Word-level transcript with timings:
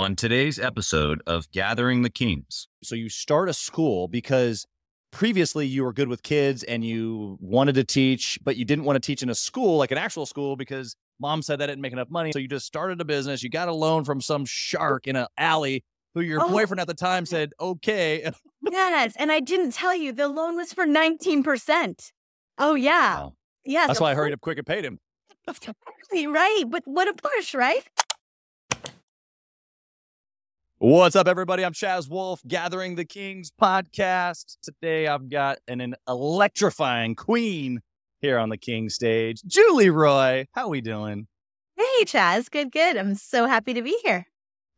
on 0.00 0.16
today's 0.16 0.58
episode 0.58 1.22
of 1.26 1.50
Gathering 1.52 2.02
the 2.02 2.10
Kings. 2.10 2.68
So 2.82 2.94
you 2.94 3.08
start 3.08 3.48
a 3.48 3.52
school 3.52 4.08
because 4.08 4.66
previously 5.10 5.66
you 5.66 5.84
were 5.84 5.92
good 5.92 6.08
with 6.08 6.22
kids 6.22 6.62
and 6.62 6.84
you 6.84 7.36
wanted 7.40 7.74
to 7.74 7.84
teach, 7.84 8.38
but 8.42 8.56
you 8.56 8.64
didn't 8.64 8.84
want 8.84 8.96
to 8.96 9.00
teach 9.00 9.22
in 9.22 9.28
a 9.28 9.34
school, 9.34 9.76
like 9.76 9.90
an 9.90 9.98
actual 9.98 10.24
school, 10.26 10.56
because 10.56 10.96
mom 11.20 11.42
said 11.42 11.58
that 11.60 11.66
didn't 11.66 11.82
make 11.82 11.92
enough 11.92 12.10
money. 12.10 12.32
So 12.32 12.38
you 12.38 12.48
just 12.48 12.66
started 12.66 13.00
a 13.00 13.04
business. 13.04 13.42
You 13.42 13.50
got 13.50 13.68
a 13.68 13.74
loan 13.74 14.04
from 14.04 14.20
some 14.20 14.44
shark 14.46 15.06
in 15.06 15.16
an 15.16 15.26
alley 15.36 15.84
who 16.14 16.20
your 16.22 16.40
Oh. 16.42 16.48
boyfriend 16.48 16.80
at 16.80 16.86
the 16.86 16.94
time 16.94 17.26
said, 17.26 17.52
okay. 17.60 18.30
Yes. 18.70 19.14
And 19.16 19.32
I 19.32 19.40
didn't 19.40 19.72
tell 19.72 19.94
you 19.96 20.12
the 20.12 20.28
loan 20.28 20.54
was 20.56 20.72
for 20.72 20.86
19%. 20.86 22.10
Oh, 22.58 22.74
yeah. 22.74 23.16
Wow. 23.16 23.34
Yeah. 23.64 23.86
That's 23.86 23.98
the 23.98 24.02
why 24.04 24.10
I 24.12 24.14
hurried 24.14 24.32
up 24.34 24.40
quick 24.40 24.58
and 24.58 24.66
paid 24.66 24.84
him. 24.84 24.98
push- 25.46 25.58
Right. 26.26 26.64
But 26.68 26.82
what 26.84 27.08
a 27.08 27.14
push, 27.14 27.54
right? 27.54 27.82
What's 30.82 31.14
up, 31.14 31.28
everybody? 31.28 31.62
I'm 31.62 31.74
Chaz 31.74 32.08
Wolfe, 32.08 32.40
Gathering 32.48 32.94
the 32.94 33.04
Kings 33.04 33.50
podcast. 33.50 34.56
Today 34.62 35.08
I've 35.08 35.28
got 35.28 35.58
an, 35.68 35.82
an 35.82 35.94
electrifying 36.08 37.14
queen 37.14 37.82
here 38.22 38.38
on 38.38 38.48
the 38.48 38.56
King 38.56 38.88
stage. 38.88 39.42
Julie 39.42 39.90
Roy, 39.90 40.46
how 40.52 40.62
are 40.62 40.68
we 40.70 40.80
doing? 40.80 41.26
Hey, 41.76 42.04
Chaz. 42.06 42.50
Good, 42.50 42.72
good. 42.72 42.96
I'm 42.96 43.14
so 43.14 43.44
happy 43.44 43.74
to 43.74 43.82
be 43.82 43.94
here. 44.04 44.24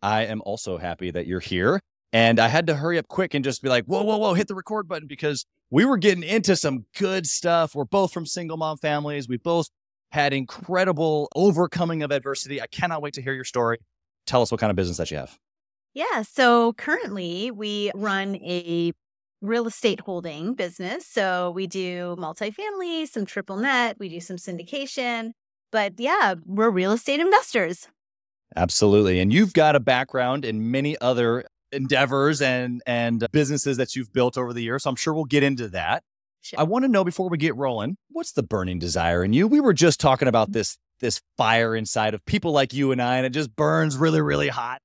I 0.03 0.23
am 0.23 0.43
also 0.45 0.77
happy 0.77 1.13
that 1.13 1.29
you're 1.29 1.39
here. 1.39 1.79
And 2.13 2.41
I 2.41 2.49
had 2.49 2.67
to 2.67 2.75
hurry 2.75 2.99
up 2.99 3.07
quick 3.07 3.33
and 3.33 3.45
just 3.45 3.63
be 3.63 3.69
like, 3.69 3.85
whoa, 3.85 4.03
whoa, 4.03 4.17
whoa, 4.17 4.35
hit 4.35 4.49
the 4.49 4.57
record 4.57 4.89
button 4.89 5.07
because 5.07 5.47
we 5.71 5.85
were 5.85 5.99
getting 5.99 6.25
into 6.25 6.57
some 6.57 6.87
good 6.99 7.29
stuff. 7.29 7.77
We're 7.77 7.85
both 7.85 8.13
from 8.13 8.27
single 8.27 8.57
mom 8.57 8.79
families. 8.79 9.29
We 9.29 9.37
both 9.37 9.69
had 10.11 10.33
incredible 10.33 11.29
overcoming 11.37 12.03
of 12.03 12.11
adversity. 12.11 12.61
I 12.61 12.67
cannot 12.67 13.03
wait 13.03 13.15
to 13.15 13.23
hear 13.23 13.35
your 13.35 13.45
story. 13.45 13.79
Tell 14.27 14.43
us 14.43 14.51
what 14.51 14.59
kind 14.59 14.71
of 14.71 14.75
business 14.75 14.97
that 14.97 15.09
you 15.13 15.19
have. 15.19 15.39
Yeah. 15.95 16.23
So 16.23 16.73
currently 16.75 17.51
we 17.51 17.91
run 17.95 18.37
a 18.37 18.93
real 19.41 19.67
estate 19.67 20.01
holding 20.01 20.55
business. 20.55 21.07
So 21.07 21.51
we 21.51 21.67
do 21.67 22.17
multifamily, 22.19 23.09
some 23.09 23.27
triple 23.27 23.57
net, 23.57 23.97
we 23.99 24.09
do 24.09 24.21
some 24.21 24.37
syndication. 24.37 25.33
But 25.71 25.95
yeah, 25.99 26.35
we're 26.47 26.71
real 26.71 26.93
estate 26.93 27.21
investors. 27.21 27.89
Absolutely. 28.57 29.19
And 29.21 29.33
you've 29.33 29.53
got 29.53 29.75
a 29.75 29.81
background 29.81 30.45
in 30.45 30.71
many 30.71 30.97
other 31.01 31.45
endeavors 31.73 32.43
and 32.43 32.83
and 32.87 33.27
businesses 33.33 33.79
that 33.79 33.97
you've 33.97 34.13
built 34.13 34.37
over 34.37 34.53
the 34.53 34.63
years. 34.63 34.85
So 34.85 34.91
I'm 34.91 34.97
sure 34.97 35.15
we'll 35.15 35.25
get 35.25 35.43
into 35.43 35.69
that. 35.69 36.03
Sure. 36.43 36.61
I 36.61 36.65
want 36.65 36.85
to 36.85 36.89
know 36.89 37.05
before 37.05 37.29
we 37.29 37.39
get 37.39 37.57
rolling, 37.57 37.97
what's 38.11 38.33
the 38.33 38.43
burning 38.43 38.79
desire 38.79 39.25
in 39.25 39.33
you? 39.33 39.47
We 39.47 39.61
were 39.61 39.73
just 39.73 40.01
talking 40.01 40.29
about 40.29 40.49
mm-hmm. 40.49 40.59
this 40.59 40.77
this 41.01 41.21
fire 41.37 41.75
inside 41.75 42.15
of 42.15 42.25
people 42.27 42.53
like 42.53 42.73
you 42.73 42.93
and 42.93 43.03
I, 43.03 43.17
and 43.17 43.27
it 43.27 43.31
just 43.31 43.55
burns 43.57 43.97
really, 43.97 44.21
really 44.21 44.49
hot. 44.49 44.81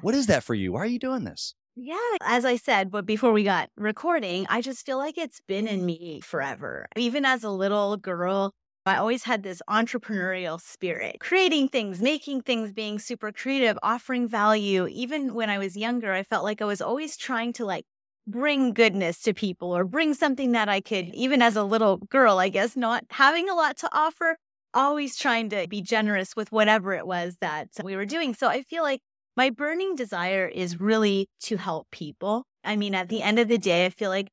What 0.00 0.14
is 0.14 0.26
that 0.26 0.42
for 0.42 0.54
you? 0.54 0.72
Why 0.72 0.80
are 0.80 0.86
you 0.86 0.98
doing 0.98 1.24
this? 1.24 1.54
Yeah, 1.74 1.96
as 2.22 2.44
I 2.44 2.56
said, 2.56 2.90
but 2.90 3.06
before 3.06 3.32
we 3.32 3.44
got 3.44 3.70
recording, 3.76 4.46
I 4.50 4.60
just 4.60 4.84
feel 4.84 4.98
like 4.98 5.16
it's 5.16 5.40
been 5.40 5.66
in 5.66 5.78
mm-hmm. 5.78 5.86
me 5.86 6.20
forever. 6.22 6.86
Even 6.96 7.24
as 7.24 7.44
a 7.44 7.50
little 7.50 7.96
girl, 7.96 8.52
I 8.84 8.96
always 8.96 9.24
had 9.24 9.42
this 9.42 9.62
entrepreneurial 9.70 10.60
spirit, 10.60 11.18
creating 11.20 11.68
things, 11.68 12.02
making 12.02 12.42
things, 12.42 12.72
being 12.72 12.98
super 12.98 13.32
creative, 13.32 13.78
offering 13.82 14.28
value. 14.28 14.86
Even 14.88 15.34
when 15.34 15.48
I 15.48 15.58
was 15.58 15.76
younger, 15.76 16.12
I 16.12 16.24
felt 16.24 16.44
like 16.44 16.60
I 16.60 16.66
was 16.66 16.82
always 16.82 17.16
trying 17.16 17.52
to 17.54 17.64
like 17.64 17.84
bring 18.26 18.72
goodness 18.72 19.22
to 19.22 19.32
people 19.32 19.74
or 19.74 19.84
bring 19.84 20.14
something 20.14 20.52
that 20.52 20.68
I 20.68 20.80
could, 20.80 21.14
even 21.14 21.40
as 21.42 21.56
a 21.56 21.64
little 21.64 21.98
girl, 21.98 22.38
I 22.38 22.48
guess, 22.48 22.76
not 22.76 23.04
having 23.10 23.48
a 23.48 23.54
lot 23.54 23.76
to 23.78 23.88
offer, 23.92 24.36
always 24.74 25.16
trying 25.16 25.48
to 25.50 25.66
be 25.68 25.80
generous 25.80 26.36
with 26.36 26.52
whatever 26.52 26.92
it 26.92 27.06
was 27.06 27.36
that 27.40 27.68
we 27.82 27.96
were 27.96 28.06
doing. 28.06 28.34
So 28.34 28.48
I 28.48 28.62
feel 28.62 28.82
like 28.82 29.00
my 29.36 29.50
burning 29.50 29.94
desire 29.94 30.46
is 30.46 30.80
really 30.80 31.28
to 31.42 31.56
help 31.56 31.90
people. 31.90 32.44
I 32.64 32.76
mean, 32.76 32.94
at 32.94 33.08
the 33.08 33.22
end 33.22 33.38
of 33.38 33.48
the 33.48 33.58
day, 33.58 33.86
I 33.86 33.90
feel 33.90 34.10
like 34.10 34.28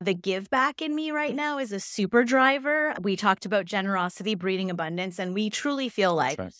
the 0.00 0.14
give 0.14 0.50
back 0.50 0.82
in 0.82 0.94
me 0.94 1.10
right 1.10 1.34
now 1.34 1.58
is 1.58 1.72
a 1.72 1.80
super 1.80 2.24
driver. 2.24 2.94
We 3.00 3.16
talked 3.16 3.46
about 3.46 3.66
generosity 3.66 4.34
breeding 4.34 4.70
abundance, 4.70 5.18
and 5.18 5.34
we 5.34 5.48
truly 5.50 5.88
feel 5.88 6.14
like 6.14 6.38
right. 6.38 6.54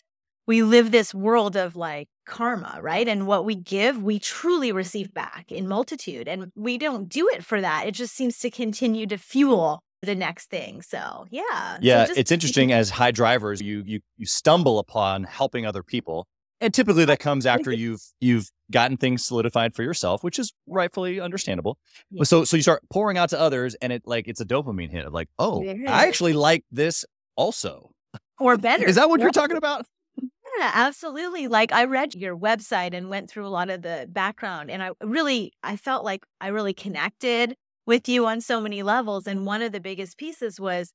we 0.46 0.62
live 0.62 0.90
this 0.90 1.14
world 1.14 1.56
of 1.56 1.76
like 1.76 2.08
karma, 2.26 2.78
right? 2.80 3.06
And 3.08 3.26
what 3.26 3.44
we 3.44 3.54
give, 3.54 4.02
we 4.02 4.18
truly 4.18 4.72
receive 4.72 5.12
back 5.12 5.50
in 5.50 5.68
multitude. 5.68 6.28
And 6.28 6.52
we 6.54 6.78
don't 6.78 7.08
do 7.08 7.28
it 7.28 7.44
for 7.44 7.60
that. 7.60 7.86
It 7.86 7.92
just 7.92 8.14
seems 8.14 8.38
to 8.38 8.50
continue 8.50 9.06
to 9.06 9.18
fuel 9.18 9.82
the 10.02 10.14
next 10.14 10.50
thing. 10.50 10.82
So, 10.82 11.26
yeah. 11.30 11.74
So 11.74 11.78
Yeah, 11.82 12.06
just- 12.06 12.18
it's 12.18 12.32
interesting 12.32 12.72
as 12.72 12.90
high 12.90 13.12
drivers, 13.12 13.60
you 13.60 13.82
you 13.86 14.00
you 14.16 14.26
stumble 14.26 14.78
upon 14.78 15.24
helping 15.24 15.66
other 15.66 15.82
people. 15.82 16.26
And 16.62 16.72
typically 16.72 17.04
that 17.04 17.18
comes 17.18 17.44
after 17.44 17.72
you've 17.72 18.00
you've 18.20 18.48
gotten 18.70 18.96
things 18.96 19.24
solidified 19.24 19.74
for 19.74 19.82
yourself, 19.82 20.22
which 20.24 20.38
is 20.38 20.52
rightfully 20.66 21.20
understandable. 21.20 21.76
Yeah. 22.10 22.24
So 22.24 22.44
so 22.44 22.56
you 22.56 22.62
start 22.62 22.82
pouring 22.90 23.18
out 23.18 23.28
to 23.30 23.38
others 23.40 23.74
and 23.82 23.92
it 23.92 24.02
like 24.06 24.28
it's 24.28 24.40
a 24.40 24.46
dopamine 24.46 24.90
hit 24.90 25.04
of 25.04 25.12
like, 25.12 25.28
oh, 25.38 25.62
I 25.66 26.06
actually 26.06 26.32
like 26.32 26.64
this 26.70 27.04
also. 27.36 27.90
Or 28.38 28.56
better. 28.56 28.86
Is 28.86 28.96
that 28.96 29.08
what 29.08 29.20
Yeah. 29.20 29.24
you're 29.26 29.32
talking 29.32 29.56
about? 29.56 29.86
Yeah, 30.58 30.70
absolutely. 30.74 31.48
Like 31.48 31.72
I 31.72 31.84
read 31.84 32.14
your 32.14 32.36
website 32.36 32.94
and 32.94 33.08
went 33.08 33.30
through 33.30 33.46
a 33.46 33.48
lot 33.48 33.68
of 33.70 33.82
the 33.82 34.06
background 34.10 34.70
and 34.70 34.82
I 34.82 34.90
really 35.02 35.52
I 35.62 35.76
felt 35.76 36.04
like 36.04 36.24
I 36.40 36.48
really 36.48 36.74
connected 36.74 37.56
with 37.86 38.08
you 38.08 38.26
on 38.26 38.40
so 38.40 38.60
many 38.60 38.82
levels 38.82 39.26
and 39.26 39.44
one 39.46 39.62
of 39.62 39.72
the 39.72 39.80
biggest 39.80 40.16
pieces 40.16 40.60
was 40.60 40.92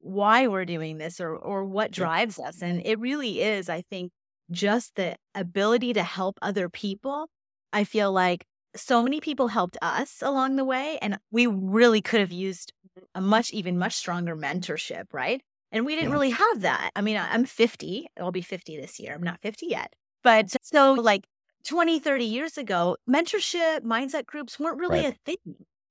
why 0.00 0.46
we're 0.46 0.64
doing 0.64 0.98
this 0.98 1.20
or 1.20 1.34
or 1.34 1.64
what 1.64 1.90
drives 1.90 2.38
us 2.38 2.62
and 2.62 2.80
it 2.84 3.00
really 3.00 3.40
is 3.40 3.68
I 3.68 3.82
think 3.82 4.12
just 4.50 4.94
the 4.96 5.16
ability 5.34 5.92
to 5.94 6.02
help 6.02 6.38
other 6.42 6.68
people. 6.68 7.28
I 7.72 7.84
feel 7.84 8.12
like 8.12 8.46
so 8.76 9.02
many 9.02 9.20
people 9.20 9.48
helped 9.48 9.76
us 9.82 10.22
along 10.22 10.56
the 10.56 10.64
way 10.64 10.98
and 11.02 11.18
we 11.30 11.46
really 11.46 12.00
could 12.00 12.20
have 12.20 12.32
used 12.32 12.72
a 13.14 13.20
much 13.20 13.52
even 13.52 13.78
much 13.78 13.94
stronger 13.94 14.36
mentorship, 14.36 15.06
right? 15.12 15.42
And 15.72 15.84
we 15.84 15.94
didn't 15.96 16.10
Yeah. 16.10 16.12
really 16.12 16.30
have 16.30 16.60
that. 16.60 16.90
I 16.96 17.00
mean, 17.02 17.16
I'm 17.16 17.44
50. 17.44 18.06
I'll 18.18 18.32
be 18.32 18.42
50 18.42 18.76
this 18.80 18.98
year. 18.98 19.14
I'm 19.14 19.22
not 19.22 19.40
50 19.42 19.66
yet. 19.66 19.94
But 20.22 20.54
so, 20.62 20.94
like 20.94 21.26
20, 21.64 21.98
30 21.98 22.24
years 22.24 22.56
ago, 22.58 22.96
mentorship, 23.08 23.80
mindset 23.80 24.26
groups 24.26 24.58
weren't 24.58 24.78
really 24.78 25.04
Right. 25.04 25.06
a 25.06 25.12
thing. 25.12 25.36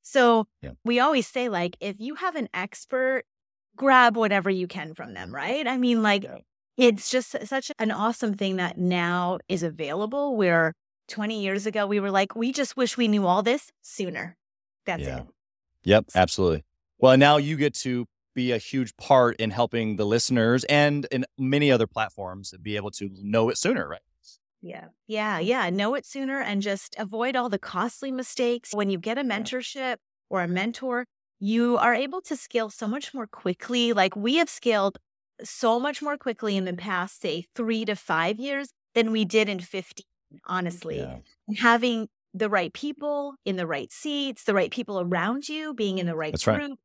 So 0.03 0.47
Yeah. 0.62 0.73
we 0.84 1.00
always 1.00 1.28
say, 1.28 1.50
like, 1.50 1.78
if 1.79 2.00
you 2.00 2.16
have 2.16 2.35
an 2.35 2.50
expert, 2.53 3.23
grab 3.75 4.16
whatever 4.17 4.50
you 4.50 4.67
can 4.67 4.94
from 4.94 5.13
them, 5.13 5.34
right? 5.34 5.67
I 5.67 5.78
mean, 5.78 6.01
like, 6.01 6.23
Yeah. 6.23 6.40
It's 6.78 7.10
just 7.10 7.36
such 7.48 7.72
an 7.80 7.92
awesome 7.92 8.36
thing 8.36 8.58
that 8.58 8.78
now 8.78 9.40
is 9.50 9.64
available 9.64 10.36
where 10.36 10.74
20 11.08 11.42
years 11.42 11.66
ago 11.66 11.88
we 11.88 12.00
were 12.00 12.12
like, 12.12 12.36
we 12.36 12.52
just 12.52 12.78
wish 12.78 12.98
we 12.98 13.08
knew 13.08 13.26
all 13.26 13.44
this 13.44 13.72
sooner. 13.82 14.36
That's 14.86 15.02
Yeah. 15.04 15.22
it. 15.22 15.28
Yep, 15.84 16.06
absolutely. 16.16 16.64
Well, 17.00 17.18
now 17.18 17.38
you 17.38 17.58
get 17.58 17.74
to 17.76 18.06
be 18.36 18.52
a 18.52 18.58
huge 18.58 18.96
part 18.98 19.36
in 19.38 19.50
helping 19.52 19.96
the 19.96 20.06
listeners 20.06 20.64
and 20.66 21.08
in 21.12 21.26
many 21.38 21.72
other 21.72 21.88
platforms 21.88 22.54
be 22.62 22.76
able 22.76 22.92
to 22.92 23.09
know 23.22 23.50
it 23.50 23.58
sooner, 23.58 23.88
right? 23.88 24.02
Yeah. 24.62 24.88
Yeah. 25.08 25.40
Yeah. 25.40 25.70
Know 25.70 25.96
it 25.96 26.06
sooner 26.06 26.42
and 26.42 26.62
just 26.62 26.96
avoid 26.98 27.36
all 27.36 27.50
the 27.50 27.59
costly 27.59 28.12
mistakes. 28.12 28.74
When 28.74 28.90
you 28.90 28.98
get 28.98 29.18
a 29.18 29.22
mentorship 29.24 29.98
or 30.30 30.42
a 30.42 30.48
mentor, 30.48 31.06
you 31.40 31.78
are 31.78 31.94
able 31.94 32.22
to 32.22 32.36
scale 32.36 32.70
so 32.70 32.88
much 32.88 33.14
more 33.14 33.28
quickly. 33.28 33.94
Like 33.94 34.16
we 34.16 34.36
have 34.38 34.50
scaled 34.50 34.98
so 35.44 35.80
much 35.80 36.02
more 36.02 36.18
quickly 36.18 36.58
in 36.58 36.66
the 36.66 36.74
past, 36.74 37.22
say, 37.22 37.46
three 37.56 37.86
to 37.86 37.96
five 37.96 38.40
years 38.40 38.70
than 38.96 39.12
we 39.12 39.25
did 39.25 39.50
in 39.50 39.59
15, 39.59 40.03
mm, 40.34 40.40
honestly. 40.46 41.00
Yeah. 41.00 41.18
Having 41.58 42.09
the 42.34 42.50
right 42.50 42.74
people 42.74 43.36
in 43.46 43.56
the 43.56 43.68
right 43.68 43.92
seats, 43.92 44.44
the 44.44 44.53
right 44.53 44.72
people 44.72 45.00
around 45.00 45.50
you, 45.50 45.74
being 45.74 45.97
in 45.97 46.06
the 46.06 46.16
right 46.16 46.34
That's 46.34 46.47
right. 46.47 46.59
group. 46.59 46.80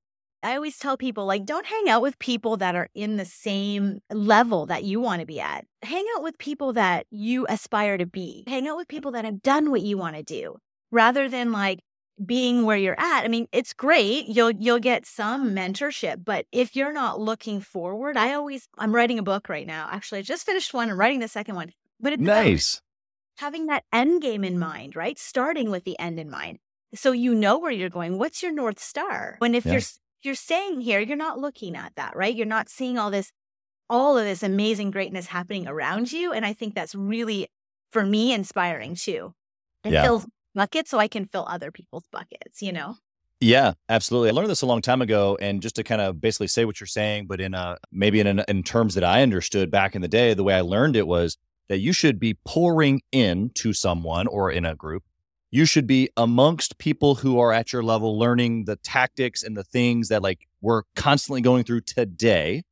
I 0.45 0.57
always 0.57 0.77
tell 0.77 0.97
people, 0.97 1.25
like, 1.25 1.45
don't 1.45 1.67
hang 1.67 1.89
out 1.89 2.03
with 2.03 2.19
people 2.19 2.57
that 2.57 2.75
are 2.75 2.89
in 2.95 3.17
the 3.17 3.25
same 3.25 4.01
level 4.11 4.67
that 4.67 4.83
you 4.83 5.01
want 5.01 5.21
to 5.21 5.27
be 5.27 5.41
at. 5.41 5.67
Hang 5.83 6.05
out 6.17 6.23
with 6.25 6.37
people 6.37 6.73
that 6.73 7.07
you 7.11 7.47
aspire 7.49 7.97
to 7.97 8.07
be. 8.07 8.43
Hang 8.49 8.67
out 8.67 8.77
with 8.77 8.89
people 8.89 9.12
that 9.12 9.25
have 9.25 9.41
done 9.43 9.71
what 9.71 9.83
you 9.83 9.97
want 9.97 10.17
to 10.17 10.23
do 10.25 10.56
rather 10.91 11.29
than 11.29 11.53
like 11.53 11.81
being 12.25 12.65
where 12.65 12.77
you're 12.77 12.99
at. 12.99 13.25
I 13.25 13.29
mean, 13.29 13.49
it's 13.53 13.73
great. 13.73 14.27
You'll 14.29 14.51
you'll 14.53 14.79
get 14.79 15.07
some 15.07 15.55
mentorship, 15.55 16.25
but 16.25 16.47
if 16.53 16.77
you're 16.77 16.93
not 16.93 17.21
looking 17.21 17.61
forward, 17.61 18.17
I 18.17 18.35
always 18.35 18.69
I'm 18.79 18.95
writing 18.95 19.19
a 19.19 19.23
book 19.23 19.49
right 19.49 19.67
now. 19.67 19.89
Actually, 19.91 20.19
I 20.21 20.23
just 20.23 20.47
finished 20.47 20.73
one 20.75 20.89
and 20.89 20.99
writing 20.99 21.21
the 21.21 21.29
second 21.29 21.55
one. 21.55 21.73
But 22.01 22.15
it's 22.15 22.23
Nice. 22.23 22.83
having 23.39 23.67
that 23.67 23.85
end 23.93 24.23
game 24.23 24.45
in 24.45 24.59
mind, 24.59 24.97
right? 24.97 25.19
Starting 25.19 25.71
with 25.71 25.85
the 25.85 25.99
end 25.99 26.19
in 26.19 26.31
mind. 26.31 26.59
So 26.95 27.13
you 27.13 27.35
know 27.35 27.59
where 27.59 27.71
you're 27.73 27.89
going. 27.89 28.19
What's 28.19 28.43
your 28.43 28.53
north 28.53 28.79
star? 28.79 29.37
When 29.39 29.55
if 29.55 29.65
Yeah. 29.67 29.73
you're 29.73 29.83
you're 30.23 30.35
staying 30.37 30.83
here, 30.83 31.01
you're 31.01 31.17
not 31.17 31.39
looking 31.39 31.77
at 31.77 31.95
that, 31.97 32.15
right? 32.15 32.35
You're 32.35 32.47
not 32.47 32.69
seeing 32.69 32.99
all 32.99 33.11
this 33.11 33.33
all 33.91 34.17
of 34.17 34.25
this 34.25 34.43
amazing 34.43 34.91
greatness 34.91 35.27
happening 35.27 35.67
around 35.69 36.13
you 36.13 36.33
and 36.33 36.47
I 36.47 36.53
think 36.55 36.75
that's 36.75 36.95
really 36.95 37.49
for 37.91 38.05
me 38.07 38.33
inspiring 38.33 38.95
too. 38.95 39.35
It 39.85 39.93
Yeah. 39.93 40.03
fills 40.03 40.27
buckets 40.54 40.90
so 40.90 40.99
I 40.99 41.08
can 41.08 41.26
fill 41.26 41.46
other 41.49 41.70
people's 41.70 42.06
buckets, 42.10 42.62
you 42.62 42.72
know. 42.72 42.96
Yeah, 43.40 43.72
absolutely. 43.88 44.28
I 44.28 44.32
learned 44.32 44.50
this 44.50 44.62
a 44.62 44.66
long 44.66 44.82
time 44.82 45.02
ago, 45.02 45.37
and 45.40 45.60
just 45.60 45.75
to 45.75 45.82
kind 45.82 46.00
of 46.00 46.20
basically 46.20 46.46
say 46.46 46.64
what 46.64 46.78
you're 46.78 46.87
saying, 46.87 47.26
but 47.26 47.40
in 47.40 47.54
a 47.54 47.76
maybe 47.90 48.20
in 48.20 48.38
in 48.38 48.62
terms 48.62 48.94
that 48.94 49.02
I 49.02 49.22
understood 49.22 49.70
back 49.70 49.96
in 49.96 50.02
the 50.02 50.08
day, 50.08 50.32
the 50.32 50.44
way 50.44 50.54
I 50.54 50.60
learned 50.60 50.94
it 50.94 51.08
was 51.08 51.37
that 51.69 51.78
you 51.78 51.93
should 51.93 52.20
be 52.20 52.34
pouring 52.46 53.02
in 53.10 53.50
to 53.54 53.72
someone 53.72 54.26
or 54.28 54.50
in 54.50 54.64
a 54.64 54.76
group. 54.76 55.02
You 55.50 55.64
should 55.64 55.87
be 55.87 56.08
amongst 56.16 56.78
people 56.78 57.16
who 57.16 57.38
are 57.40 57.52
at 57.52 57.72
your 57.72 57.82
level, 57.82 58.19
learning 58.19 58.64
the 58.66 58.76
tactics 58.76 59.43
and 59.43 59.56
the 59.56 59.64
things 59.64 60.08
that 60.08 60.22
like 60.22 60.46
we're 60.60 60.82
constantly 60.94 61.40
going 61.40 61.64
through 61.64 61.82
today. 61.82 62.62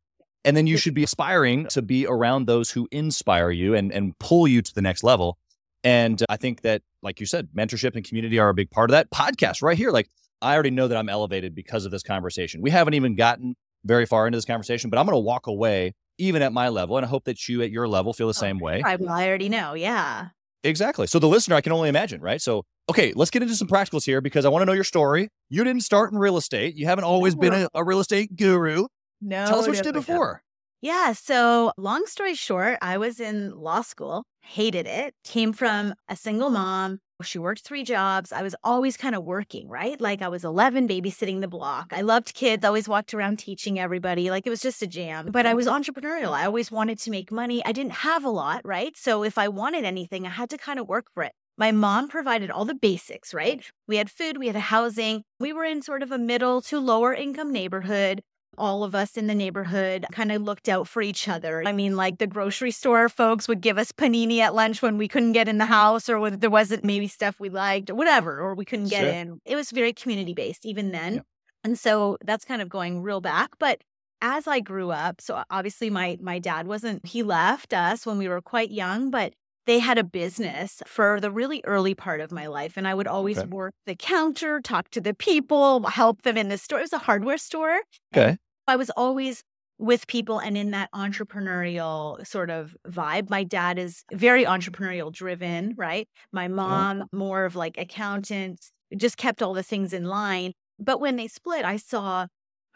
And 0.45 0.57
then 0.57 0.67
you 0.67 0.79
should 0.79 0.95
be 0.95 1.03
aspiring 1.03 1.67
to 1.69 1.83
be 1.83 2.07
around 2.07 2.47
those 2.47 2.71
who 2.71 2.89
inspire 2.91 3.51
you 3.51 3.75
and, 3.75 3.93
and 3.93 4.19
pull 4.19 4.49
you 4.49 4.63
to 4.63 4.75
the 4.75 4.81
next 4.81 5.03
level. 5.03 5.37
And 5.85 6.23
I 6.29 6.37
think 6.37 6.63
that, 6.63 6.83
like 7.03 7.21
you 7.21 7.27
said, 7.27 7.49
mentorship 7.57 7.95
and 7.95 8.05
community 8.05 8.39
are 8.39 8.49
a 8.49 8.55
big 8.55 8.71
part 8.71 8.91
of 8.91 8.93
that. 8.93 9.11
Podcast 9.11 9.63
right 9.63 9.77
here. 9.77 9.91
Like, 9.91 10.11
I 10.43 10.55
already 10.55 10.71
know 10.71 10.89
that 10.89 10.97
I'm 10.97 11.09
elevated 11.09 11.55
because 11.55 11.85
of 11.85 11.91
this 11.91 12.03
conversation. 12.03 12.63
We 12.63 12.71
haven't 12.71 12.95
even 12.95 13.15
gotten 13.15 13.55
very 13.85 14.07
far 14.07 14.27
into 14.27 14.37
this 14.37 14.45
conversation, 14.45 14.91
but 14.91 14.99
I'm 14.99 15.07
going 15.07 15.17
to 15.17 15.21
walk 15.21 15.47
away 15.47 15.95
even 16.19 16.43
at 16.43 16.53
my 16.53 16.69
level. 16.69 16.97
And 16.97 17.05
I 17.05 17.09
hope 17.09 17.25
that 17.25 17.49
you 17.49 17.63
at 17.63 17.71
your 17.71 17.89
level 17.89 18.13
feel 18.13 18.27
the 18.27 18.31
oh, 18.31 18.33
same 18.33 18.59
way. 18.59 18.83
I, 18.85 18.97
well, 18.97 19.11
I 19.11 19.27
already 19.27 19.49
know. 19.49 19.75
Yeah. 19.75 20.29
Exactly. 20.63 21.07
So 21.07 21.19
the 21.19 21.29
listener, 21.29 21.57
I 21.57 21.63
can 21.63 21.73
only 21.73 21.89
imagine, 21.89 22.21
right? 22.21 22.41
So, 22.41 22.65
okay, 22.91 23.13
let's 23.17 23.31
get 23.31 23.43
into 23.43 23.55
some 23.55 23.69
practicals 23.69 24.05
here 24.05 24.21
because 24.21 24.45
I 24.45 24.49
want 24.51 24.63
to 24.63 24.67
know 24.67 24.73
your 24.73 24.85
story. 24.85 25.29
You 25.49 25.65
didn't 25.65 25.83
start 25.83 26.13
in 26.13 26.19
real 26.19 26.37
estate. 26.37 26.77
You 26.77 26.87
haven't 26.87 27.05
always 27.05 27.35
been 27.35 27.55
a, 27.55 27.69
a 27.75 27.83
real 27.83 28.01
estate 28.01 28.37
guru. 28.37 28.87
No. 29.23 29.47
Tell 29.47 29.61
us 29.61 29.67
what 29.67 29.77
you 29.77 29.83
did 29.83 29.95
before. 29.95 30.43
Yeah. 30.83 31.13
So, 31.13 31.73
long 31.77 32.07
story 32.07 32.35
short, 32.35 32.79
I 32.83 32.99
was 32.99 33.21
in 33.21 33.53
law 33.53 33.81
school, 33.83 34.25
hated 34.41 34.87
it, 34.87 35.15
came 35.25 35.53
from 35.53 35.95
a 36.09 36.17
single 36.17 36.51
mom. 36.51 37.01
She 37.23 37.39
worked 37.39 37.63
three 37.63 37.85
jobs. 37.85 38.33
I 38.33 38.43
was 38.43 38.55
always 38.65 38.97
kind 38.97 39.15
of 39.15 39.25
working, 39.25 39.69
right? 39.69 40.01
Like 40.01 40.23
I 40.23 40.29
was 40.29 40.45
11 40.45 40.89
babysitting 40.89 41.41
the 41.41 41.49
block. 41.49 41.93
I 41.95 42.01
loved 42.01 42.35
kids, 42.35 42.65
always 42.65 42.89
walked 42.89 43.13
around 43.13 43.39
teaching 43.39 43.79
everybody. 43.79 44.31
Like 44.31 44.47
it 44.47 44.51
was 44.51 44.63
just 44.63 44.83
a 44.83 44.87
jam. 44.87 45.29
But 45.31 45.45
I 45.45 45.51
mm-hmm. 45.51 45.57
was 45.57 45.67
entrepreneurial. 45.67 46.33
I 46.33 46.47
always 46.47 46.71
wanted 46.71 46.99
to 47.01 47.11
make 47.11 47.31
money. 47.31 47.63
I 47.65 47.73
didn't 47.73 47.93
have 47.93 48.25
a 48.25 48.31
lot, 48.31 48.63
right? 48.65 48.97
So 48.97 49.23
if 49.23 49.37
I 49.37 49.49
wanted 49.49 49.85
anything, 49.85 50.27
I 50.27 50.31
had 50.31 50.51
to 50.51 50.59
kind 50.59 50.79
of 50.79 50.89
work 50.89 51.07
for 51.13 51.23
it. 51.23 51.33
My 51.59 51.73
mom 51.73 52.09
provided 52.09 52.51
all 52.51 52.65
the 52.65 52.75
basics, 52.75 53.35
right? 53.35 53.63
We 53.87 53.99
had 53.99 54.11
food, 54.11 54.39
we 54.39 54.47
had 54.47 54.57
housing. 54.57 55.25
We 55.39 55.53
were 55.53 55.65
in 55.65 55.83
sort 55.83 56.03
of 56.03 56.11
a 56.11 56.17
middle 56.17 56.63
to 56.63 56.81
lower 56.81 57.13
income 57.13 57.53
neighborhood 57.53 58.23
all 58.59 58.85
of 58.85 58.95
us 58.95 59.17
in 59.17 59.27
the 59.27 59.35
neighborhood 59.35 60.07
kind 60.13 60.33
of 60.33 60.43
looked 60.43 60.69
out 60.69 60.89
for 60.89 61.03
each 61.03 61.29
other. 61.29 61.63
I 61.67 61.73
mean, 61.73 61.97
like 61.97 62.19
the 62.19 62.27
grocery 62.27 62.71
store 62.71 63.09
folks 63.09 63.49
would 63.49 63.61
give 63.61 63.79
us 63.79 63.93
panini 63.93 64.41
at 64.41 64.55
lunch 64.55 64.83
when 64.83 64.99
we 64.99 65.09
couldn't 65.09 65.33
get 65.33 65.49
in 65.49 65.59
the 65.59 65.67
house 65.67 66.09
or 66.09 66.19
when 66.19 66.41
there 66.41 66.51
wasn't 66.51 66.85
maybe 66.85 67.09
stuff 67.09 67.41
we 67.41 67.49
liked 67.49 67.91
or 67.91 67.95
whatever, 67.95 68.39
or 68.39 68.55
we 68.55 68.65
couldn't 68.65 68.89
get 68.89 69.03
sure. 69.03 69.11
in. 69.11 69.41
It 69.45 69.57
was 69.57 69.71
very 69.71 69.93
community 69.93 70.35
based 70.35 70.67
even 70.67 70.93
then. 70.93 71.15
Yeah. 71.15 71.21
And 71.65 71.79
so 71.79 72.17
that's 72.25 72.45
kind 72.45 72.63
of 72.63 72.69
going 72.69 73.03
real 73.03 73.21
back. 73.21 73.51
But 73.59 73.83
as 74.23 74.47
I 74.47 74.61
grew 74.61 74.91
up, 74.91 75.21
so 75.21 75.43
obviously 75.51 75.91
my 75.91 76.19
my 76.21 76.39
dad 76.39 76.67
wasn't 76.67 77.07
he 77.07 77.23
left 77.23 77.73
us 77.73 78.05
when 78.05 78.19
we 78.19 78.29
were 78.29 78.41
quite 78.41 78.71
young, 78.71 79.11
but 79.11 79.35
they 79.71 79.79
had 79.79 79.99
a 79.99 80.03
business 80.03 80.83
for 80.85 81.21
the 81.21 81.31
really 81.31 81.63
early 81.65 81.95
part 81.95 82.21
of 82.21 82.33
my 82.33 82.49
life. 82.49 82.77
And 82.77 82.89
I 82.89 82.93
would 82.93 83.07
always 83.07 83.39
okay. 83.39 83.47
work 83.47 83.73
the 83.87 83.95
counter, 83.95 84.61
talk 84.61 84.91
to 84.91 85.01
the 85.01 85.15
people, 85.15 85.87
help 85.87 86.23
them 86.23 86.37
in 86.37 86.49
the 86.49 86.59
store. 86.59 86.81
It 86.81 86.83
was 86.83 86.93
a 86.93 86.99
hardware 86.99 87.39
store. 87.39 87.83
Okay. 88.13 88.37
I 88.67 88.75
was 88.75 88.91
always 88.91 89.45
with 89.79 90.09
people 90.09 90.41
and 90.41 90.59
in 90.59 90.73
that 90.73 90.91
entrepreneurial 90.93 92.27
sort 92.27 92.51
of 92.51 92.77
vibe. 92.89 93.31
My 93.31 93.45
dad 93.45 93.79
is 93.79 94.03
very 94.13 94.45
entrepreneurial 94.45 95.13
driven, 95.13 95.75
right? 95.77 96.09
My 96.33 96.47
uh-huh. 96.47 96.55
mom, 96.57 96.99
yeah. 96.99 97.05
more 97.13 97.45
of 97.45 97.55
like 97.55 97.79
accountants, 97.79 98.73
just 98.97 99.19
kept 99.19 99.41
all 99.41 99.55
the 99.55 99.63
things 99.63 99.93
in 99.93 100.05
line. 100.05 100.53
But 100.81 101.01
when 101.01 101.15
they 101.15 101.29
split, 101.29 101.65
I 101.65 101.77
saw 101.77 102.27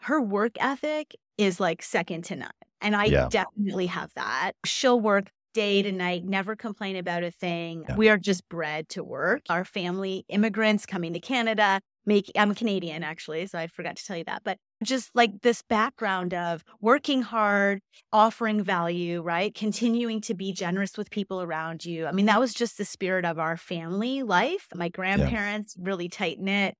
her 0.03 0.21
work 0.21 0.53
ethic 0.61 1.13
is 1.37 1.59
like 1.59 1.81
second 1.81 2.23
to 2.25 2.37
none. 2.37 2.51
And 2.79 2.95
I 2.95 3.05
yeah. 3.05 3.27
definitely 3.29 3.87
have 3.87 4.11
that. 4.15 4.51
She'll 4.63 4.99
work 4.99 5.31
day 5.55 5.81
to 5.81 5.91
night, 5.91 6.25
never 6.25 6.55
complain 6.55 6.97
about 6.97 7.23
a 7.23 7.31
thing. 7.31 7.85
Yeah. 7.87 7.95
We 7.95 8.09
are 8.09 8.17
just 8.17 8.47
bred 8.49 8.89
to 8.89 9.03
work. 9.03 9.41
Our 9.49 9.63
family, 9.63 10.25
immigrants 10.27 10.85
coming 10.85 11.13
to 11.13 11.19
Canada, 11.19 11.79
make 12.05 12.29
I'm 12.35 12.53
Canadian 12.53 13.03
actually, 13.03 13.47
so 13.47 13.57
I 13.57 13.67
forgot 13.67 13.95
to 13.95 14.05
tell 14.05 14.17
you 14.17 14.25
that. 14.25 14.43
But 14.43 14.57
just 14.83 15.09
like 15.15 15.41
this 15.41 15.61
background 15.61 16.33
of 16.33 16.63
working 16.81 17.21
hard, 17.21 17.79
offering 18.11 18.61
value, 18.61 19.21
right? 19.21 19.55
Continuing 19.55 20.19
to 20.21 20.33
be 20.33 20.51
generous 20.51 20.97
with 20.97 21.09
people 21.09 21.41
around 21.41 21.85
you. 21.85 22.05
I 22.05 22.11
mean, 22.11 22.25
that 22.25 22.39
was 22.39 22.53
just 22.53 22.77
the 22.77 22.85
spirit 22.85 23.23
of 23.23 23.39
our 23.39 23.55
family 23.55 24.23
life. 24.23 24.67
My 24.75 24.89
grandparents 24.89 25.75
yeah. 25.77 25.87
really 25.87 26.09
tight 26.09 26.39
knit. 26.39 26.75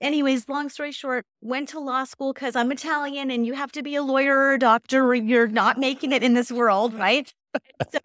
Anyways, 0.00 0.48
long 0.48 0.68
story 0.68 0.92
short, 0.92 1.24
went 1.40 1.68
to 1.70 1.80
law 1.80 2.04
school 2.04 2.32
because 2.32 2.54
I'm 2.54 2.70
Italian 2.70 3.30
and 3.30 3.44
you 3.44 3.54
have 3.54 3.72
to 3.72 3.82
be 3.82 3.96
a 3.96 4.02
lawyer 4.02 4.36
or 4.36 4.54
a 4.54 4.58
doctor 4.58 5.04
or 5.04 5.14
you're 5.14 5.48
not 5.48 5.78
making 5.78 6.12
it 6.12 6.22
in 6.22 6.34
this 6.34 6.52
world, 6.52 6.94
right? 6.94 7.32
so, 7.92 7.98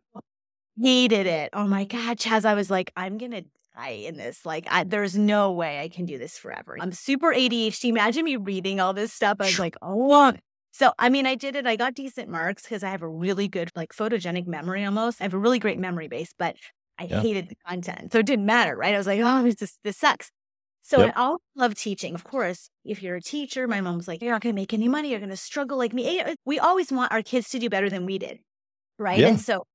hated 0.82 1.28
it. 1.28 1.50
Oh 1.54 1.68
my 1.68 1.86
God, 1.86 2.18
Chaz, 2.18 2.46
I 2.46 2.54
was 2.54 2.70
like, 2.70 2.92
I'm 2.96 3.18
going 3.18 3.32
to 3.32 3.44
die 3.76 3.90
in 3.90 4.18
this. 4.18 4.46
Like, 4.46 4.68
I, 4.70 4.84
there's 4.84 5.18
no 5.18 5.52
way 5.52 5.80
I 5.80 5.90
can 5.90 6.06
do 6.06 6.18
this 6.18 6.38
forever. 6.38 6.78
I'm 6.80 6.92
super 6.92 7.34
ADHD. 7.34 7.90
Imagine 7.90 8.26
me 8.26 8.36
reading 8.36 8.80
all 8.80 8.94
this 8.94 9.14
stuff. 9.14 9.38
I 9.40 9.46
was 9.46 9.60
like, 9.60 9.76
oh, 9.82 10.34
so, 10.72 10.94
I 11.00 11.10
mean, 11.10 11.26
I 11.26 11.36
did 11.36 11.56
it. 11.56 11.66
I 11.66 11.76
got 11.76 11.96
decent 11.96 12.30
marks 12.30 12.64
because 12.64 12.84
I 12.84 12.90
have 12.90 13.02
a 13.02 13.08
really 13.08 13.48
good, 13.48 13.72
like, 13.76 13.94
photogenic 13.94 14.48
memory 14.48 14.86
almost. 14.86 15.20
I 15.20 15.26
have 15.26 15.34
a 15.34 15.40
really 15.40 15.60
great 15.60 15.80
memory 15.80 16.08
base, 16.08 16.34
but 16.38 16.56
I 16.98 17.06
yeah. 17.06 17.22
hated 17.22 17.50
the 17.50 17.56
content. 17.68 18.12
So 18.12 18.20
it 18.20 18.26
didn't 18.26 18.46
matter, 18.46 18.76
right? 18.76 18.94
I 18.94 18.98
was 18.98 19.08
like, 19.08 19.20
oh, 19.24 19.52
this, 19.52 19.78
this 19.84 19.98
sucks. 19.98 20.32
So 20.82 21.02
yep. 21.02 21.14
I 21.16 21.22
always 21.22 21.40
love 21.56 21.76
teaching. 21.76 22.16
Of 22.16 22.24
course, 22.24 22.70
if 22.86 23.04
you're 23.04 23.18
a 23.18 23.22
teacher, 23.22 23.68
my 23.68 23.82
mom 23.82 23.98
was 23.98 24.08
like, 24.08 24.22
you're 24.22 24.32
not 24.32 24.42
going 24.42 24.56
to 24.56 24.60
make 24.60 24.74
any 24.74 24.88
money. 24.88 25.10
You're 25.10 25.20
going 25.20 25.30
to 25.30 25.38
struggle 25.38 25.78
like 25.78 25.94
me. 25.94 26.24
We 26.46 26.58
always 26.60 26.92
want 26.92 27.12
our 27.12 27.22
kids 27.22 27.50
to 27.50 27.60
do 27.60 27.70
better 27.70 27.90
than 27.90 28.06
we 28.06 28.18
did 28.18 28.40
right? 29.00 29.20
Yeah. 29.20 29.30
And 29.30 29.40
so, 29.40 29.66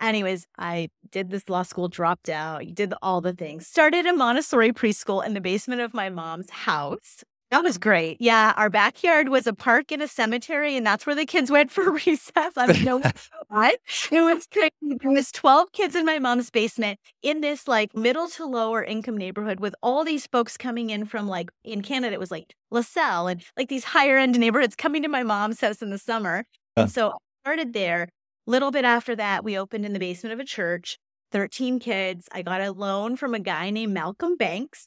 anyways, 0.00 0.46
I 0.58 0.88
did 1.10 1.30
this 1.30 1.48
law 1.48 1.62
school, 1.62 1.88
dropped 1.88 2.28
out, 2.28 2.64
did 2.74 2.94
all 3.02 3.20
the 3.20 3.32
things, 3.32 3.66
started 3.66 4.06
a 4.06 4.12
Montessori 4.12 4.72
preschool 4.72 5.24
in 5.24 5.34
the 5.34 5.40
basement 5.40 5.80
of 5.80 5.94
my 5.94 6.08
mom's 6.08 6.50
house. 6.50 7.22
That 7.52 7.62
was 7.62 7.78
great. 7.78 8.16
Yeah, 8.20 8.52
our 8.56 8.68
backyard 8.68 9.28
was 9.28 9.46
a 9.46 9.52
park 9.52 9.92
and 9.92 10.02
a 10.02 10.08
cemetery, 10.08 10.76
and 10.76 10.84
that's 10.84 11.06
where 11.06 11.14
the 11.14 11.24
kids 11.24 11.48
went 11.48 11.70
for 11.70 11.92
recess. 12.06 12.52
I 12.56 12.66
don't 12.66 12.82
know 12.82 12.98
what. 13.48 13.78
It 14.10 14.20
was 14.20 14.48
crazy. 14.52 14.72
There 14.82 15.12
was 15.12 15.30
12 15.30 15.70
kids 15.70 15.94
in 15.94 16.04
my 16.04 16.18
mom's 16.18 16.50
basement 16.50 16.98
in 17.22 17.42
this 17.42 17.68
like 17.68 17.94
middle 17.94 18.28
to 18.30 18.44
lower 18.46 18.82
income 18.82 19.16
neighborhood 19.16 19.60
with 19.60 19.76
all 19.80 20.02
these 20.04 20.26
folks 20.26 20.56
coming 20.56 20.90
in 20.90 21.06
from 21.06 21.28
like 21.28 21.50
in 21.62 21.82
Canada, 21.82 22.14
it 22.14 22.20
was 22.20 22.32
like 22.32 22.52
LaSalle 22.72 23.28
and 23.28 23.44
like 23.56 23.68
these 23.68 23.84
higher 23.84 24.18
end 24.18 24.36
neighborhoods 24.38 24.74
coming 24.74 25.02
to 25.02 25.08
my 25.08 25.22
mom's 25.22 25.60
house 25.60 25.82
in 25.82 25.90
the 25.90 25.98
summer. 25.98 26.44
And 26.76 26.90
so 26.90 27.10
I 27.10 27.16
started 27.44 27.72
there 27.74 28.08
Little 28.46 28.70
bit 28.70 28.84
after 28.84 29.16
that, 29.16 29.44
we 29.44 29.58
opened 29.58 29.84
in 29.84 29.92
the 29.92 29.98
basement 29.98 30.32
of 30.32 30.40
a 30.40 30.44
church, 30.44 30.98
13 31.32 31.78
kids. 31.80 32.28
I 32.32 32.42
got 32.42 32.60
a 32.60 32.70
loan 32.70 33.16
from 33.16 33.34
a 33.34 33.40
guy 33.40 33.70
named 33.70 33.92
Malcolm 33.92 34.36
Banks. 34.36 34.86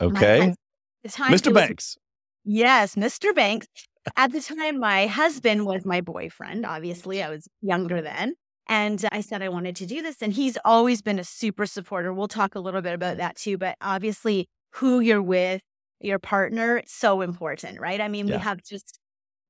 Okay. 0.00 0.54
Mr. 1.06 1.54
Banks. 1.54 1.96
Was, 1.96 1.98
yes, 2.44 2.94
Mr. 2.94 3.34
Banks. 3.34 3.66
At 4.16 4.32
the 4.32 4.40
time, 4.40 4.78
my 4.80 5.06
husband 5.06 5.64
was 5.64 5.84
my 5.84 6.00
boyfriend. 6.00 6.66
Obviously, 6.66 7.22
I 7.22 7.30
was 7.30 7.48
younger 7.60 8.02
then. 8.02 8.34
And 8.68 9.04
I 9.10 9.20
said 9.20 9.42
I 9.42 9.48
wanted 9.48 9.76
to 9.76 9.86
do 9.86 10.02
this. 10.02 10.22
And 10.22 10.32
he's 10.32 10.58
always 10.64 11.02
been 11.02 11.18
a 11.18 11.24
super 11.24 11.66
supporter. 11.66 12.12
We'll 12.12 12.28
talk 12.28 12.54
a 12.54 12.60
little 12.60 12.82
bit 12.82 12.94
about 12.94 13.16
that 13.18 13.36
too. 13.36 13.58
But 13.58 13.76
obviously, 13.80 14.48
who 14.74 15.00
you're 15.00 15.22
with, 15.22 15.62
your 16.00 16.18
partner, 16.18 16.82
so 16.86 17.20
important, 17.20 17.80
right? 17.80 18.00
I 18.00 18.08
mean, 18.08 18.28
yeah. 18.28 18.36
we 18.36 18.42
have 18.42 18.62
just 18.62 18.98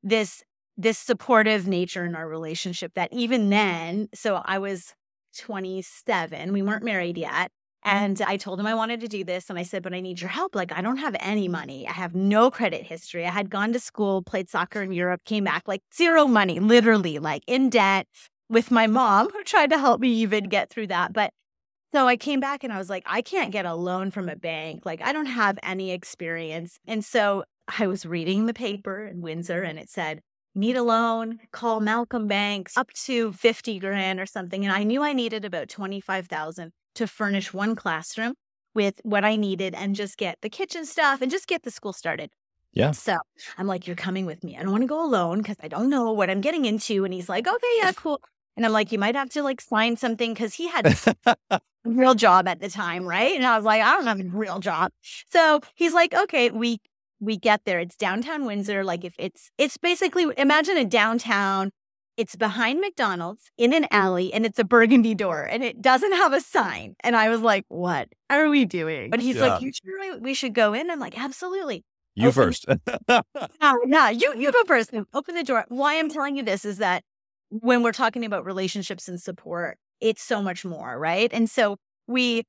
this 0.03 0.43
this 0.77 0.99
supportive 0.99 1.67
nature 1.67 2.05
in 2.05 2.15
our 2.15 2.29
relationship 2.29 2.93
that 2.95 3.13
even 3.13 3.51
then, 3.51 4.09
so 4.15 4.43
I 4.45 4.59
was 4.59 4.95
27, 5.39 6.53
we 6.53 6.63
weren't 6.63 6.85
married 6.85 7.19
yet. 7.19 7.51
Mm-hmm. 7.85 7.97
And 7.97 8.23
I 8.23 8.37
told 8.37 8.61
him 8.61 8.67
I 8.67 8.75
wanted 8.75 9.01
to 9.01 9.09
do 9.09 9.25
this. 9.25 9.51
And 9.51 9.59
I 9.59 9.65
said, 9.65 9.83
but 9.83 9.93
I 9.93 10.01
need 10.01 10.21
your 10.21 10.31
help. 10.31 10.55
Like, 10.55 10.73
I 10.73 10.83
don't 10.83 10.99
have 10.99 11.17
any 11.19 11.49
money. 11.49 11.87
I 11.89 11.93
have 11.93 12.15
no 12.15 12.51
credit 12.51 12.85
history. 12.85 13.27
I 13.27 13.31
had 13.31 13.51
gone 13.51 13.73
to 13.73 13.81
school, 13.81 14.23
played 14.23 14.49
soccer 14.49 14.83
in 14.83 14.93
Europe, 14.93 15.25
came 15.25 15.45
back 15.45 15.65
like 15.67 15.83
zero 15.95 16.27
money, 16.27 16.61
literally, 16.61 17.19
like 17.19 17.43
in 17.47 17.71
debt 17.71 18.07
with 18.49 18.71
my 18.71 18.87
mom, 18.87 19.31
who 19.31 19.43
tried 19.43 19.71
to 19.71 19.79
help 19.79 20.01
me 20.01 20.09
even 20.09 20.45
get 20.45 20.71
through 20.71 20.87
that. 20.89 21.13
But 21.13 21.33
so 21.93 22.07
I 22.07 22.17
came 22.17 22.41
back 22.41 22.63
and 22.63 22.73
I 22.73 22.79
was 22.79 22.89
like, 22.89 23.03
I 23.05 23.21
can't 23.21 23.51
get 23.51 23.67
a 23.67 23.75
loan 23.75 24.11
from 24.11 24.29
a 24.29 24.37
bank. 24.37 24.87
Like, 24.87 25.03
I 25.03 25.13
don't 25.13 25.27
have 25.27 25.59
any 25.63 25.91
experience. 25.91 26.79
And 26.87 27.05
so 27.05 27.45
I 27.79 27.87
was 27.87 28.07
reading 28.07 28.47
the 28.47 28.55
paper 28.55 29.05
in 29.07 29.23
Windsor 29.23 29.63
and 29.63 29.79
it 29.79 29.91
said, 29.91 30.21
need 30.55 30.77
a 30.77 30.83
loan, 30.83 31.41
call 31.51 31.81
Malcolm 31.81 32.27
Banks 32.27 32.77
up 32.77 32.93
to 32.93 33.33
50 33.33 33.79
grand 33.79 34.21
or 34.21 34.27
something. 34.27 34.65
And 34.65 34.73
I 34.73 34.83
knew 34.83 35.03
I 35.03 35.13
needed 35.13 35.45
about 35.45 35.69
25,000 35.69 36.73
to 36.95 37.07
furnish 37.07 37.53
one 37.53 37.75
classroom 37.75 38.35
with 38.75 39.01
what 39.03 39.25
I 39.25 39.37
needed 39.37 39.75
and 39.75 39.95
just 39.95 40.17
get 40.17 40.39
the 40.43 40.49
kitchen 40.49 40.85
stuff 40.85 41.21
and 41.21 41.31
just 41.31 41.47
get 41.47 41.63
the 41.63 41.71
school 41.71 41.93
started. 41.93 42.31
Yeah. 42.73 42.93
So 42.93 43.19
I'm 43.59 43.67
like, 43.67 43.87
you're 43.87 43.97
coming 43.97 44.25
with 44.25 44.43
me. 44.43 44.57
I 44.57 44.63
don't 44.63 44.73
want 44.73 44.83
to 44.83 44.89
go 44.89 45.05
alone 45.05 45.39
because 45.39 45.57
I 45.63 45.69
don't 45.69 45.91
know 45.91 46.13
what 46.13 46.31
I'm 46.31 46.41
getting 46.41 46.65
into. 46.65 47.05
And 47.05 47.13
he's 47.13 47.29
like, 47.29 47.47
okay, 47.47 47.77
yeah, 47.79 47.93
cool. 47.97 48.21
And 48.57 48.67
I'm 48.67 48.73
like, 48.73 48.93
you 48.93 48.99
might 48.99 49.15
have 49.15 49.31
to 49.31 49.43
like 49.43 49.61
sign 49.61 49.97
something 49.97 50.33
because 50.33 50.55
he 50.55 50.69
had 50.69 50.87
a 51.27 51.61
real 51.85 52.15
job 52.15 52.47
at 52.49 52.61
the 52.61 52.69
time, 52.69 53.05
right? 53.05 53.35
And 53.35 53.47
I 53.47 53.57
was 53.57 53.65
like, 53.65 53.83
I 53.83 53.93
don't 53.93 54.07
have 54.07 54.21
a 54.21 54.25
real 54.25 54.59
job. 54.59 54.93
So 55.31 55.61
he's 55.75 55.95
like, 55.95 56.15
okay, 56.15 56.51
we 56.51 56.79
we 57.23 57.39
get 57.39 57.65
there. 57.65 57.79
It's 57.79 57.97
downtown 57.97 58.45
Windsor. 58.45 58.83
Like 58.85 59.05
if 59.05 59.15
it's 59.19 59.51
it's 59.57 59.77
basically 59.79 60.27
imagine 60.37 60.77
a 60.77 60.85
downtown 60.85 61.71
it's 62.19 62.37
behind 62.37 62.79
McDonald's 62.81 63.51
in 63.57 63.73
an 63.73 63.87
alley 63.91 64.35
and 64.35 64.45
it's 64.45 64.59
a 64.59 64.65
burgundy 64.65 65.15
door 65.15 65.45
and 65.45 65.65
it 65.65 65.81
doesn't 65.81 66.13
have 66.13 66.35
a 66.35 66.41
sign. 66.43 66.95
And 67.01 67.17
I 67.17 67.31
was 67.31 67.41
like, 67.41 67.65
what 67.69 68.09
are 68.29 68.51
we 68.51 68.67
doing? 68.67 69.09
But 69.09 69.21
he's 69.21 69.37
Yeah. 69.37 69.47
like, 69.55 69.63
you 69.63 69.73
sure 69.73 70.19
we 70.19 70.35
should 70.35 70.53
go 70.53 70.75
in? 70.75 70.91
I'm 70.91 70.99
like, 71.01 71.19
absolutely. 71.19 71.85
You 72.15 72.29
Open- 72.29 72.43
first. 72.53 72.67
No, 73.09 73.79
no, 73.87 74.09
you, 74.09 74.35
you 74.37 74.53
go 74.53 74.63
first. 74.65 74.93
Open 75.15 75.35
the 75.35 75.43
door. 75.43 75.65
Why 75.69 75.99
I'm 75.99 76.11
telling 76.11 76.37
you 76.37 76.43
this 76.43 76.67
is 76.67 76.77
that 76.79 77.03
when 77.49 77.83
we're 77.83 77.93
talking 77.93 78.25
about 78.27 78.45
relationships 78.45 79.09
and 79.09 79.19
support, 79.21 79.79
it's 80.01 80.23
so 80.23 80.43
much 80.43 80.65
more, 80.67 80.99
right? 80.99 81.31
And 81.33 81.49
so 81.49 81.77
we, 82.07 82.43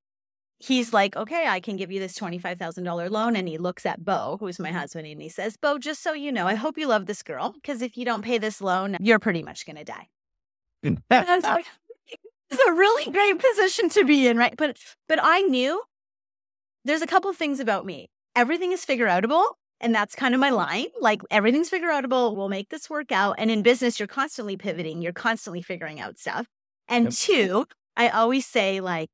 he's 0.63 0.93
like, 0.93 1.15
okay, 1.15 1.45
I 1.47 1.59
can 1.59 1.75
give 1.75 1.91
you 1.91 1.99
this 1.99 2.17
$25,000 2.17 3.09
loan. 3.09 3.35
And 3.35 3.47
he 3.47 3.57
looks 3.57 3.85
at 3.85 4.03
Bo, 4.03 4.37
who's 4.39 4.59
my 4.59 4.69
mm-hmm. 4.69 4.77
husband, 4.77 5.07
and 5.07 5.21
he 5.21 5.29
says, 5.29 5.57
Bo, 5.57 5.77
just 5.77 6.01
so 6.01 6.13
you 6.13 6.31
know, 6.31 6.47
I 6.47 6.55
hope 6.55 6.77
you 6.77 6.87
love 6.87 7.05
this 7.05 7.21
girl 7.23 7.51
because 7.51 7.81
if 7.81 7.97
you 7.97 8.05
don't 8.05 8.23
pay 8.23 8.37
this 8.37 8.61
loan, 8.61 8.97
you're 8.99 9.19
pretty 9.19 9.43
much 9.43 9.65
going 9.65 9.75
to 9.77 9.83
die. 9.83 10.07
And 10.83 11.01
I 11.09 11.35
was 11.35 11.43
like, 11.43 11.65
it's 12.49 12.61
a 12.61 12.73
really 12.73 13.11
great 13.11 13.39
position 13.39 13.89
to 13.89 14.03
be 14.03 14.27
in, 14.27 14.37
right? 14.37 14.53
But 14.57 14.77
but 15.07 15.17
I 15.21 15.41
knew 15.41 15.81
there's 16.83 17.01
a 17.01 17.07
couple 17.07 17.29
of 17.29 17.37
things 17.37 17.61
about 17.61 17.85
me. 17.85 18.09
Everything 18.35 18.73
is 18.73 18.83
figure 18.83 19.07
outable. 19.07 19.45
And 19.79 19.93
that's 19.93 20.15
kind 20.15 20.33
of 20.33 20.39
my 20.39 20.47
mm-hmm. 20.47 20.57
line. 20.57 20.87
Like 20.99 21.21
everything's 21.31 21.69
figure 21.69 21.89
outable. 21.89 22.35
We'll 22.35 22.49
make 22.49 22.69
this 22.69 22.89
work 22.89 23.11
out. 23.11 23.35
And 23.37 23.49
in 23.49 23.63
business, 23.63 23.97
you're 23.97 24.07
constantly 24.07 24.57
pivoting. 24.57 25.01
You're 25.01 25.13
constantly 25.13 25.61
figuring 25.61 25.99
out 25.99 26.19
stuff. 26.19 26.47
And 26.87 27.05
Yep. 27.05 27.13
two, 27.13 27.65
I 27.95 28.09
always 28.09 28.45
say, 28.45 28.81
like, 28.81 29.09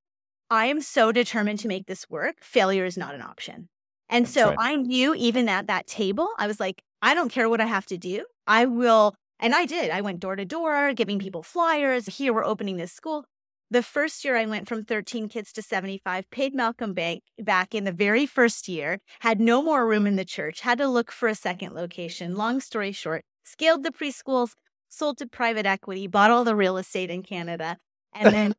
I 0.50 0.66
am 0.66 0.82
so 0.82 1.12
determined 1.12 1.60
to 1.60 1.68
make 1.68 1.86
this 1.86 2.10
work. 2.10 2.38
Failure 2.42 2.86
is 2.86 2.98
not 2.98 3.16
an 3.16 3.22
option. 3.22 3.70
And 4.10 4.26
That's 4.26 4.34
so 4.34 4.50
right. 4.50 4.58
I 4.60 4.76
knew 4.76 5.14
even 5.16 5.48
at 5.48 5.68
that 5.68 5.86
table, 5.86 6.30
I 6.38 6.48
was 6.48 6.60
like, 6.60 6.82
I 7.02 7.14
don't 7.14 7.32
care 7.32 7.48
what 7.48 7.62
I 7.62 7.66
have 7.66 7.86
to 7.88 7.98
do. 7.98 8.26
I 8.48 8.66
will. 8.66 9.16
And 9.40 9.54
I 9.54 9.66
did. 9.66 9.92
I 9.92 10.02
went 10.02 10.20
door 10.20 10.36
to 10.36 10.46
door, 10.46 10.94
giving 10.94 11.20
people 11.20 11.44
flyers. 11.44 12.08
Here, 12.18 12.34
we're 12.34 12.44
opening 12.44 12.78
this 12.78 12.92
school. 12.92 13.26
The 13.72 13.84
first 13.84 14.26
year 14.26 14.36
I 14.36 14.48
went 14.48 14.68
from 14.68 14.84
13 14.84 15.30
kids 15.30 15.54
to 15.54 15.62
75, 15.62 16.30
paid 16.32 16.56
Malcolm 16.56 16.96
Bank 16.96 17.22
back 17.38 17.76
in 17.76 17.84
the 17.84 17.92
very 17.92 18.26
first 18.26 18.68
year, 18.68 18.98
had 19.20 19.40
no 19.40 19.62
more 19.62 19.88
room 19.88 20.08
in 20.08 20.16
the 20.16 20.26
church, 20.26 20.62
had 20.62 20.80
to 20.80 20.88
look 20.88 21.12
for 21.12 21.30
a 21.30 21.36
second 21.36 21.76
location. 21.76 22.36
Long 22.36 22.62
story 22.62 22.92
short, 22.92 23.24
scaled 23.44 23.84
the 23.84 23.92
preschools, 23.92 24.54
sold 24.88 25.20
to 25.20 25.28
private 25.28 25.68
equity, 25.68 26.08
bought 26.08 26.32
all 26.32 26.44
the 26.44 26.56
real 26.56 26.78
estate 26.78 27.12
in 27.12 27.22
Canada, 27.22 27.78
and 28.12 28.34
then 28.34 28.56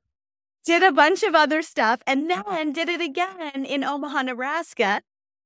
did 0.64 0.82
a 0.82 0.92
bunch 0.92 1.22
of 1.22 1.34
other 1.34 1.62
stuff, 1.62 2.02
and 2.06 2.30
mm-hmm. 2.30 2.50
then 2.50 2.72
did 2.72 2.88
it 2.88 3.00
again 3.00 3.64
in 3.64 3.84
Omaha, 3.84 4.22
Nebraska. 4.22 5.02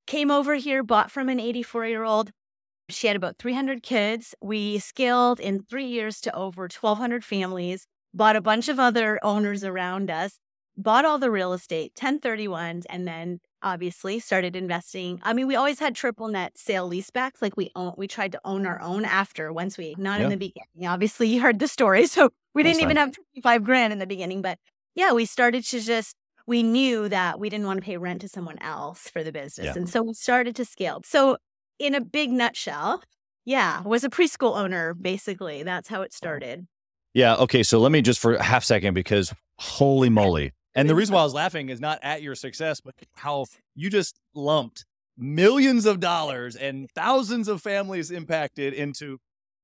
Came 0.06 0.30
over 0.30 0.54
here, 0.56 0.83
bought 0.83 1.11
from 1.11 1.28
an 1.28 1.40
84 1.40 1.87
year 1.87 2.04
old. 2.04 2.30
She 2.90 3.06
had 3.06 3.16
about 3.16 3.38
300 3.38 3.83
kids. 3.83 4.35
We 4.42 4.78
scaled 4.78 5.40
in 5.40 5.62
three 5.62 5.87
years 5.87 6.21
to 6.23 6.35
over 6.35 6.62
1,200 6.62 7.25
families 7.25 7.87
bought 8.14 8.37
a 8.37 8.40
bunch 8.40 8.68
of 8.68 8.78
other 8.78 9.18
owners 9.23 9.64
around 9.64 10.11
us, 10.11 10.38
bought 10.76 11.04
all 11.04 11.18
the 11.18 11.30
real 11.30 11.52
estate, 11.52 11.92
1031s, 11.94 12.85
and 12.88 13.06
then 13.06 13.40
obviously 13.62 14.18
started 14.21 14.54
investing. 14.54 15.21
I 15.23 15.33
mean, 15.33 15.47
we 15.47 15.56
always 15.56 15.80
had 15.80 15.94
triple 15.94 16.28
net 16.28 16.56
sale 16.56 16.88
leasebacks. 16.88 17.42
Like 17.42 17.56
we 17.56 17.71
own, 17.75 17.94
we 17.97 18.06
tried 18.06 18.33
to 18.33 18.40
own 18.44 18.66
our 18.66 18.80
own 18.80 19.04
after 19.04 19.52
once 19.52 19.76
we, 19.76 19.94
not 19.99 20.21
in 20.21 20.30
the 20.30 20.37
beginning. 20.37 20.87
Obviously, 20.87 21.28
you 21.28 21.40
heard 21.40 21.59
the 21.59 21.68
story. 21.68 22.06
So 22.14 22.30
we 22.54 22.62
That's 22.62 22.76
didn't 22.76 22.88
even 22.88 22.97
have 22.99 23.12
25 23.35 23.64
grand 23.64 23.92
in 23.92 23.99
the 23.99 24.06
beginning. 24.06 24.40
But 24.40 24.59
yeah, 24.94 25.12
we 25.12 25.24
started 25.24 25.64
to 25.64 25.80
just, 25.80 26.14
we 26.46 26.62
knew 26.62 27.08
that 27.08 27.38
we 27.40 27.48
didn't 27.48 27.66
want 27.66 27.80
to 27.80 27.84
pay 27.84 27.96
rent 27.96 28.20
to 28.22 28.28
someone 28.28 28.58
else 28.60 29.08
for 29.08 29.22
the 29.24 29.32
business. 29.32 29.66
Yeah. 29.66 29.74
And 29.76 29.88
so 29.88 30.02
we 30.02 30.14
started 30.14 30.54
to 30.56 30.64
scale. 30.64 31.00
So, 31.04 31.38
in 31.78 31.94
a 31.94 32.00
big 32.00 32.30
nutshell, 32.30 33.02
yeah, 33.44 33.82
was 33.82 34.04
a 34.04 34.08
preschool 34.08 34.56
owner, 34.56 34.94
basically. 34.94 35.62
That's 35.62 35.88
how 35.88 36.02
it 36.02 36.12
started. 36.12 36.66
Yeah. 37.12 37.36
Okay. 37.36 37.62
So 37.62 37.78
let 37.78 37.92
me 37.92 38.02
just 38.02 38.20
for 38.20 38.34
a 38.34 38.42
half 38.42 38.64
second 38.64 38.94
because 38.94 39.32
holy 39.58 40.08
moly. 40.10 40.52
And 40.74 40.90
the 40.90 40.94
reason 40.94 41.14
why 41.14 41.20
I 41.20 41.24
was 41.24 41.34
laughing 41.34 41.68
is 41.68 41.80
not 41.80 42.00
at 42.02 42.20
your 42.20 42.34
success, 42.34 42.80
but 42.80 42.94
how 43.14 43.44
you 43.76 43.88
just 43.88 44.18
lumped 44.34 44.84
millions 45.16 45.86
of 45.86 46.00
dollars 46.00 46.56
and 46.56 46.90
thousands 46.96 47.46
of 47.46 47.62
families 47.62 48.10
impacted 48.10 48.74
into 48.74 49.18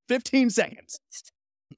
15 0.08 0.50
seconds. 0.50 0.99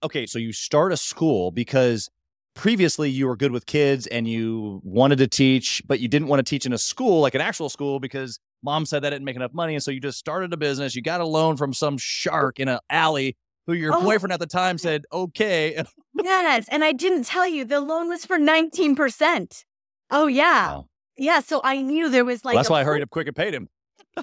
Okay. 0.03 0.25
So 0.25 0.39
you 0.39 0.55
start 0.55 0.91
a 0.91 0.97
school 0.97 1.51
because 1.51 2.09
previously 2.55 3.09
you 3.11 3.27
were 3.27 3.37
good 3.37 3.53
with 3.53 3.67
kids 3.67 4.07
and 4.09 4.29
you 4.29 4.81
wanted 4.85 5.17
to 5.19 5.27
teach, 5.27 5.83
but 5.87 6.01
you 6.01 6.09
didn't 6.09 6.29
want 6.29 6.41
to 6.41 6.49
teach 6.49 6.67
in 6.67 6.73
a 6.73 6.79
school, 6.79 7.21
like 7.21 7.35
an 7.35 7.41
actual 7.41 7.69
school, 7.69 7.99
because 8.01 8.39
mom 8.63 8.87
said 8.87 9.03
that 9.03 9.11
didn't 9.11 9.25
make 9.25 9.37
enough 9.37 9.53
money. 9.55 9.75
And 9.75 9.83
so 9.83 9.91
you 9.91 10.01
just 10.01 10.19
started 10.19 10.53
a 10.53 10.57
business. 10.57 10.95
You 10.95 11.03
got 11.03 11.21
a 11.21 11.27
loan 11.27 11.57
from 11.57 11.73
some 11.73 11.99
shark 11.99 12.61
in 12.61 12.69
an 12.69 12.79
alley 12.91 13.37
who 13.67 13.73
your 13.75 13.95
Oh. 13.95 14.03
boyfriend 14.03 14.33
at 14.33 14.41
the 14.41 14.47
time 14.47 14.79
said, 14.79 15.05
okay. 15.13 15.83
Yes. 16.23 16.67
And 16.69 16.85
I 16.85 16.93
didn't 16.93 17.25
tell 17.25 17.49
you 17.49 17.65
the 17.65 17.81
loan 17.81 18.09
was 18.09 18.27
for 18.27 18.39
19%. 18.39 19.65
Oh, 20.11 20.27
yeah. 20.27 20.67
Wow. 20.69 20.87
Yeah. 21.17 21.41
So 21.41 21.61
I 21.65 21.81
knew 21.81 22.11
there 22.11 22.25
was 22.25 22.45
like, 22.45 22.55
Well, 22.55 22.63
that's 22.63 22.71
why 22.71 22.81
I 22.81 22.85
hurried 22.85 23.03
up 23.03 23.11
quick 23.11 23.27
and 23.29 23.35
paid 23.37 23.55
him. 23.55 23.69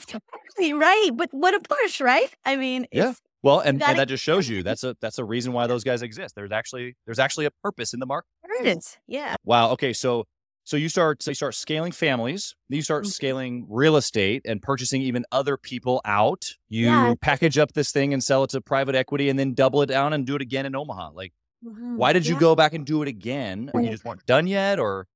right? 0.59 1.09
But 1.15 1.29
what 1.31 1.55
a 1.55 1.59
push, 1.61 1.99
right? 1.99 2.29
I 2.45 2.55
mean, 2.57 2.85
Yeah. 2.91 3.09
it's, 3.11 3.21
Well, 3.41 3.59
and, 3.59 3.79
gotta 3.79 3.91
and 3.91 3.99
that 3.99 4.07
just 4.07 4.23
shows 4.23 4.49
you 4.49 4.63
that's 4.63 4.83
a 4.83 4.95
that's 5.01 5.17
a 5.17 5.23
reason 5.25 5.53
why 5.53 5.67
those 5.67 5.83
guys 5.83 6.01
exist. 6.01 6.35
There's 6.35 6.51
actually 6.51 6.95
there's 7.05 7.19
actually 7.19 7.45
a 7.45 7.51
purpose 7.63 7.93
in 7.93 7.99
the 7.99 8.05
market. 8.05 8.27
there. 8.63 8.75
Yeah. 9.07 9.35
Wow. 9.45 9.71
Okay. 9.71 9.93
So 9.93 10.25
so 10.65 10.75
you 10.77 10.89
start 10.89 11.23
so 11.23 11.31
you 11.31 11.35
start 11.35 11.55
scaling 11.55 11.91
families. 11.91 12.53
You 12.67 12.81
start 12.81 13.05
Mhm. 13.05 13.11
scaling 13.11 13.65
real 13.69 13.95
estate 13.95 14.41
and 14.45 14.61
purchasing 14.61 15.01
even 15.01 15.25
other 15.31 15.55
people 15.57 16.01
out. 16.05 16.45
You 16.67 16.87
Yeah. 16.87 17.13
package 17.21 17.57
up 17.57 17.73
this 17.73 17.91
thing 17.91 18.13
and 18.13 18.23
sell 18.23 18.43
it 18.43 18.49
to 18.51 18.61
private 18.61 18.93
equity, 18.95 19.29
and 19.29 19.39
then 19.39 19.53
double 19.53 19.81
it 19.81 19.87
down 19.87 20.13
and 20.13 20.25
do 20.27 20.35
it 20.35 20.41
again 20.41 20.65
in 20.65 20.75
Omaha. 20.75 21.11
Like, 21.13 21.31
Mhm. 21.65 21.95
why 21.95 22.13
did 22.13 22.27
you 22.27 22.35
Yeah. 22.35 22.39
go 22.41 22.55
back 22.55 22.73
and 22.73 22.85
do 22.85 23.01
it 23.01 23.07
again? 23.07 23.71
Or 23.73 23.81
you 23.81 23.89
just 23.89 24.03
weren't 24.05 24.25
done 24.25 24.45
yet, 24.47 24.79
or 24.79 25.07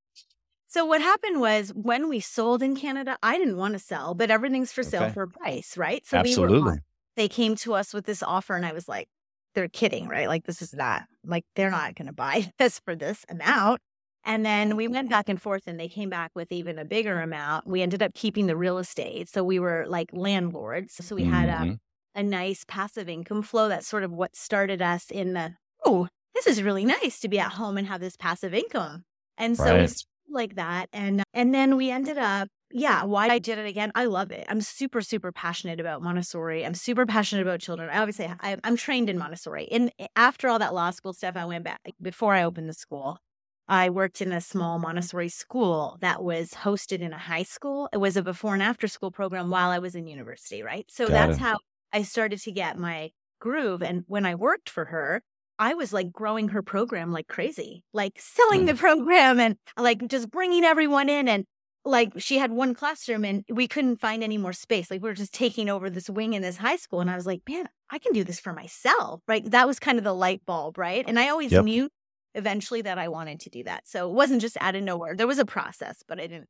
So 0.65 0.85
what 0.85 1.01
happened 1.01 1.39
was 1.39 1.69
when 1.75 2.09
we 2.09 2.19
sold 2.19 2.63
in 2.63 2.75
Canada, 2.75 3.15
I 3.21 3.37
didn't 3.37 3.57
want 3.57 3.73
to 3.73 3.79
sell, 3.79 4.15
but 4.15 4.31
everything's 4.31 4.71
for 4.71 4.81
sale 4.81 5.03
Okay. 5.03 5.13
for 5.13 5.23
a 5.23 5.27
price, 5.27 5.77
right? 5.77 6.03
So 6.07 6.17
we 6.17 6.35
were 6.35 6.45
absolutely. 6.45 6.77
They 7.15 7.27
came 7.27 7.55
to 7.57 7.73
us 7.73 7.93
with 7.93 8.05
this 8.05 8.23
offer 8.23 8.55
and 8.55 8.65
I 8.65 8.73
was 8.73 8.87
like, 8.87 9.07
they're 9.55 9.67
kidding, 9.69 10.07
right? 10.07 10.27
Like 10.27 10.45
this 10.45 10.61
is 10.61 10.73
not 10.73 11.03
like 11.23 11.45
they're 11.55 11.69
not 11.71 11.95
going 11.95 12.07
to 12.07 12.13
buy 12.13 12.51
this 12.59 12.79
for 12.79 12.95
this 12.95 13.25
amount. 13.29 13.81
And 14.25 14.45
then 14.45 14.77
we 14.77 14.87
went 14.87 15.09
back 15.09 15.27
and 15.27 15.41
forth 15.41 15.63
and 15.67 15.79
they 15.79 15.89
came 15.89 16.09
back 16.09 16.31
with 16.33 16.51
even 16.51 16.79
a 16.79 16.85
bigger 16.85 17.19
amount. 17.21 17.67
We 17.67 17.81
ended 17.81 18.01
up 18.01 18.13
keeping 18.13 18.47
the 18.47 18.55
real 18.55 18.77
estate. 18.77 19.27
So 19.29 19.43
we 19.43 19.59
were 19.59 19.85
like 19.87 20.09
landlords. 20.13 21.05
So 21.05 21.15
we 21.15 21.25
had 21.25 21.49
a, 21.49 21.65
Mhm. 21.65 21.77
a 22.15 22.23
nice 22.23 22.63
passive 22.67 23.09
income 23.09 23.41
flow. 23.43 23.67
That's 23.67 23.87
sort 23.87 24.03
of 24.03 24.11
what 24.11 24.35
started 24.35 24.81
us 24.81 25.11
in 25.11 25.33
the, 25.33 25.55
oh, 25.85 26.07
this 26.33 26.47
is 26.47 26.63
really 26.63 26.85
nice 26.85 27.19
to 27.19 27.27
be 27.29 27.37
at 27.39 27.51
home 27.53 27.77
and 27.77 27.87
have 27.87 27.99
this 28.01 28.15
passive 28.17 28.53
income. 28.53 29.03
And 29.37 29.57
so 29.57 29.75
we 29.75 29.81
Right. 29.81 29.89
started 29.89 30.07
like 30.29 30.55
that. 30.55 30.89
And 30.93 31.23
and 31.33 31.53
then 31.53 31.75
we 31.75 31.91
ended 31.91 32.17
up, 32.17 32.47
yeah, 32.75 33.03
why 33.03 33.27
I 33.27 33.37
did 33.37 33.59
it 33.59 33.67
again. 33.67 33.91
I 33.93 34.05
love 34.05 34.31
it. 34.31 34.45
I'm 34.49 34.59
super, 34.59 35.01
super 35.01 35.31
passionate 35.31 35.79
about 35.79 36.01
Montessori. 36.01 36.65
I'm 36.65 36.73
super 36.73 37.05
passionate 37.05 37.43
about 37.43 37.59
children. 37.59 37.87
I 37.89 37.99
obviously 37.99 38.25
I, 38.25 38.57
I'm 38.63 38.75
trained 38.75 39.11
in 39.11 39.17
Montessori. 39.19 39.71
And 39.71 39.91
eh, 39.99 40.07
after 40.15 40.49
all 40.49 40.57
that 40.57 40.73
law 40.73 40.89
school 40.89 41.13
stuff, 41.13 41.37
I 41.37 41.45
went 41.45 41.63
back 41.63 41.81
before 42.01 42.33
I 42.33 42.43
opened 42.43 42.67
the 42.67 42.73
school. 42.73 43.19
I 43.67 43.91
worked 43.91 44.21
in 44.21 44.31
a 44.31 44.41
small 44.41 44.79
Montessori 44.79 45.29
school 45.29 45.97
that 46.01 46.23
was 46.23 46.51
hosted 46.51 46.99
in 46.99 47.13
a 47.13 47.17
high 47.17 47.43
school. 47.43 47.89
It 47.93 47.97
was 47.97 48.17
a 48.17 48.23
before 48.23 48.55
and 48.55 48.63
after 48.63 48.87
school 48.87 49.11
program 49.11 49.51
while 49.51 49.69
I 49.69 49.77
was 49.77 49.93
in 49.93 50.07
university, 50.07 50.63
right? 50.63 50.85
So 50.89 51.07
Got 51.07 51.13
that's 51.13 51.37
it. 51.37 51.41
how 51.41 51.59
I 51.93 52.01
started 52.01 52.39
to 52.41 52.51
get 52.51 52.77
my 52.79 53.11
groove. 53.39 53.83
And 53.83 54.03
when 54.07 54.25
I 54.25 54.33
worked 54.33 54.69
for 54.69 54.85
her, 54.85 55.21
I 55.59 55.75
was 55.75 55.93
like 55.93 56.11
growing 56.11 56.49
her 56.49 56.63
program 56.63 57.11
like 57.11 57.27
crazy, 57.27 57.83
like 57.93 58.13
selling 58.17 58.65
the 58.65 58.73
mm. 58.73 58.79
program 58.79 59.39
and 59.39 59.57
like 59.77 60.07
just 60.07 60.31
bringing 60.31 60.63
everyone 60.63 61.07
in. 61.07 61.29
And 61.29 61.45
like 61.85 62.13
she 62.17 62.37
had 62.37 62.51
one 62.51 62.73
classroom 62.73 63.25
and 63.25 63.43
we 63.49 63.67
couldn't 63.67 63.99
find 63.99 64.23
any 64.23 64.37
more 64.37 64.53
space. 64.53 64.89
Like 64.89 65.01
we 65.01 65.09
were 65.09 65.13
just 65.15 65.33
taking 65.33 65.69
over 65.69 65.89
this 65.89 66.09
wing 66.09 66.33
in 66.33 66.41
this 66.41 66.57
high 66.57 66.77
school. 66.77 67.01
And 67.01 67.09
I 67.11 67.15
was 67.15 67.25
like, 67.25 67.41
man, 67.47 67.67
I 67.89 67.99
can 67.99 68.13
do 68.13 68.23
this 68.23 68.39
for 68.39 68.53
myself, 68.53 69.21
right? 69.27 69.43
That 69.51 69.67
was 69.67 69.79
kind 69.79 69.97
of 69.97 70.03
the 70.03 70.13
light 70.13 70.45
bulb, 70.45 70.77
right? 70.77 71.03
And 71.07 71.19
I 71.19 71.29
always 71.29 71.51
Yep. 71.51 71.63
knew 71.65 71.89
eventually 72.35 72.81
that 72.83 72.97
I 72.97 73.09
wanted 73.09 73.41
to 73.41 73.49
do 73.49 73.63
that. 73.65 73.87
So 73.87 74.09
it 74.09 74.13
wasn't 74.13 74.41
just 74.41 74.57
out 74.61 74.75
of 74.75 74.83
nowhere. 74.83 75.15
There 75.15 75.27
was 75.27 75.39
a 75.39 75.45
process, 75.45 76.03
but 76.07 76.19
I 76.19 76.27
didn't 76.27 76.47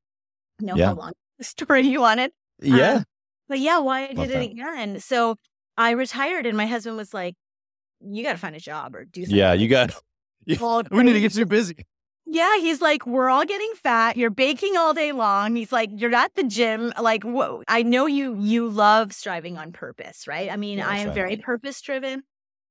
know 0.62 0.75
Yeah. 0.75 0.88
how 0.90 0.94
long 0.96 1.12
the 1.40 1.44
story 1.44 1.82
you 1.82 2.00
wanted. 2.02 2.32
yeah. 2.62 2.94
Um, 2.98 3.06
But 3.50 3.60
yeah, 3.60 3.80
why 3.80 4.04
I 4.06 4.13
Love 4.13 4.28
did 4.28 4.32
it 4.32 4.52
again. 4.52 5.00
So 5.00 5.38
I 5.78 5.92
retired 5.92 6.46
and 6.46 6.56
my 6.56 6.68
husband 6.68 6.96
was 6.96 7.13
like, 7.13 7.36
you 8.00 8.24
got 8.24 8.34
to 8.34 8.38
find 8.38 8.56
a 8.56 8.60
job 8.60 8.96
or 8.96 9.06
do 9.06 9.22
something. 9.25 9.38
yeah. 9.38 9.54
You 9.54 9.68
got. 9.68 10.00
We 10.92 11.04
need 11.04 11.13
to 11.13 11.22
get 11.22 11.36
you 11.36 11.46
busy. 11.46 11.78
Yeah, 12.34 12.58
he's 12.58 12.82
like, 12.82 13.06
we're 13.06 13.30
all 13.30 13.46
getting 13.46 13.72
fat. 13.75 14.18
You're 14.18 14.30
baking 14.30 14.75
all 14.75 14.94
day 14.94 15.12
long. 15.12 15.56
He's 15.56 15.72
like, 15.72 15.90
you're 15.94 16.13
at 16.16 16.34
the 16.36 16.44
gym. 16.44 16.92
Like, 17.00 17.24
whoa, 17.24 17.63
I 17.68 17.84
know 17.84 18.06
you. 18.08 18.36
You 18.40 18.68
love 18.68 19.13
striving 19.13 19.58
on 19.58 19.72
purpose, 19.72 20.28
right? 20.28 20.52
I 20.52 20.58
mean, 20.58 20.80
Yeah, 20.80 20.88
I 20.90 20.98
am 20.98 21.08
right. 21.08 21.16
very 21.16 21.38
purpose 21.38 21.80
driven, 21.82 22.24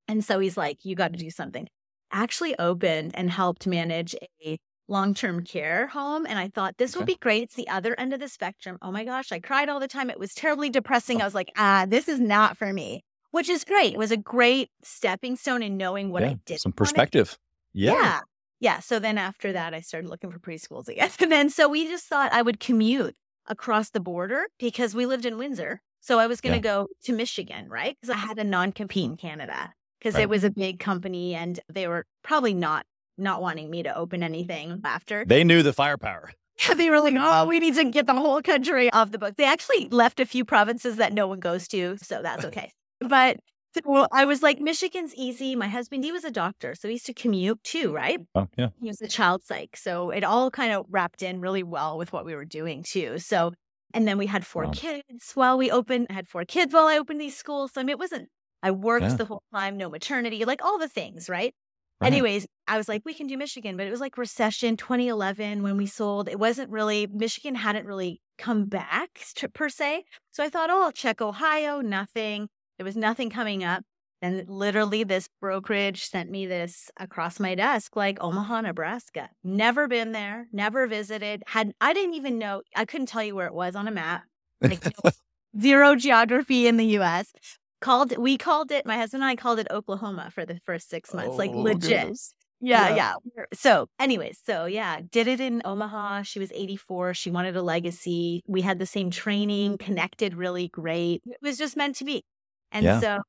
and 0.08 0.24
so 0.24 0.38
he's 0.40 0.56
like, 0.56 0.84
you 0.84 0.94
got 0.96 1.12
to 1.12 1.18
do 1.18 1.30
something. 1.30 1.68
Actually, 2.10 2.58
opened 2.58 3.12
and 3.14 3.30
helped 3.30 3.66
manage 3.66 4.14
a 4.44 4.58
long 4.88 5.14
term 5.14 5.44
care 5.44 5.86
home, 5.86 6.26
and 6.26 6.38
I 6.38 6.48
thought 6.48 6.76
this 6.76 6.96
would 6.96 7.06
be 7.06 7.14
great. 7.14 7.44
It's 7.44 7.54
the 7.54 7.68
other 7.68 7.94
end 7.98 8.12
of 8.12 8.20
the 8.20 8.28
spectrum. 8.28 8.76
Oh 8.82 8.90
my 8.92 9.04
gosh, 9.04 9.32
I 9.32 9.38
cried 9.38 9.68
all 9.68 9.80
the 9.80 9.88
time. 9.88 10.10
It 10.10 10.18
was 10.18 10.34
terribly 10.34 10.68
depressing. 10.70 11.18
Oh. 11.18 11.22
I 11.22 11.26
was 11.26 11.34
like, 11.34 11.52
ah, 11.56 11.86
this 11.88 12.08
is 12.08 12.20
not 12.20 12.56
for 12.58 12.72
me. 12.72 13.02
which 13.30 13.48
is 13.48 13.64
great. 13.64 13.94
It 13.94 13.98
was 13.98 14.10
a 14.10 14.16
great 14.18 14.68
stepping 14.82 15.36
stone 15.36 15.62
in 15.62 15.78
knowing 15.78 16.10
what 16.10 16.22
yeah, 16.22 16.30
I 16.30 16.38
did. 16.44 16.60
some 16.60 16.72
perspective. 16.72 17.38
Yeah. 17.72 17.92
yeah. 17.94 18.20
Yeah. 18.62 18.78
So 18.80 18.98
then 18.98 19.18
after 19.18 19.52
that, 19.52 19.74
I 19.74 19.80
started 19.80 20.08
looking 20.08 20.30
for 20.30 20.38
preschools 20.38 20.88
again. 20.88 21.10
And 21.20 21.30
then 21.30 21.50
so 21.50 21.68
we 21.68 21.86
just 21.86 22.06
thought 22.06 22.32
I 22.32 22.40
would 22.42 22.60
commute 22.60 23.14
across 23.46 23.90
the 23.90 24.00
border 24.00 24.46
because 24.58 24.94
we 24.94 25.04
lived 25.04 25.26
in 25.26 25.36
Windsor. 25.36 25.80
So 26.00 26.18
I 26.20 26.26
was 26.28 26.40
going 26.40 26.52
to 26.52 26.66
Yeah. 26.66 26.74
go 26.74 26.88
to 27.04 27.12
Michigan, 27.12 27.68
right? 27.68 27.96
Because 28.00 28.14
I 28.14 28.18
had 28.18 28.38
a 28.38 28.44
non 28.44 28.72
compete 28.72 29.04
in 29.10 29.16
Canada 29.16 29.74
because 29.98 30.14
Right. 30.14 30.22
it 30.22 30.28
was 30.28 30.44
a 30.44 30.50
big 30.50 30.78
company 30.78 31.34
and 31.34 31.58
they 31.68 31.86
were 31.88 32.06
probably 32.22 32.54
not 32.54 32.86
not 33.18 33.42
wanting 33.42 33.68
me 33.70 33.82
to 33.82 33.94
open 33.94 34.22
anything 34.22 34.80
after. 34.84 35.24
They 35.26 35.44
knew 35.44 35.62
the 35.62 35.72
firepower. 35.72 36.32
They 36.76 36.88
were 36.90 37.00
like, 37.00 37.14
oh, 37.18 37.46
we 37.46 37.58
need 37.58 37.74
to 37.74 37.84
get 37.84 38.06
the 38.06 38.14
whole 38.14 38.40
country 38.42 38.92
off 38.92 39.10
the 39.10 39.18
book. 39.18 39.36
They 39.36 39.44
actually 39.44 39.88
left 39.88 40.20
a 40.20 40.26
few 40.26 40.44
provinces 40.44 40.96
that 40.96 41.12
no 41.12 41.26
one 41.26 41.40
goes 41.40 41.66
to. 41.68 41.96
So 42.00 42.22
that's 42.22 42.44
okay. 42.50 42.70
but 43.00 43.38
well, 43.84 44.08
I 44.12 44.24
was 44.24 44.42
like, 44.42 44.60
Michigan's 44.60 45.14
easy. 45.14 45.56
My 45.56 45.68
husband, 45.68 46.04
he 46.04 46.12
was 46.12 46.24
a 46.24 46.30
doctor. 46.30 46.74
So 46.74 46.88
he 46.88 46.94
used 46.94 47.06
to 47.06 47.14
commute 47.14 47.62
too, 47.64 47.92
right? 47.92 48.20
Oh, 48.34 48.48
yeah. 48.56 48.70
He 48.80 48.88
was 48.88 49.00
a 49.00 49.08
child 49.08 49.44
psych. 49.44 49.76
So 49.76 50.10
it 50.10 50.24
all 50.24 50.50
kind 50.50 50.72
of 50.72 50.86
wrapped 50.90 51.22
in 51.22 51.40
really 51.40 51.62
well 51.62 51.98
with 51.98 52.12
what 52.12 52.24
we 52.24 52.34
were 52.34 52.44
doing 52.44 52.82
too. 52.82 53.18
So, 53.18 53.52
and 53.94 54.08
then 54.08 54.18
we 54.18 54.26
had 54.26 54.46
four 54.46 54.66
Wow. 54.66 54.72
kids 54.72 55.32
while 55.34 55.58
we 55.58 55.70
opened, 55.70 56.08
I 56.10 56.14
had 56.14 56.28
four 56.28 56.44
kids 56.44 56.74
while 56.74 56.86
I 56.86 56.98
opened 56.98 57.20
these 57.20 57.36
schools. 57.36 57.72
So 57.72 57.80
I 57.80 57.84
mean, 57.84 57.90
it 57.90 57.98
wasn't, 57.98 58.28
I 58.62 58.70
worked 58.72 59.04
Yeah. 59.04 59.16
the 59.16 59.24
whole 59.26 59.42
time, 59.54 59.76
no 59.76 59.88
maternity, 59.90 60.44
like 60.44 60.64
all 60.64 60.78
the 60.78 60.88
things, 60.88 61.28
right? 61.28 61.54
Right. 62.00 62.08
Anyways, 62.08 62.46
I 62.66 62.78
was 62.78 62.88
like, 62.88 63.02
we 63.04 63.14
can 63.14 63.26
do 63.28 63.36
Michigan, 63.38 63.76
but 63.76 63.86
it 63.86 63.90
was 63.90 64.00
like 64.00 64.18
recession 64.18 64.76
2011 64.76 65.62
when 65.62 65.76
we 65.76 65.86
sold. 65.86 66.28
It 66.28 66.38
wasn't 66.38 66.70
really, 66.70 67.06
Michigan 67.06 67.54
hadn't 67.54 67.86
really 67.86 68.20
come 68.38 68.64
back 68.66 69.20
to, 69.36 69.48
per 69.48 69.68
se. 69.68 70.04
So 70.32 70.42
I 70.42 70.48
thought, 70.48 70.70
oh, 70.70 70.82
I'll 70.84 70.92
check 70.92 71.20
Ohio, 71.20 71.80
nothing. 71.80 72.48
There 72.82 72.86
was 72.86 72.96
nothing 72.96 73.30
coming 73.30 73.62
up. 73.62 73.84
And 74.22 74.48
literally, 74.48 75.04
this 75.04 75.28
brokerage 75.40 76.04
sent 76.04 76.32
me 76.32 76.46
this 76.46 76.90
across 76.96 77.38
my 77.38 77.54
desk, 77.54 77.94
like 77.94 78.18
Omaha, 78.20 78.62
Nebraska. 78.62 79.30
Never 79.44 79.86
been 79.86 80.10
there, 80.10 80.48
never 80.52 80.88
visited. 80.88 81.44
Had 81.46 81.74
I 81.80 81.92
didn't 81.92 82.14
even 82.14 82.38
know. 82.40 82.62
I 82.74 82.84
couldn't 82.84 83.06
tell 83.06 83.22
you 83.22 83.36
where 83.36 83.46
it 83.46 83.54
was 83.54 83.76
on 83.76 83.86
a 83.86 83.92
map. 83.92 84.24
Like 84.60 84.82
zero 85.60 85.94
geography 85.94 86.66
in 86.66 86.76
the 86.76 86.86
U.S. 86.98 87.32
Called 87.80 88.16
we 88.18 88.36
called 88.36 88.72
it. 88.72 88.84
My 88.84 88.96
husband 88.96 89.22
and 89.22 89.30
I 89.30 89.36
called 89.36 89.60
it 89.60 89.68
Oklahoma 89.70 90.32
for 90.34 90.44
the 90.44 90.58
first 90.66 90.90
six 90.90 91.14
months, 91.14 91.38
like 91.38 91.52
Oh, 91.54 91.62
legit. 91.62 91.82
goodness. 92.00 92.34
Yeah, 92.60 92.88
Yeah. 92.96 93.14
yeah. 93.36 93.44
So, 93.54 93.86
anyways, 94.00 94.40
so 94.44 94.64
yeah, 94.66 95.02
did 95.08 95.28
it 95.28 95.38
in 95.38 95.62
Omaha. 95.64 96.22
She 96.22 96.40
was 96.40 96.50
84. 96.52 97.14
She 97.14 97.30
wanted 97.30 97.56
a 97.56 97.62
legacy. 97.62 98.40
We 98.48 98.62
had 98.62 98.80
the 98.80 98.86
same 98.86 99.10
training, 99.12 99.78
connected 99.78 100.34
really 100.34 100.66
great. 100.66 101.22
It 101.26 101.38
was 101.42 101.56
just 101.58 101.76
meant 101.76 101.94
to 101.96 102.04
be. 102.04 102.24
And 102.72 102.92
Yeah. 102.92 102.94
so, 102.94 103.20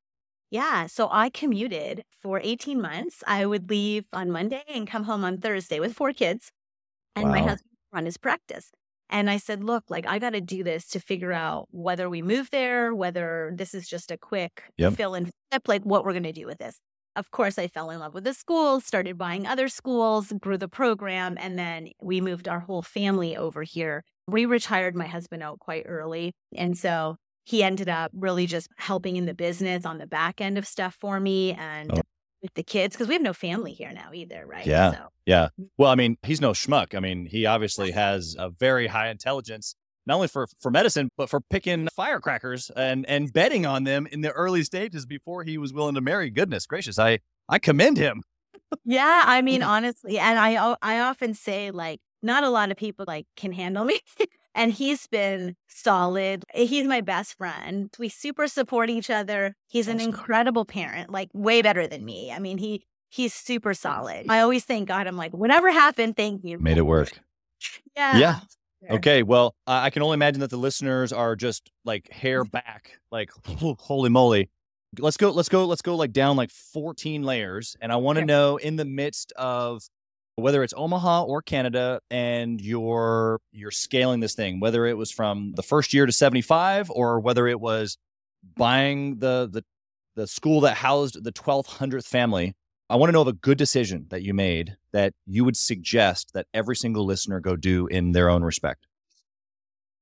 yeah, 0.51 0.87
so 0.87 1.09
I 1.11 1.29
commuted 1.29 2.03
for 2.11 2.39
18 2.43 2.81
months. 2.81 3.23
I 3.27 3.45
would 3.45 3.69
leave 3.69 4.07
on 4.13 4.31
Monday 4.31 4.63
and 4.67 4.87
come 4.87 5.03
home 5.05 5.23
on 5.25 5.39
Thursday 5.39 5.79
with 5.79 5.93
four 5.95 6.13
kids. 6.13 6.51
And 7.15 7.31
my 7.31 7.41
husband 7.41 7.71
run 7.93 8.05
his 8.05 8.17
practice. 8.17 8.71
And 9.09 9.29
I 9.29 9.37
said, 9.37 9.63
look, 9.63 9.85
like 9.89 10.07
I 10.07 10.19
got 10.19 10.31
to 10.31 10.41
do 10.41 10.63
this 10.63 10.87
to 10.89 10.99
figure 10.99 11.33
out 11.33 11.67
whether 11.71 12.09
we 12.09 12.21
move 12.21 12.49
there, 12.51 12.95
whether 12.95 13.51
this 13.55 13.73
is 13.73 13.87
just 13.87 14.11
a 14.11 14.17
quick 14.17 14.63
Yep. 14.77 14.93
fill 14.95 15.13
and 15.15 15.29
flip, 15.51 15.67
like 15.67 15.83
what 15.83 16.03
we're 16.05 16.13
going 16.13 16.23
to 16.23 16.31
do 16.33 16.47
with 16.47 16.57
this. 16.57 16.79
Of 17.15 17.29
course, 17.29 17.59
I 17.59 17.67
fell 17.67 17.91
in 17.91 17.99
love 17.99 18.15
with 18.15 18.23
the 18.23 18.33
school, 18.33 18.79
started 18.81 19.17
buying 19.19 19.45
other 19.45 19.67
schools, 19.67 20.33
grew 20.41 20.57
the 20.57 20.67
program, 20.67 21.37
and 21.39 21.59
then 21.59 21.89
we 22.01 22.21
moved 22.21 22.47
our 22.47 22.59
whole 22.59 22.81
family 22.81 23.37
over 23.37 23.61
here. 23.61 24.03
We 24.27 24.45
retired 24.45 24.95
my 24.95 25.05
husband 25.05 25.43
out 25.43 25.59
quite 25.59 25.83
early. 25.85 26.33
And 26.55 26.75
so 26.75 27.17
he 27.43 27.63
ended 27.63 27.89
up 27.89 28.11
really 28.13 28.45
just 28.45 28.69
helping 28.77 29.15
in 29.15 29.25
the 29.25 29.33
business 29.33 29.85
on 29.85 29.97
the 29.97 30.07
back 30.07 30.39
end 30.41 30.57
of 30.57 30.65
stuff 30.67 30.95
for 30.99 31.19
me 31.19 31.53
and 31.53 31.91
Oh. 31.91 32.01
with 32.41 32.53
the 32.55 32.63
kids, 32.63 32.95
because 32.95 33.07
we 33.07 33.13
have 33.15 33.21
no 33.21 33.33
family 33.33 33.73
here 33.73 33.91
now 33.93 34.09
either, 34.13 34.45
right? 34.45 34.65
Yeah. 34.65 34.91
So, 34.91 35.07
Yeah. 35.25 35.47
Mm. 35.59 35.67
Well, 35.77 35.89
I 35.91 35.95
mean, 35.95 36.17
he's 36.23 36.41
no 36.41 36.51
schmuck. 36.51 36.95
I 36.95 36.99
mean, 36.99 37.25
he 37.25 37.45
obviously 37.45 37.91
has 37.91 38.35
a 38.39 38.49
very 38.49 38.87
high 38.87 39.09
intelligence, 39.09 39.75
not 40.05 40.15
only 40.15 40.27
for, 40.27 40.47
for 40.59 40.69
medicine, 40.71 41.09
but 41.17 41.29
for 41.29 41.39
picking 41.41 41.87
firecrackers 41.95 42.69
and, 42.75 43.05
and 43.07 43.31
betting 43.31 43.65
on 43.65 43.83
them 43.85 44.07
in 44.11 44.21
the 44.21 44.31
early 44.31 44.63
stages 44.63 45.05
before 45.05 45.43
he 45.43 45.57
was 45.57 45.71
willing 45.73 45.95
to 45.95 46.01
marry. 46.01 46.29
Goodness 46.29 46.65
gracious. 46.65 46.99
I, 46.99 47.19
I 47.47 47.59
commend 47.59 47.97
him. 47.97 48.23
Yeah, 48.85 49.23
I 49.25 49.41
mean, 49.41 49.61
honestly, 49.75 50.17
and 50.17 50.39
i 50.39 50.75
i 50.81 50.99
often 50.99 51.33
say 51.33 51.71
like 51.71 51.99
not 52.21 52.43
a 52.43 52.49
lot 52.49 52.71
of 52.71 52.77
people 52.77 53.05
like 53.07 53.25
can 53.35 53.51
handle 53.51 53.85
me, 53.85 53.99
and 54.55 54.71
he's 54.71 55.07
been 55.07 55.55
solid. 55.67 56.43
He's 56.53 56.85
my 56.87 57.01
best 57.01 57.37
friend. 57.37 57.89
We 57.97 58.09
super 58.09 58.47
support 58.47 58.89
each 58.89 59.09
other. 59.09 59.55
He's 59.67 59.87
an 59.87 59.99
incredible 59.99 60.65
parent, 60.65 61.11
like 61.11 61.29
way 61.33 61.61
better 61.61 61.87
than 61.87 62.05
me. 62.05 62.31
I 62.31 62.39
mean, 62.39 62.57
he 62.57 62.83
he's 63.09 63.33
super 63.33 63.73
solid. 63.73 64.25
I 64.29 64.39
always 64.39 64.65
thank 64.65 64.87
God. 64.87 65.07
I'm 65.07 65.17
like, 65.17 65.31
whatever 65.33 65.71
happened, 65.71 66.17
thank 66.17 66.43
you. 66.43 66.59
Made 66.59 66.77
it 66.77 66.85
work. 66.85 67.19
Yeah. 67.95 68.17
Yeah. 68.17 68.39
Okay. 68.95 69.23
Well, 69.23 69.55
uh, 69.67 69.79
I 69.83 69.89
can 69.89 70.01
only 70.01 70.15
imagine 70.15 70.41
that 70.41 70.49
the 70.49 70.57
listeners 70.57 71.13
are 71.13 71.35
just 71.37 71.71
like 71.85 72.11
hair 72.11 72.43
back, 72.43 72.99
like 73.09 73.29
holy 73.45 74.09
moly. 74.09 74.49
Let's 74.99 75.15
go. 75.15 75.31
Let's 75.31 75.47
go. 75.47 75.65
Let's 75.65 75.81
go 75.81 75.95
like 75.95 76.11
down 76.11 76.35
like 76.35 76.51
14 76.51 77.23
layers. 77.23 77.77
And 77.79 77.91
I 77.91 77.95
want 77.95 78.19
to 78.19 78.25
know 78.25 78.57
in 78.57 78.75
the 78.75 78.83
midst 78.83 79.31
of 79.37 79.83
whether 80.35 80.63
it's 80.63 80.73
Omaha 80.75 81.23
or 81.23 81.41
Canada 81.41 81.99
and 82.09 82.59
you're 82.61 83.39
you're 83.51 83.71
scaling 83.71 84.19
this 84.19 84.35
thing, 84.35 84.59
whether 84.59 84.85
it 84.85 84.97
was 84.97 85.11
from 85.11 85.53
the 85.55 85.63
first 85.63 85.93
year 85.93 86.05
to 86.05 86.11
75 86.11 86.89
or 86.91 87.19
whether 87.19 87.47
it 87.47 87.59
was 87.59 87.97
buying 88.55 89.19
the 89.19 89.49
the 89.51 89.63
the 90.15 90.27
school 90.27 90.61
that 90.61 90.77
housed 90.77 91.23
the 91.23 91.31
1200th 91.31 92.07
family. 92.07 92.53
I 92.89 92.95
want 92.97 93.09
to 93.09 93.13
know 93.13 93.21
of 93.21 93.27
a 93.27 93.33
good 93.33 93.57
decision 93.57 94.05
that 94.09 94.21
you 94.21 94.33
made 94.33 94.75
that 94.91 95.13
you 95.25 95.43
would 95.45 95.57
suggest 95.57 96.33
that 96.33 96.45
every 96.53 96.75
single 96.75 97.05
listener 97.05 97.39
go 97.39 97.55
do 97.55 97.87
in 97.87 98.11
their 98.11 98.29
own 98.29 98.43
respect. 98.43 98.85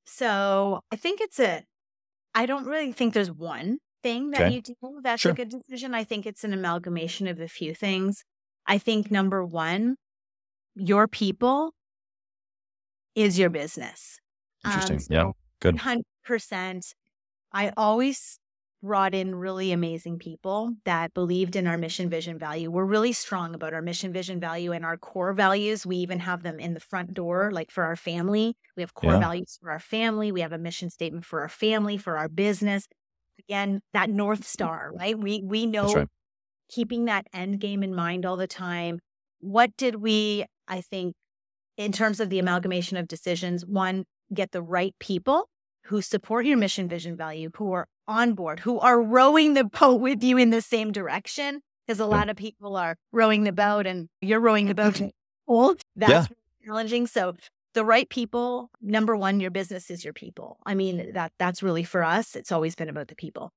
So 0.06 0.82
I 0.92 0.96
think 0.96 1.22
it's 1.22 1.40
a. 1.40 1.64
I 2.36 2.46
don't 2.46 2.66
really 2.66 2.92
think 2.94 3.14
there's 3.14 3.32
one 3.32 3.80
thing 4.04 4.32
that 4.32 4.44
Okay. 4.44 4.56
you 4.56 4.62
do 4.62 4.76
that's 5.04 5.22
Sure. 5.22 5.32
a 5.32 5.36
good 5.36 5.50
decision. 5.50 5.94
I 5.94 6.04
think 6.04 6.26
it's 6.26 6.44
an 6.44 6.54
amalgamation 6.54 7.28
of 7.28 7.40
a 7.40 7.48
few 7.48 7.76
things. 7.76 8.24
I 8.68 8.78
think 8.78 9.12
number 9.12 9.46
one, 9.46 9.98
your 10.76 11.08
people 11.08 11.74
is 13.16 13.38
your 13.38 13.50
business. 13.50 14.20
Interesting. 14.66 14.98
Um, 14.98 15.02
yeah. 15.10 15.32
Good. 15.60 15.78
Hundred 15.80 16.06
percent. 16.26 16.94
I 17.52 17.72
always 17.76 18.38
brought 18.84 19.14
in 19.14 19.36
really 19.36 19.72
amazing 19.72 20.18
people 20.18 20.74
that 20.86 21.14
believed 21.14 21.56
in 21.56 21.68
our 21.68 21.78
mission, 21.78 22.10
vision, 22.10 22.40
value. 22.40 22.72
We're 22.72 22.86
really 22.86 23.14
strong 23.14 23.54
about 23.54 23.74
our 23.74 23.82
mission, 23.82 24.12
vision, 24.12 24.40
value, 24.40 24.72
and 24.72 24.84
our 24.84 24.98
core 24.98 25.34
values. 25.34 25.86
We 25.86 25.98
even 25.98 26.20
have 26.20 26.42
them 26.42 26.60
in 26.60 26.74
the 26.74 26.80
front 26.80 27.14
door, 27.14 27.52
like 27.52 27.70
for 27.70 27.84
our 27.84 27.96
family. 27.96 28.56
We 28.76 28.82
have 28.82 28.94
core 28.96 29.12
Yeah. 29.14 29.20
values 29.20 29.60
for 29.62 29.70
our 29.70 29.80
family. 29.80 30.32
We 30.32 30.42
have 30.42 30.52
a 30.52 30.58
mission 30.58 30.90
statement 30.90 31.26
for 31.26 31.42
our 31.42 31.50
family, 31.50 31.98
for 31.98 32.18
our 32.18 32.28
business. 32.30 32.88
Again, 33.48 33.82
that 33.94 34.10
north 34.10 34.46
star, 34.46 34.92
right? 34.98 35.18
We 35.18 35.44
we 35.44 35.66
know 35.66 35.94
right. 35.94 36.08
keeping 36.70 37.06
that 37.06 37.28
end 37.34 37.60
game 37.60 37.84
in 37.84 37.94
mind 37.94 38.26
all 38.26 38.38
the 38.38 38.48
time. 38.48 39.00
What 39.40 39.76
did 39.78 39.96
we, 39.96 40.46
I 40.72 40.82
think, 40.82 41.14
in 41.78 41.92
terms 41.92 42.20
of 42.20 42.30
the 42.30 42.40
amalgamation 42.40 42.98
of 42.98 43.08
decisions, 43.08 43.66
one, 43.66 44.06
get 44.34 44.52
the 44.52 44.62
right 44.62 44.96
people 45.00 45.50
who 45.86 46.02
support 46.02 46.46
your 46.46 46.58
mission, 46.58 46.88
vision, 46.88 47.18
value, 47.18 47.50
who 47.56 47.74
are 47.74 47.88
on 48.08 48.34
board, 48.34 48.62
who 48.62 48.80
are 48.80 49.02
rowing 49.02 49.54
the 49.54 49.64
boat 49.80 50.00
with 50.00 50.24
you 50.24 50.38
in 50.38 50.50
the 50.50 50.62
same 50.62 50.92
direction. 50.92 51.62
Because 51.86 52.00
a 52.00 52.06
lot 52.06 52.30
of 52.30 52.38
people 52.38 52.78
are 52.78 52.96
rowing 53.12 53.44
the 53.44 53.52
boat 53.52 53.86
and 53.86 54.08
you're 54.22 54.40
rowing 54.40 54.68
the 54.68 54.76
boat 54.76 54.94
mm-hmm. 54.94 55.08
old. 55.48 55.82
That's 55.96 56.30
Yeah. 56.30 56.66
challenging. 56.66 57.08
So 57.08 57.34
the 57.74 57.84
right 57.84 58.08
people, 58.08 58.70
number 58.82 59.18
one, 59.18 59.40
your 59.40 59.52
business 59.52 59.90
is 59.90 60.06
your 60.06 60.14
people. 60.14 60.58
I 60.66 60.76
mean, 60.76 61.14
that 61.14 61.34
that's 61.38 61.64
really 61.64 61.84
for 61.84 62.04
us. 62.04 62.36
It's 62.36 62.52
always 62.52 62.76
been 62.76 62.88
about 62.88 63.08
the 63.08 63.16
people. 63.16 63.52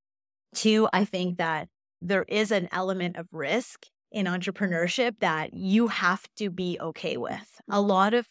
Two, 0.55 0.88
I 0.92 1.05
think 1.05 1.38
that 1.38 1.68
there 2.00 2.24
is 2.24 2.50
an 2.50 2.68
element 2.72 3.16
of 3.16 3.29
risk 3.31 3.87
in 4.14 4.27
entrepreneurship 4.27 5.18
that 5.18 5.53
you 5.53 5.88
have 5.88 6.22
to 6.37 6.48
be 6.48 6.79
okay 6.81 7.16
with. 7.16 7.61
A 7.68 7.74
mm-hmm. 7.74 7.88
lot 7.88 8.14
of 8.14 8.29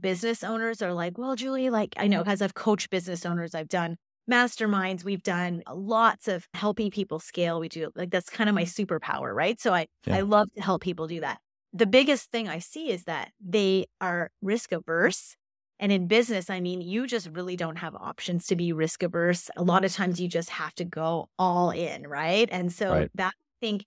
business 0.00 0.44
owners 0.44 0.80
are 0.80 0.94
like, 0.94 1.18
well, 1.18 1.34
Julie, 1.34 1.70
like 1.70 1.94
I 1.98 2.06
know 2.06 2.22
because 2.22 2.40
I've 2.40 2.54
coached 2.54 2.88
business 2.88 3.26
owners, 3.26 3.54
I've 3.54 3.68
done 3.68 3.96
masterminds, 4.30 5.04
we've 5.04 5.22
done 5.22 5.62
lots 5.70 6.28
of 6.28 6.46
helping 6.54 6.90
people 6.90 7.18
scale. 7.18 7.58
We 7.58 7.68
do 7.68 7.90
like 7.96 8.10
that's 8.10 8.30
kind 8.30 8.48
of 8.48 8.54
my 8.54 8.62
mm-hmm. 8.62 8.94
superpower, 8.94 9.34
right? 9.34 9.60
So 9.60 9.74
I 9.74 9.88
Yeah. 10.06 10.16
I 10.16 10.20
love 10.20 10.48
to 10.56 10.62
help 10.62 10.82
people 10.82 11.08
do 11.08 11.20
that. 11.20 11.38
The 11.72 11.86
biggest 11.86 12.30
thing 12.30 12.48
I 12.48 12.60
see 12.60 12.90
is 12.90 13.04
that 13.04 13.32
they 13.44 13.86
are 14.00 14.30
risk 14.40 14.70
averse. 14.70 15.34
And 15.80 15.90
in 15.90 16.06
business, 16.06 16.48
I 16.48 16.60
mean, 16.60 16.80
you 16.80 17.08
just 17.08 17.28
really 17.32 17.56
don't 17.56 17.76
have 17.76 17.96
options 17.96 18.46
to 18.46 18.56
be 18.56 18.72
risk 18.72 19.02
averse. 19.02 19.50
A 19.56 19.64
lot 19.64 19.84
of 19.84 19.92
times 19.92 20.20
you 20.20 20.28
just 20.28 20.50
have 20.50 20.72
to 20.76 20.84
go 20.84 21.28
all 21.36 21.70
in, 21.70 22.06
right? 22.06 22.48
And 22.52 22.72
so 22.72 22.92
Right. 22.92 23.10
that 23.16 23.32
I 23.34 23.54
think 23.60 23.84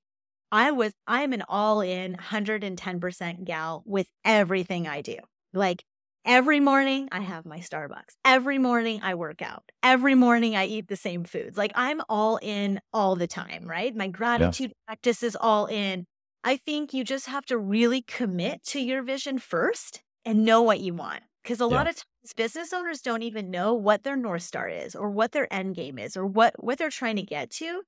I 0.52 0.72
was 0.72 0.94
I'm 1.08 1.34
an 1.34 1.44
all 1.48 1.82
in 1.82 2.16
110% 2.16 3.44
gal 3.44 3.84
with 3.86 4.08
everything 4.24 4.88
I 4.88 5.02
do. 5.02 5.18
Like 5.54 5.84
Every 6.28 6.60
morning 6.60 7.08
I 7.14 7.22
have 7.22 7.46
my 7.46 7.60
Starbucks. 7.60 8.18
Every 8.26 8.60
morning 8.60 9.00
I 9.02 9.16
work 9.16 9.42
out. 9.42 9.64
Every 9.82 10.14
morning 10.14 10.58
I 10.58 10.66
eat 10.66 10.90
the 10.90 10.98
same 10.98 11.24
foods. 11.24 11.58
Like 11.58 11.72
I'm 11.74 12.02
all 12.10 12.38
in 12.42 12.82
all 12.92 13.16
the 13.16 13.28
time, 13.28 13.64
right? 13.66 13.96
My 13.96 14.10
gratitude 14.10 14.72
yeah. 14.72 14.86
practice 14.88 15.24
is 15.24 15.38
all 15.40 15.68
in. 15.68 16.06
I 16.44 16.58
think 16.58 16.94
you 16.94 17.06
just 17.06 17.28
have 17.28 17.46
to 17.46 17.58
really 17.58 18.02
commit 18.02 18.62
to 18.66 18.82
your 18.82 19.04
vision 19.04 19.40
first 19.40 20.02
and 20.26 20.44
know 20.44 20.62
what 20.62 20.82
you 20.82 20.94
want. 20.94 21.24
Because 21.44 21.62
a 21.62 21.64
yeah. 21.64 21.78
lot 21.78 21.88
of 21.88 21.96
times 21.96 22.34
business 22.36 22.74
owners 22.74 23.00
don't 23.00 23.24
even 23.24 23.50
know 23.50 23.74
what 23.74 24.04
their 24.04 24.18
North 24.18 24.44
Star 24.44 24.68
is 24.68 24.96
or 24.96 25.10
what 25.10 25.32
their 25.32 25.52
end 25.54 25.76
game 25.76 25.98
is 25.98 26.18
or 26.18 26.26
what, 26.26 26.62
what 26.62 26.78
they're 26.78 26.90
trying 26.90 27.16
to 27.16 27.22
get 27.22 27.52
to. 27.52 27.84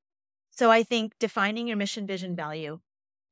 So 0.60 0.69
I 0.69 0.84
think 0.84 1.13
defining 1.22 1.69
your 1.69 1.78
mission, 1.78 2.06
vision, 2.06 2.36
value, 2.36 2.80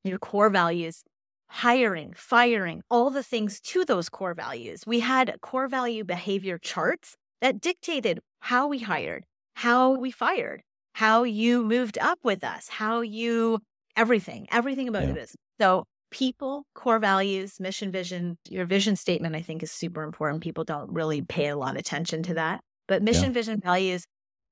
your 0.06 0.18
core 0.18 0.50
values, 0.50 1.04
hiring, 1.50 2.14
firing, 2.16 2.84
all 2.90 3.10
the 3.10 3.22
things 3.22 3.60
to 3.60 3.84
those 3.84 4.08
core 4.08 4.34
values. 4.34 4.84
We 4.88 5.02
had 5.02 5.36
core 5.42 5.68
value 5.68 6.06
behavior 6.06 6.58
charts 6.58 7.18
that 7.42 7.60
dictated 7.60 8.20
how 8.40 8.70
we 8.70 8.80
hired, 8.80 9.26
how 9.58 9.98
we 9.98 10.10
fired, 10.10 10.62
how 10.94 11.24
you 11.24 11.66
moved 11.66 11.98
up 11.98 12.18
with 12.24 12.46
us, 12.46 12.70
how 12.70 13.02
you 13.02 13.60
everything, 13.98 14.48
everything 14.50 14.88
about 14.88 15.02
yeah. 15.02 15.10
the 15.10 15.14
business. 15.16 15.36
So 15.60 15.84
people, 16.12 16.64
core 16.76 17.00
values, 17.00 17.60
mission, 17.60 17.92
vision, 17.92 18.38
your 18.48 18.66
vision 18.66 18.96
statement, 18.96 19.36
I 19.36 19.42
think 19.42 19.64
is 19.64 19.72
super 19.74 20.04
important. 20.04 20.44
People 20.44 20.64
don't 20.64 20.94
really 20.94 21.22
pay 21.24 21.48
a 21.48 21.58
lot 21.58 21.72
of 21.72 21.80
attention 21.80 22.24
to 22.24 22.36
that. 22.36 22.62
But 22.88 23.04
mission, 23.04 23.26
yeah. 23.26 23.32
vision, 23.32 23.60
values, 23.60 24.06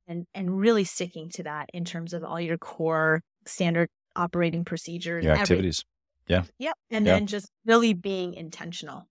and 0.07 0.25
and 0.33 0.59
really 0.59 0.83
sticking 0.83 1.29
to 1.31 1.43
that 1.43 1.69
in 1.73 1.85
terms 1.85 2.13
of 2.13 2.23
all 2.23 2.39
your 2.39 2.57
core 2.57 3.21
standard 3.45 3.89
operating 4.15 4.65
procedures, 4.65 5.23
your 5.23 5.35
activities. 5.35 5.83
Yeah. 6.27 6.43
Yep. 6.57 6.75
And 6.89 7.05
yeah. 7.05 7.13
then 7.13 7.27
just 7.27 7.49
really 7.65 7.93
being 7.93 8.33
intentional 8.33 9.07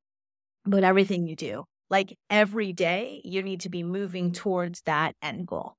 about 0.66 0.84
everything 0.84 1.26
you 1.26 1.36
do. 1.36 1.64
Like 1.90 2.16
every 2.30 2.72
day, 2.72 3.20
you 3.24 3.42
need 3.42 3.60
to 3.60 3.68
be 3.68 3.82
moving 3.82 4.32
towards 4.32 4.82
that 4.82 5.14
end 5.22 5.46
goal 5.46 5.74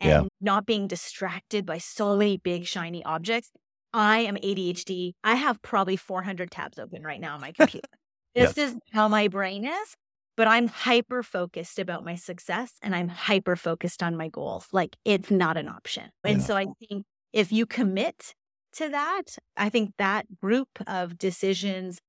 and 0.00 0.24
yeah. 0.24 0.28
not 0.40 0.66
being 0.66 0.88
distracted 0.88 1.64
by 1.64 1.78
so 1.78 2.16
many 2.16 2.36
big, 2.36 2.66
shiny 2.66 3.04
objects. 3.04 3.50
I 3.92 4.20
am 4.20 4.36
ADHD. 4.36 5.12
I 5.22 5.36
have 5.36 5.62
probably 5.62 5.96
400 5.96 6.50
tabs 6.50 6.78
open 6.78 7.02
right 7.02 7.20
now 7.20 7.34
on 7.34 7.40
my 7.40 7.52
computer. 7.58 7.88
this 8.34 8.58
is 8.58 8.76
how 8.92 9.08
my 9.08 9.28
brain 9.28 9.64
is, 9.64 9.96
but 10.36 10.48
I'm 10.48 10.68
hyper 10.68 11.22
focused 11.22 11.78
about 11.78 12.04
my 12.04 12.14
success 12.14 12.72
and 12.82 12.94
I'm 12.94 13.08
hyper 13.08 13.56
focused 13.56 14.02
on 14.02 14.16
my 14.16 14.28
goals. 14.28 14.66
Like 14.72 14.96
it's 15.04 15.30
not 15.30 15.56
an 15.56 15.68
option. 15.68 16.10
And 16.24 16.38
yeah. 16.38 16.44
so 16.44 16.56
I 16.56 16.66
think 16.88 17.04
if 17.32 17.52
you 17.52 17.66
commit 17.66 18.34
to 18.74 18.88
that. 18.90 19.36
I 19.56 19.68
think 19.68 19.92
that 19.98 20.26
group 20.40 20.68
of 20.86 21.18
decisions 21.18 22.00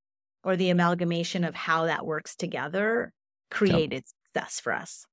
or 0.44 0.56
the 0.56 0.70
amalgamation 0.70 1.44
of 1.44 1.54
how 1.54 1.86
that 1.86 2.04
works 2.06 2.36
together 2.36 3.12
created 3.50 4.04
success 4.06 4.60
for 4.60 4.72
us. 4.72 5.06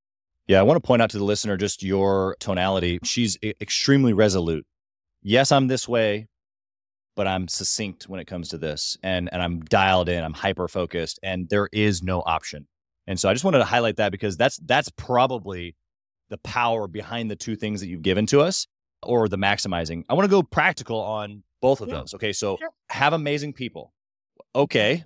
Yeah, 0.48 0.60
I 0.60 0.64
want 0.64 0.82
to 0.82 0.86
point 0.86 1.02
out 1.02 1.10
to 1.12 1.18
the 1.18 1.24
listener 1.24 1.56
just 1.56 1.82
your 1.82 2.36
tonality. 2.40 3.00
She's 3.04 3.38
extremely 3.62 4.14
resolute. 4.14 4.66
Yes, 5.22 5.52
I'm 5.52 5.68
this 5.68 5.88
way, 5.88 6.28
but 7.16 7.28
I'm 7.28 7.48
succinct 7.48 8.10
when 8.10 8.20
it 8.20 8.26
comes 8.26 8.50
to 8.50 8.58
this 8.58 8.98
and 9.02 9.30
and 9.32 9.42
I'm 9.42 9.62
dialed 9.62 10.10
in, 10.10 10.24
I'm 10.24 10.34
hyper 10.34 10.68
focused 10.68 11.20
and 11.24 11.50
there 11.50 11.70
is 11.72 12.04
no 12.04 12.22
option. 12.26 12.68
And 13.08 13.20
so 13.20 13.30
I 13.30 13.34
just 13.34 13.44
wanted 13.44 13.60
to 13.60 13.66
highlight 13.66 13.98
that 13.98 14.12
because 14.12 14.38
that's 14.38 14.58
that's 14.58 14.90
probably 14.90 15.76
the 16.30 16.38
power 16.40 16.88
behind 16.88 17.30
the 17.30 17.36
two 17.36 17.56
things 17.56 17.82
that 17.82 17.88
you've 17.88 18.02
given 18.02 18.26
to 18.28 18.42
us 18.42 18.68
or 19.02 19.28
the 19.28 19.38
maximizing. 19.38 20.04
I 20.10 20.14
want 20.14 20.26
to 20.26 20.32
go 20.32 20.44
practical 20.44 21.00
on 21.00 21.44
both 21.62 21.82
of 21.82 21.90
yeah. 21.90 21.96
those. 21.96 22.14
Okay. 22.14 22.34
So 22.34 22.58
sure. 22.58 22.70
have 22.90 23.14
amazing 23.14 23.54
people. 23.54 23.94
Okay. 24.56 25.04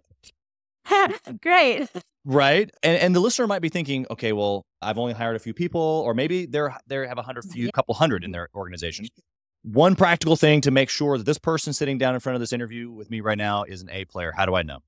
Great. 1.41 1.89
Right. 2.25 2.69
And 2.83 2.97
and 2.97 3.15
the 3.15 3.19
listener 3.19 3.47
might 3.47 3.61
be 3.61 3.69
thinking, 3.69 4.05
okay, 4.11 4.33
well, 4.33 4.65
I've 4.81 4.97
only 4.97 5.13
hired 5.13 5.35
a 5.35 5.39
few 5.39 5.53
people, 5.53 5.81
or 5.81 6.13
maybe 6.13 6.45
they're 6.45 6.75
they 6.87 7.07
have 7.07 7.17
a 7.17 7.23
hundred 7.23 7.45
mm-hmm. 7.45 7.53
few, 7.53 7.65
yeah. 7.65 7.71
couple 7.73 7.95
hundred 7.95 8.23
in 8.23 8.31
their 8.31 8.49
organization. 8.55 9.05
Mm-hmm. 9.05 9.73
One 9.73 9.95
practical 9.95 10.35
thing 10.35 10.61
to 10.61 10.71
make 10.71 10.89
sure 10.89 11.17
that 11.17 11.25
this 11.25 11.39
person 11.39 11.73
sitting 11.73 11.97
down 11.97 12.13
in 12.13 12.19
front 12.19 12.35
of 12.35 12.39
this 12.39 12.53
interview 12.53 12.89
with 12.91 13.09
me 13.09 13.21
right 13.21 13.37
now 13.37 13.63
is 13.63 13.81
an 13.81 13.89
A 13.91 14.05
player. 14.05 14.31
How 14.31 14.45
do 14.45 14.55
I 14.55 14.61
know? 14.61 14.79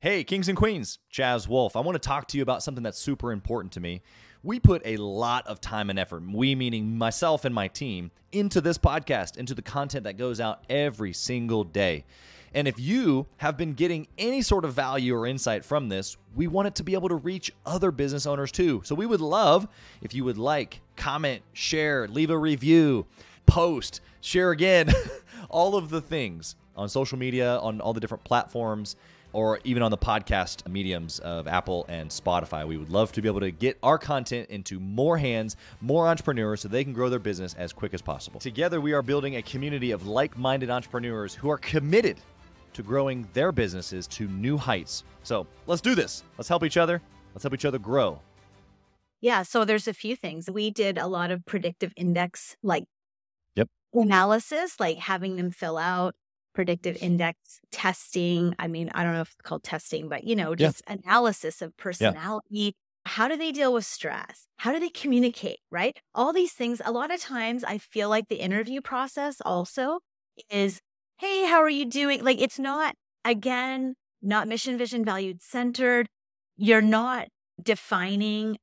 Hey, 0.00 0.24
Kings 0.24 0.46
and 0.46 0.58
Queens, 0.58 0.98
Chaz 1.10 1.48
Wolfe. 1.48 1.74
I 1.74 1.80
want 1.80 1.94
to 1.94 2.06
talk 2.06 2.28
to 2.28 2.36
you 2.36 2.42
about 2.42 2.62
something 2.62 2.82
that's 2.82 2.98
super 2.98 3.32
important 3.32 3.72
to 3.72 3.80
me. 3.80 4.02
We 4.42 4.60
put 4.60 4.82
a 4.84 4.98
lot 4.98 5.46
of 5.46 5.58
time 5.58 5.88
and 5.88 5.98
effort, 5.98 6.22
we 6.22 6.54
meaning 6.54 6.98
myself 6.98 7.46
and 7.46 7.54
my 7.54 7.68
team, 7.68 8.10
into 8.30 8.60
this 8.60 8.76
podcast, 8.76 9.38
into 9.38 9.54
the 9.54 9.62
content 9.62 10.04
that 10.04 10.18
goes 10.18 10.38
out 10.38 10.62
every 10.68 11.14
single 11.14 11.64
day. 11.64 12.04
And 12.52 12.68
if 12.68 12.78
you 12.78 13.26
have 13.38 13.56
been 13.56 13.72
getting 13.72 14.06
any 14.18 14.42
sort 14.42 14.66
of 14.66 14.74
value 14.74 15.16
or 15.16 15.26
insight 15.26 15.64
from 15.64 15.88
this, 15.88 16.18
we 16.34 16.46
want 16.46 16.68
it 16.68 16.74
to 16.74 16.82
be 16.82 16.92
able 16.92 17.08
to 17.08 17.16
reach 17.16 17.50
other 17.64 17.90
business 17.90 18.26
owners 18.26 18.52
too. 18.52 18.82
So 18.84 18.94
we 18.94 19.06
would 19.06 19.22
love 19.22 19.66
if 20.02 20.12
you 20.12 20.24
would 20.24 20.36
like, 20.36 20.82
comment, 20.96 21.40
share, 21.54 22.06
leave 22.06 22.28
a 22.28 22.36
review, 22.36 23.06
post, 23.46 24.02
share 24.20 24.50
again, 24.50 24.92
all 25.48 25.74
of 25.74 25.88
the 25.88 26.02
things 26.02 26.54
on 26.76 26.90
social 26.90 27.16
media, 27.16 27.56
on 27.60 27.80
all 27.80 27.94
the 27.94 28.00
different 28.00 28.24
platforms 28.24 28.94
or 29.36 29.60
even 29.64 29.82
on 29.82 29.90
the 29.90 29.98
podcast 29.98 30.66
mediums 30.66 31.18
of 31.18 31.46
Apple 31.46 31.84
and 31.90 32.08
Spotify. 32.08 32.66
We 32.66 32.78
would 32.78 32.88
love 32.88 33.12
to 33.12 33.20
be 33.20 33.28
able 33.28 33.40
to 33.40 33.50
get 33.50 33.76
our 33.82 33.98
content 33.98 34.48
into 34.48 34.80
more 34.80 35.18
hands, 35.18 35.56
more 35.82 36.08
entrepreneurs, 36.08 36.62
so 36.62 36.68
they 36.68 36.82
can 36.82 36.94
grow 36.94 37.10
their 37.10 37.18
business 37.18 37.52
as 37.58 37.70
quick 37.70 37.92
as 37.92 38.00
possible. 38.00 38.40
Together, 38.40 38.80
we 38.80 38.94
are 38.94 39.02
building 39.02 39.36
a 39.36 39.42
community 39.42 39.90
of 39.90 40.06
like 40.06 40.38
minded 40.38 40.70
entrepreneurs 40.70 41.34
who 41.34 41.50
are 41.50 41.58
committed 41.58 42.16
to 42.72 42.82
growing 42.82 43.28
their 43.34 43.52
businesses 43.52 44.06
to 44.06 44.26
new 44.28 44.56
heights. 44.56 45.04
So 45.22 45.46
let's 45.66 45.82
do 45.82 45.94
this. 45.94 46.24
Let's 46.38 46.48
help 46.48 46.64
each 46.64 46.78
other. 46.78 47.02
Let's 47.34 47.42
help 47.42 47.52
each 47.52 47.66
other 47.66 47.78
grow. 47.78 48.18
Yeah. 49.20 49.42
So 49.42 49.66
there's 49.66 49.86
a 49.86 49.92
few 49.92 50.16
things. 50.16 50.48
We 50.50 50.70
did 50.70 50.96
a 50.96 51.08
lot 51.08 51.30
of 51.30 51.44
predictive 51.44 51.92
index, 51.94 52.56
like 52.62 52.84
yep. 53.54 53.68
analysis, 53.92 54.80
like 54.80 54.96
having 54.96 55.36
them 55.36 55.50
fill 55.50 55.76
out 55.76 56.14
predictive 56.56 56.96
index 57.02 57.60
testing. 57.70 58.54
I 58.58 58.66
mean, 58.66 58.90
I 58.94 59.04
don't 59.04 59.12
know 59.12 59.20
if 59.20 59.28
it's 59.28 59.42
called 59.42 59.62
testing, 59.62 60.08
but 60.08 60.24
you 60.24 60.34
know, 60.34 60.56
just 60.56 60.82
yeah. 60.86 60.94
analysis 60.94 61.62
of 61.62 61.76
personality. 61.76 62.42
Yeah. 62.48 62.70
How 63.04 63.28
do 63.28 63.36
they 63.36 63.52
deal 63.52 63.72
with 63.72 63.84
stress? 63.84 64.48
How 64.56 64.72
do 64.72 64.80
they 64.80 64.88
communicate? 64.88 65.58
Right? 65.70 65.96
All 66.14 66.32
these 66.32 66.52
things. 66.52 66.80
A 66.84 66.90
lot 66.90 67.12
of 67.12 67.20
times 67.20 67.62
I 67.62 67.78
feel 67.78 68.08
like 68.08 68.28
the 68.28 68.40
interview 68.40 68.80
process 68.80 69.40
also 69.44 70.00
is, 70.50 70.80
hey, 71.18 71.44
how 71.44 71.62
are 71.62 71.68
you 71.68 71.84
doing? 71.84 72.24
Like 72.24 72.40
it's 72.40 72.58
not, 72.58 72.94
again, 73.24 73.94
not 74.22 74.48
mission, 74.48 74.76
vision, 74.78 75.04
valued 75.04 75.42
centered. 75.42 76.08
You're 76.56 76.80
not 76.80 77.28
defining 77.62 78.56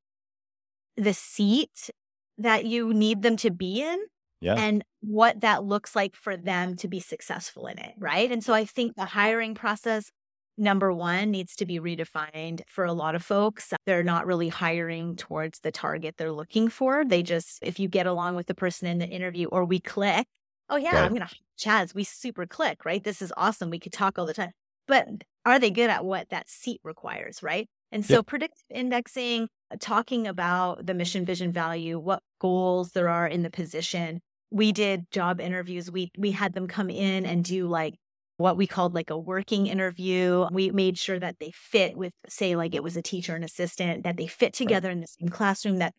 the 0.97 1.13
seat 1.13 1.91
that 2.39 2.65
you 2.65 2.91
need 2.91 3.21
them 3.21 3.37
to 3.37 3.51
be 3.51 3.81
in 3.83 3.99
yeah. 4.41 4.55
and 4.55 4.83
what 5.03 5.41
that 5.41 5.65
looks 5.65 5.95
like 5.95 6.15
for 6.15 6.37
them 6.37 6.75
to 6.77 6.87
be 6.87 6.99
successful 6.99 7.67
in 7.67 7.77
it. 7.77 7.93
Right. 7.97 8.31
And 8.31 8.43
so 8.43 8.53
I 8.53 8.63
think 8.63 8.95
the 8.95 9.05
hiring 9.05 9.53
process, 9.53 10.09
number 10.57 10.93
one, 10.93 11.29
needs 11.29 11.55
to 11.57 11.65
be 11.65 11.79
redefined 11.79 12.61
for 12.67 12.85
a 12.85 12.93
lot 12.93 13.13
of 13.13 13.23
folks. 13.23 13.73
They're 13.85 14.03
not 14.03 14.25
really 14.25 14.47
hiring 14.47 15.17
towards 15.17 15.59
the 15.59 15.71
target 15.71 16.15
they're 16.17 16.31
looking 16.31 16.69
for. 16.69 17.03
They 17.03 17.21
just, 17.21 17.59
if 17.61 17.79
you 17.79 17.89
get 17.89 18.07
along 18.07 18.35
with 18.35 18.47
the 18.47 18.55
person 18.55 18.87
in 18.87 18.99
the 18.99 19.07
interview 19.07 19.47
or 19.47 19.65
we 19.65 19.81
click, 19.81 20.25
oh, 20.69 20.77
yeah, 20.77 20.95
right. 20.95 21.03
I'm 21.03 21.13
going 21.13 21.27
to, 21.27 21.35
Chaz, 21.59 21.93
we 21.93 22.05
super 22.05 22.45
click, 22.45 22.85
right? 22.85 23.03
This 23.03 23.21
is 23.21 23.33
awesome. 23.35 23.69
We 23.69 23.79
could 23.79 23.93
talk 23.93 24.17
all 24.17 24.25
the 24.25 24.33
time. 24.33 24.51
But 24.87 25.07
are 25.45 25.59
they 25.59 25.69
good 25.69 25.89
at 25.89 26.05
what 26.05 26.29
that 26.29 26.49
seat 26.49 26.79
requires, 26.83 27.43
right? 27.43 27.67
And 27.91 28.05
so 28.05 28.15
yep. 28.15 28.25
predictive 28.25 28.63
indexing, 28.69 29.49
talking 29.79 30.27
about 30.27 30.85
the 30.85 30.93
mission, 30.93 31.25
vision, 31.25 31.51
value, 31.51 31.99
what 31.99 32.23
goals 32.39 32.91
there 32.91 33.09
are 33.09 33.27
in 33.27 33.43
the 33.43 33.51
position, 33.51 34.21
we 34.53 34.71
did 34.71 35.09
job 35.11 35.41
interviews. 35.41 35.91
We 35.91 36.11
we 36.17 36.31
had 36.31 36.53
them 36.53 36.67
come 36.67 36.89
in 36.89 37.25
and 37.25 37.43
do 37.43 37.67
like 37.67 37.95
what 38.37 38.55
we 38.55 38.67
called 38.67 38.93
like 38.93 39.09
a 39.09 39.17
working 39.17 39.67
interview. 39.67 40.45
We 40.51 40.69
made 40.69 40.97
sure 40.97 41.19
that 41.19 41.37
they 41.39 41.51
fit 41.53 41.97
with, 41.97 42.13
say, 42.27 42.55
like 42.55 42.75
it 42.75 42.83
was 42.83 42.95
a 42.95 43.01
teacher 43.01 43.35
and 43.35 43.43
assistant, 43.43 44.03
that 44.03 44.15
they 44.15 44.27
fit 44.27 44.53
together 44.53 44.91
in 44.91 45.01
the 45.01 45.07
same 45.07 45.29
classroom, 45.29 45.77
that 45.79 45.93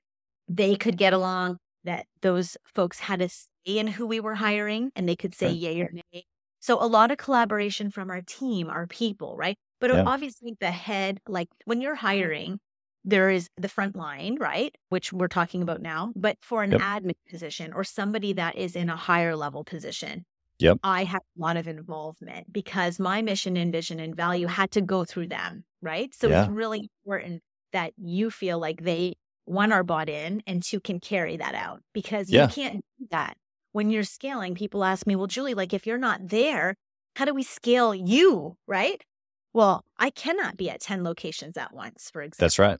they 0.49 0.77
could 0.77 0.97
get 0.97 1.12
along, 1.12 1.59
that 1.83 2.07
those 2.23 2.57
folks 2.64 3.01
had 3.01 3.21
a 3.21 3.29
say 3.29 3.47
in 3.67 3.88
who 3.88 4.07
we 4.07 4.21
were 4.21 4.35
hiring 4.37 4.90
and 4.95 5.09
they 5.09 5.17
could 5.17 5.35
say 5.35 5.47
right. 5.47 5.57
yay 5.57 5.81
or 5.81 5.90
nay. 5.93 6.25
So 6.61 6.83
a 6.83 6.87
lot 6.87 7.11
of 7.11 7.19
collaboration 7.19 7.90
from 7.90 8.09
our 8.09 8.23
team, 8.23 8.69
our 8.69 8.87
people, 8.87 9.37
right? 9.37 9.57
But 9.81 9.90
uh, 9.90 9.95
yeah. 9.95 10.05
obviously 10.07 10.55
the 10.61 10.71
head, 10.71 11.19
like 11.27 11.49
when 11.64 11.81
you're 11.81 11.95
hiring, 11.95 12.59
there 13.05 13.31
is 13.31 13.51
the 13.57 13.69
front 13.69 13.97
line, 13.97 14.37
right? 14.40 14.77
Which 14.88 15.12
we're 15.12 15.29
talking 15.29 15.62
about 15.62 15.83
now. 15.83 16.12
But 16.17 16.38
for 16.40 16.62
an 16.62 16.73
yep. 16.73 16.81
admin 16.81 17.17
position 17.31 17.73
or 17.73 17.85
somebody 17.85 18.33
that 18.33 18.57
is 18.57 18.75
in 18.75 18.88
a 18.88 18.97
higher 18.97 19.37
level 19.37 19.62
position, 19.62 20.25
yep. 20.59 20.79
I 20.83 21.05
have 21.05 21.23
a 21.37 21.40
lot 21.40 21.57
of 21.57 21.69
involvement 21.69 22.53
because 22.53 22.99
my 22.99 23.21
mission 23.23 23.57
and 23.57 23.71
vision 23.71 24.01
and 24.01 24.17
value 24.17 24.47
had 24.47 24.71
to 24.73 24.81
go 24.81 25.05
through 25.05 25.29
them, 25.29 25.64
right? 25.83 26.14
So 26.14 26.29
yeah. 26.29 26.43
it's 26.43 26.51
really 26.51 26.90
important 27.05 27.43
that 27.73 27.93
you 27.99 28.31
feel 28.31 28.59
like 28.59 28.83
they, 28.83 29.17
one, 29.45 29.73
are 29.73 29.85
bought 29.85 30.09
in 30.09 30.43
and 30.47 30.62
two, 30.62 30.81
can 30.81 30.99
carry 30.99 31.37
that 31.37 31.55
out 31.55 31.81
because 31.93 32.31
yeah. 32.31 32.43
you 32.43 32.49
can't 32.49 32.85
do 32.99 33.07
that. 33.11 33.37
When 33.73 33.90
you're 33.90 34.05
scaling, 34.05 34.55
people 34.55 34.85
ask 34.85 35.07
me, 35.07 35.17
well, 35.17 35.27
Julie, 35.27 35.55
like 35.55 35.75
if 35.75 35.87
you're 35.87 35.99
not 35.99 36.29
there, 36.29 36.77
how 37.17 37.25
do 37.25 37.35
we 37.35 37.43
scale 37.43 37.95
you, 37.95 38.57
right? 38.67 39.03
Well, 39.53 39.85
I 39.99 40.11
cannot 40.11 40.57
be 40.57 40.71
at 40.71 40.81
10 40.81 41.05
locations 41.05 41.57
at 41.57 41.73
once, 41.75 42.11
for 42.12 42.23
example. 42.23 42.45
That's 42.45 42.59
right. 42.59 42.79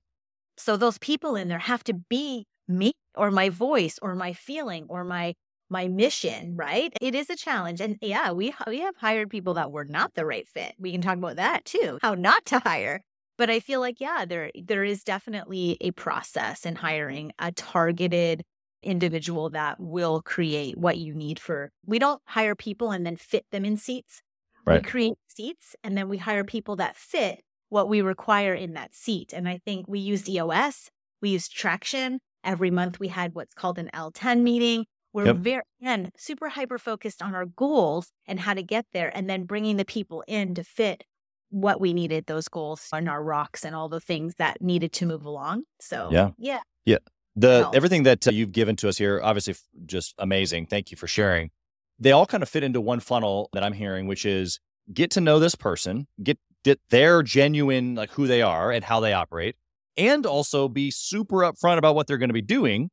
So 0.57 0.77
those 0.77 0.99
people 0.99 1.37
in 1.37 1.49
there 1.49 1.59
have 1.59 1.85
to 1.85 1.95
be 1.95 2.47
me 2.69 2.93
or 3.17 3.31
my 3.31 3.49
voice 3.49 3.99
or 4.03 4.15
my 4.15 4.33
feeling 4.33 4.87
or 4.89 5.05
my 5.05 5.35
my 5.71 5.89
mission, 5.89 6.57
right? 6.57 6.93
It 7.01 7.15
is 7.15 7.31
a 7.31 7.37
challenge. 7.37 7.81
And 7.81 7.97
yeah, 8.01 8.33
we 8.33 8.55
we 8.67 8.81
have 8.81 8.97
hired 8.97 9.31
people 9.31 9.55
that 9.55 9.73
were 9.73 9.85
not 9.85 10.15
the 10.15 10.27
right 10.27 10.47
fit. 10.49 10.75
We 10.79 10.93
can 10.93 11.01
talk 11.01 11.17
about 11.17 11.37
that 11.37 11.65
too. 11.65 11.99
How 12.03 12.15
not 12.15 12.45
to 12.47 12.59
hire. 12.59 13.03
But 13.37 13.51
I 13.51 13.61
feel 13.61 13.81
like 13.81 14.01
yeah, 14.01 14.25
there 14.25 14.51
there 14.55 14.85
is 14.85 15.03
definitely 15.05 15.77
a 15.81 15.91
process 15.93 16.65
in 16.67 16.77
hiring 16.77 17.33
a 17.39 17.51
targeted 17.53 18.43
individual 18.83 19.51
that 19.51 19.81
will 19.81 20.21
create 20.23 20.77
what 20.77 20.99
you 20.99 21.15
need 21.15 21.39
for. 21.39 21.73
We 21.87 21.99
don't 21.99 22.21
hire 22.27 22.55
people 22.55 22.91
and 22.91 23.05
then 23.07 23.17
fit 23.17 23.47
them 23.51 23.65
in 23.65 23.77
seats. 23.77 24.23
Right. 24.67 24.83
We 24.83 24.89
create 24.89 25.15
seats 25.27 25.75
and 25.83 25.97
then 25.97 26.09
we 26.09 26.19
hire 26.19 26.45
people 26.45 26.77
that 26.77 26.97
fit 26.97 27.41
what 27.75 27.89
we 27.89 28.01
require 28.01 28.55
in 28.55 28.75
that 28.75 28.95
seat. 28.95 29.33
And 29.33 29.49
I 29.49 29.59
think 29.65 29.87
we 29.89 29.99
used 29.99 30.29
EOS, 30.29 30.91
we 31.21 31.31
used 31.31 31.51
traction. 31.53 32.21
Every 32.45 32.71
month 32.71 33.01
we 33.01 33.09
had 33.09 33.35
what's 33.35 33.53
called 33.53 33.79
an 33.81 33.91
L10 33.93 34.43
meeting. 34.43 34.87
We're 35.13 35.27
Yep. 35.27 35.37
very, 35.39 35.63
again, 35.81 36.13
super 36.17 36.51
hyper 36.51 36.79
focused 36.79 37.21
on 37.21 37.35
our 37.35 37.47
goals 37.47 38.13
and 38.29 38.39
how 38.39 38.55
to 38.55 38.63
get 38.63 38.87
there, 38.93 39.11
and 39.17 39.29
then 39.29 39.43
bringing 39.45 39.77
the 39.77 39.85
people 39.85 40.23
in 40.29 40.55
to 40.55 40.63
fit 40.63 41.03
what 41.51 41.81
we 41.81 41.93
needed, 41.93 42.27
those 42.27 42.47
goals 42.49 42.87
and 42.93 43.09
our 43.09 43.23
rocks 43.25 43.65
and 43.65 43.75
all 43.75 43.89
the 43.89 44.01
things 44.01 44.35
that 44.37 44.61
needed 44.63 44.93
to 44.93 45.07
move 45.07 45.25
along. 45.25 45.65
So, 45.81 46.11
Yeah. 46.13 46.31
yeah. 46.39 46.61
yeah. 46.85 46.99
The 47.35 47.63
No. 47.63 47.71
everything 47.75 48.05
that 48.05 48.29
uh, 48.29 48.31
you've 48.31 48.53
given 48.53 48.77
to 48.77 48.89
us 48.89 48.99
here, 48.99 49.21
obviously, 49.21 49.53
f- 49.55 49.63
just 49.85 50.15
amazing. 50.19 50.67
Thank 50.67 50.93
you 50.93 50.97
for 50.97 51.09
sharing. 51.09 51.51
They 51.99 52.13
all 52.13 52.27
kind 52.27 52.43
of 52.45 52.49
fit 52.49 52.63
into 52.63 52.81
one 52.81 53.01
funnel 53.01 53.49
that 53.53 53.65
I'm 53.65 53.73
hearing, 53.73 54.07
which 54.07 54.25
is 54.25 54.61
get 54.93 55.11
to 55.13 55.21
know 55.21 55.39
this 55.39 55.55
person, 55.55 56.07
get 56.23 56.39
get 56.65 56.81
their 56.91 57.23
genuine 57.23 57.95
like 57.95 58.11
who 58.11 58.27
they 58.27 58.43
are 58.43 58.73
and 58.73 58.85
how 58.85 59.01
they 59.01 59.13
operate, 59.13 59.57
and 59.97 60.27
also 60.27 60.69
be 60.69 60.91
super 60.91 61.37
upfront 61.39 61.79
about 61.79 61.95
what 61.95 62.07
they're 62.07 62.19
going 62.19 62.29
to 62.31 62.35
be 62.35 62.43
doing 62.43 62.91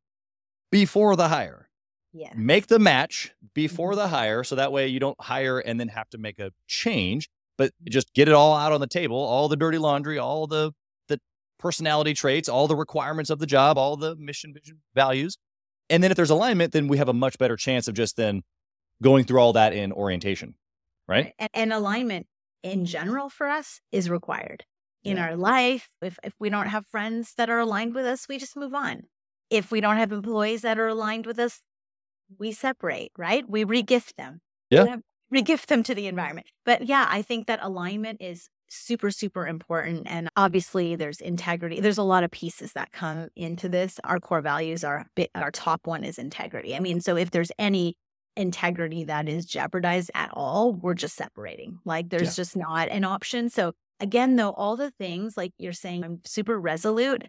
before 0.71 1.15
the 1.15 1.27
hire. 1.29 1.69
Yeah. 2.13 2.31
Make 2.35 2.67
the 2.67 2.79
match 2.79 3.31
before 3.53 3.93
Mhm. 3.93 3.95
the 3.95 4.07
hire, 4.09 4.43
so 4.43 4.55
that 4.55 4.71
way 4.71 4.87
you 4.87 4.99
don't 4.99 5.19
hire 5.21 5.59
and 5.59 5.79
then 5.79 5.87
have 5.89 6.09
to 6.09 6.17
make 6.17 6.39
a 6.39 6.51
change, 6.67 7.29
but 7.57 7.71
just 7.89 8.13
get 8.13 8.27
it 8.27 8.33
all 8.33 8.55
out 8.55 8.73
on 8.73 8.81
the 8.81 8.87
table, 8.87 9.15
all 9.17 9.47
the 9.47 9.55
dirty 9.55 9.77
laundry, 9.77 10.17
all 10.19 10.45
the 10.47 10.73
the 11.07 11.19
personality 11.57 12.13
traits, 12.13 12.49
all 12.49 12.67
the 12.67 12.75
requirements 12.75 13.29
of 13.29 13.39
the 13.39 13.45
job, 13.45 13.77
all 13.77 13.95
the 13.97 14.15
mission, 14.17 14.53
vision, 14.53 14.81
values. 14.93 15.37
And 15.89 16.03
then 16.03 16.11
if 16.11 16.17
there's 16.17 16.29
alignment, 16.29 16.73
then 16.73 16.87
we 16.87 16.97
have 16.97 17.09
a 17.09 17.13
much 17.13 17.37
better 17.37 17.55
chance 17.57 17.87
of 17.87 17.95
just 17.95 18.17
then 18.17 18.43
going 19.01 19.25
through 19.25 19.39
all 19.39 19.53
that 19.53 19.73
in 19.73 19.91
orientation. 19.93 20.55
Right? 21.07 21.33
And, 21.39 21.49
and 21.53 21.73
alignment 21.73 22.27
in 22.63 22.85
general 22.85 23.29
for 23.29 23.47
us 23.47 23.79
is 23.91 24.09
required 24.09 24.65
in 25.03 25.17
Yeah. 25.17 25.25
our 25.29 25.35
life. 25.35 25.89
If, 26.01 26.19
if 26.23 26.33
we 26.39 26.49
don't 26.49 26.67
have 26.67 26.85
friends 26.87 27.33
that 27.37 27.49
are 27.49 27.59
aligned 27.59 27.95
with 27.95 28.05
us, 28.05 28.27
we 28.27 28.37
just 28.37 28.55
move 28.55 28.73
on. 28.73 29.03
If 29.49 29.71
we 29.71 29.81
don't 29.81 29.97
have 29.97 30.11
employees 30.11 30.61
that 30.61 30.79
are 30.79 30.87
aligned 30.87 31.25
with 31.25 31.39
us, 31.39 31.61
we 32.39 32.51
separate, 32.51 33.11
right? 33.17 33.43
We 33.49 33.65
regift 33.65 34.15
them. 34.15 34.41
Yeah. 34.69 34.97
Regift 35.33 35.67
them 35.67 35.83
to 35.83 35.95
the 35.95 36.07
environment. 36.07 36.47
But 36.65 36.85
yeah, 36.87 37.07
I 37.09 37.21
think 37.21 37.47
that 37.47 37.59
alignment 37.61 38.21
is 38.21 38.47
super, 38.69 39.11
super 39.11 39.45
important. 39.47 40.07
And 40.09 40.29
obviously, 40.37 40.95
there's 40.95 41.19
integrity. 41.19 41.79
There's 41.81 41.97
a 41.97 42.03
lot 42.03 42.23
of 42.23 42.31
pieces 42.31 42.73
that 42.73 42.91
come 42.91 43.27
into 43.35 43.67
this. 43.67 43.99
Our 44.03 44.19
core 44.19 44.41
values 44.41 44.83
are 44.83 45.05
our 45.35 45.51
top 45.51 45.87
one 45.87 46.03
is 46.03 46.17
integrity. 46.17 46.75
I 46.75 46.79
mean, 46.79 47.01
so 47.01 47.17
if 47.17 47.31
there's 47.31 47.51
any 47.59 47.95
integrity 48.37 49.03
that 49.05 49.27
is 49.29 49.45
jeopardized 49.45 50.11
at 50.13 50.29
all, 50.33 50.73
we're 50.73 50.93
just 50.93 51.15
separating. 51.15 51.79
Like 51.85 52.09
there's 52.09 52.35
Yeah. 52.37 52.43
just 52.43 52.55
not 52.55 52.89
an 52.89 53.03
option. 53.03 53.49
So 53.49 53.73
again, 53.99 54.35
though, 54.35 54.51
all 54.51 54.75
the 54.77 54.91
things 54.91 55.37
like 55.37 55.53
you're 55.57 55.73
saying, 55.73 56.03
I'm 56.03 56.21
super 56.25 56.59
resolute 56.59 57.27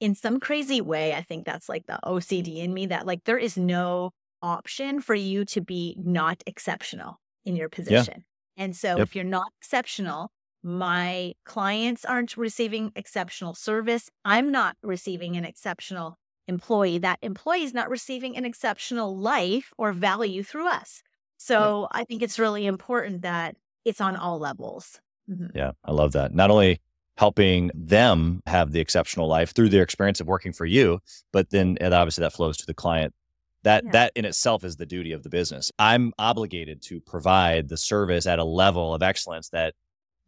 in 0.00 0.14
some 0.14 0.40
crazy 0.40 0.80
way. 0.80 1.14
I 1.14 1.22
think 1.22 1.44
that's 1.46 1.68
like 1.68 1.86
the 1.86 2.00
OCD 2.04 2.58
in 2.58 2.74
me 2.74 2.86
that 2.86 3.06
like 3.06 3.24
there 3.24 3.38
is 3.38 3.56
no 3.56 4.10
option 4.42 5.00
for 5.00 5.14
you 5.14 5.44
to 5.46 5.60
be 5.60 5.96
not 5.98 6.42
exceptional 6.46 7.20
in 7.44 7.56
your 7.56 7.68
position. 7.68 8.24
And 8.56 8.74
so 8.76 8.98
Yep. 8.98 9.02
if 9.02 9.14
you're 9.14 9.24
not 9.24 9.52
exceptional, 9.60 10.30
my 10.62 11.34
clients 11.44 12.04
aren't 12.04 12.36
receiving 12.36 12.92
exceptional 12.96 13.54
service. 13.54 14.10
I'm 14.24 14.50
not 14.50 14.76
receiving 14.82 15.36
an 15.36 15.44
exceptional 15.44 16.16
employee. 16.54 16.98
That 16.98 17.18
employee 17.22 17.62
is 17.62 17.72
not 17.72 17.88
receiving 17.88 18.36
an 18.36 18.44
exceptional 18.44 19.16
life 19.16 19.72
or 19.78 19.92
value 19.92 20.42
through 20.42 20.68
us. 20.68 21.02
So 21.38 21.88
I 21.92 22.04
think 22.04 22.20
it's 22.22 22.38
really 22.38 22.66
important 22.66 23.22
that 23.22 23.56
it's 23.86 24.00
on 24.02 24.14
all 24.16 24.38
levels. 24.38 25.00
Mhm. 25.30 25.52
Yeah, 25.54 25.72
I 25.82 25.92
love 25.92 26.12
that. 26.12 26.34
Not 26.34 26.50
only 26.50 26.80
helping 27.16 27.70
them 27.74 28.42
have 28.46 28.72
the 28.72 28.80
exceptional 28.80 29.26
life 29.26 29.52
through 29.54 29.70
their 29.70 29.82
experience 29.82 30.20
of 30.20 30.26
working 30.26 30.52
for 30.52 30.66
you, 30.66 31.00
but 31.32 31.48
then 31.50 31.78
and 31.80 31.94
obviously 31.94 32.22
that 32.22 32.34
flows 32.34 32.56
to 32.58 32.66
the 32.66 32.74
client. 32.74 33.14
That 33.62 33.84
Yeah. 33.84 33.90
that 33.92 34.12
in 34.16 34.24
itself 34.24 34.64
is 34.64 34.76
the 34.76 34.86
duty 34.86 35.12
of 35.12 35.22
the 35.22 35.28
business. 35.30 35.70
I'm 35.78 36.12
obligated 36.18 36.82
to 36.88 37.00
provide 37.00 37.68
the 37.68 37.76
service 37.76 38.26
at 38.26 38.38
a 38.38 38.44
level 38.44 38.94
of 38.94 39.02
excellence 39.02 39.48
that 39.50 39.74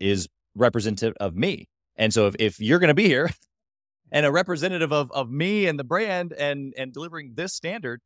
is 0.01 0.29
representative 0.55 1.15
of 1.21 1.35
me. 1.35 1.69
And 1.97 2.13
so 2.13 2.27
if, 2.27 2.35
if 2.39 2.61
you're 2.61 2.79
going 2.79 2.89
to 2.89 2.95
be 2.95 3.09
here 3.09 3.31
and 4.13 4.25
a 4.25 4.31
representative 4.31 4.93
of 4.93 5.11
of 5.11 5.31
me 5.31 5.67
and 5.67 5.79
the 5.81 5.85
brand 5.85 6.33
and 6.35 6.73
and 6.77 6.93
delivering 6.93 7.33
this 7.35 7.53
standard, 7.53 8.01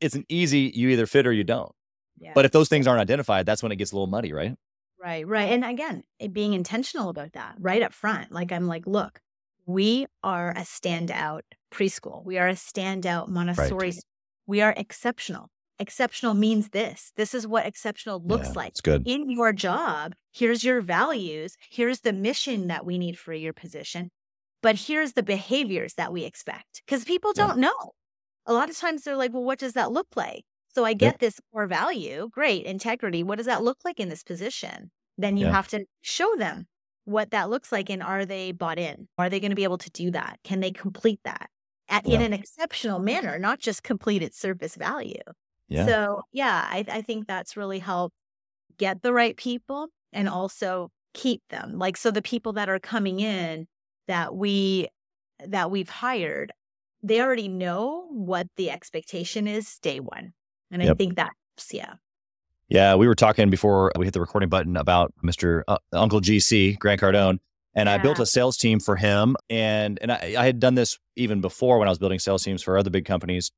it's 0.00 0.14
an 0.14 0.24
easy 0.30 0.72
you 0.74 0.88
either 0.88 1.04
fit 1.06 1.26
or 1.26 1.32
you 1.32 1.44
don't. 1.44 1.72
Yeah. 2.18 2.32
But 2.34 2.46
if 2.46 2.52
those 2.52 2.68
things 2.70 2.86
aren't 2.86 3.00
identified, 3.02 3.44
that's 3.44 3.62
when 3.62 3.70
it 3.72 3.76
gets 3.76 3.92
a 3.92 3.94
little 3.94 4.06
muddy, 4.06 4.32
right? 4.32 4.54
Right, 5.00 5.26
right. 5.28 5.52
And 5.52 5.64
again, 5.64 6.02
it 6.18 6.32
being 6.32 6.54
intentional 6.54 7.08
about 7.10 7.34
that 7.34 7.54
right 7.60 7.82
up 7.82 7.92
front. 7.92 8.32
Like, 8.32 8.50
I'm 8.50 8.66
like, 8.66 8.86
look, 8.86 9.20
we 9.66 10.06
are 10.24 10.50
a 10.50 10.62
standout 10.62 11.42
preschool. 11.72 12.24
We 12.24 12.38
are 12.38 12.48
a 12.48 12.54
standout 12.54 13.28
Montessori. 13.28 13.90
s- 13.90 14.02
We 14.46 14.60
are 14.62 14.74
exceptional. 14.76 15.50
Exceptional 15.78 16.34
means 16.34 16.70
this. 16.70 17.12
This 17.14 17.34
is 17.34 17.46
what 17.46 17.64
exceptional 17.66 18.20
looks 18.20 18.48
Yeah, 18.48 18.54
like. 18.56 18.68
It's 18.70 18.80
good. 18.80 19.06
In 19.06 19.30
your 19.30 19.52
job, 19.52 20.14
here's 20.32 20.64
your 20.64 20.80
values. 20.80 21.56
Here's 21.70 22.00
the 22.00 22.12
mission 22.12 22.66
that 22.66 22.84
we 22.84 22.98
need 22.98 23.16
for 23.16 23.32
your 23.32 23.52
position. 23.52 24.10
But 24.62 24.76
here's 24.76 25.12
the 25.14 25.22
behaviors 25.22 25.94
that 25.94 26.12
we 26.12 26.24
expect 26.24 26.82
because 26.86 27.04
people 27.04 27.32
don't 27.32 27.58
know. 27.58 27.92
A 28.46 28.52
lot 28.52 28.70
of 28.70 28.76
times 28.78 29.04
they're 29.04 29.16
like, 29.16 29.32
well, 29.32 29.44
what 29.44 29.58
does 29.58 29.74
that 29.74 29.92
look 29.92 30.08
like? 30.16 30.44
So 30.68 30.84
I 30.84 30.94
get 30.94 31.18
this 31.18 31.40
core 31.52 31.66
value, 31.66 32.28
great 32.30 32.66
integrity. 32.66 33.22
What 33.22 33.36
does 33.36 33.46
that 33.46 33.62
look 33.62 33.78
like 33.84 34.00
in 34.00 34.08
this 34.08 34.24
position? 34.24 34.90
Then 35.18 35.36
you 35.36 35.46
Yeah. 35.46 35.48
have 35.48 35.68
to 35.68 35.86
show 36.02 36.36
them 36.36 36.66
what 37.04 37.30
that 37.30 37.50
looks 37.50 37.72
like 37.72 37.90
and 37.90 38.02
are 38.02 38.26
they 38.26 38.52
bought 38.52 38.78
in? 38.78 39.08
Are 39.18 39.30
they 39.30 39.40
going 39.40 39.50
to 39.50 39.56
be 39.56 39.64
able 39.64 39.78
to 39.78 39.90
do 39.90 40.10
that? 40.12 40.38
Can 40.44 40.60
they 40.60 40.70
complete 40.70 41.20
that 41.24 41.50
at, 41.88 42.06
in 42.06 42.20
an 42.20 42.32
exceptional 42.32 42.98
manner, 43.00 43.38
not 43.38 43.60
just 43.60 43.82
complete 43.82 44.22
its 44.22 44.38
surface 44.38 44.76
value? 44.76 45.22
Yeah. 45.68 45.92
So 45.96 46.22
yeah, 46.32 46.66
I, 46.70 46.84
I 46.88 47.02
think 47.02 47.26
that's 47.26 47.56
really 47.56 47.78
helped 47.78 48.14
get 48.78 49.02
the 49.02 49.12
right 49.12 49.36
people 49.36 49.88
and 50.12 50.28
also 50.28 50.90
keep 51.14 51.42
them. 51.50 51.78
Like 51.78 51.96
so 51.96 52.10
the 52.10 52.22
people 52.22 52.52
that 52.54 52.68
are 52.68 52.80
coming 52.80 53.20
in 53.20 53.66
that 54.08 54.34
we 54.34 54.88
that 55.46 55.70
we've 55.70 55.88
hired, 55.88 56.52
they 57.02 57.20
already 57.20 57.46
know 57.48 58.06
what 58.10 58.48
the 58.56 58.70
expectation 58.70 59.46
is 59.46 59.78
day 59.78 60.00
one. 60.00 60.32
And 60.70 60.82
I 60.82 60.86
Yep. 60.86 60.98
think 60.98 61.16
that's 61.16 61.72
yeah. 61.72 61.94
Yeah, 62.68 62.96
we 62.96 63.06
were 63.08 63.14
talking 63.14 63.48
before 63.48 63.92
we 63.96 64.04
hit 64.04 64.12
the 64.12 64.20
recording 64.20 64.50
button 64.50 64.76
about 64.76 65.14
Mr. 65.24 65.62
Uh, 65.66 65.78
Uncle 65.92 66.20
GC, 66.20 66.78
Grant 66.78 67.00
Cardone, 67.00 67.38
and 67.74 67.88
I 67.88 67.96
built 67.96 68.18
a 68.18 68.26
sales 68.26 68.56
team 68.58 68.78
for 68.80 68.96
him. 68.96 69.36
And 69.48 69.98
and 70.02 70.12
I, 70.12 70.34
I 70.36 70.44
had 70.44 70.60
done 70.60 70.74
this 70.74 70.98
even 71.16 71.40
before 71.40 71.78
when 71.78 71.88
I 71.88 71.90
was 71.90 71.98
building 71.98 72.18
sales 72.18 72.42
teams 72.42 72.62
for 72.62 72.76
other 72.76 72.90
big 72.90 73.04
companies. 73.06 73.52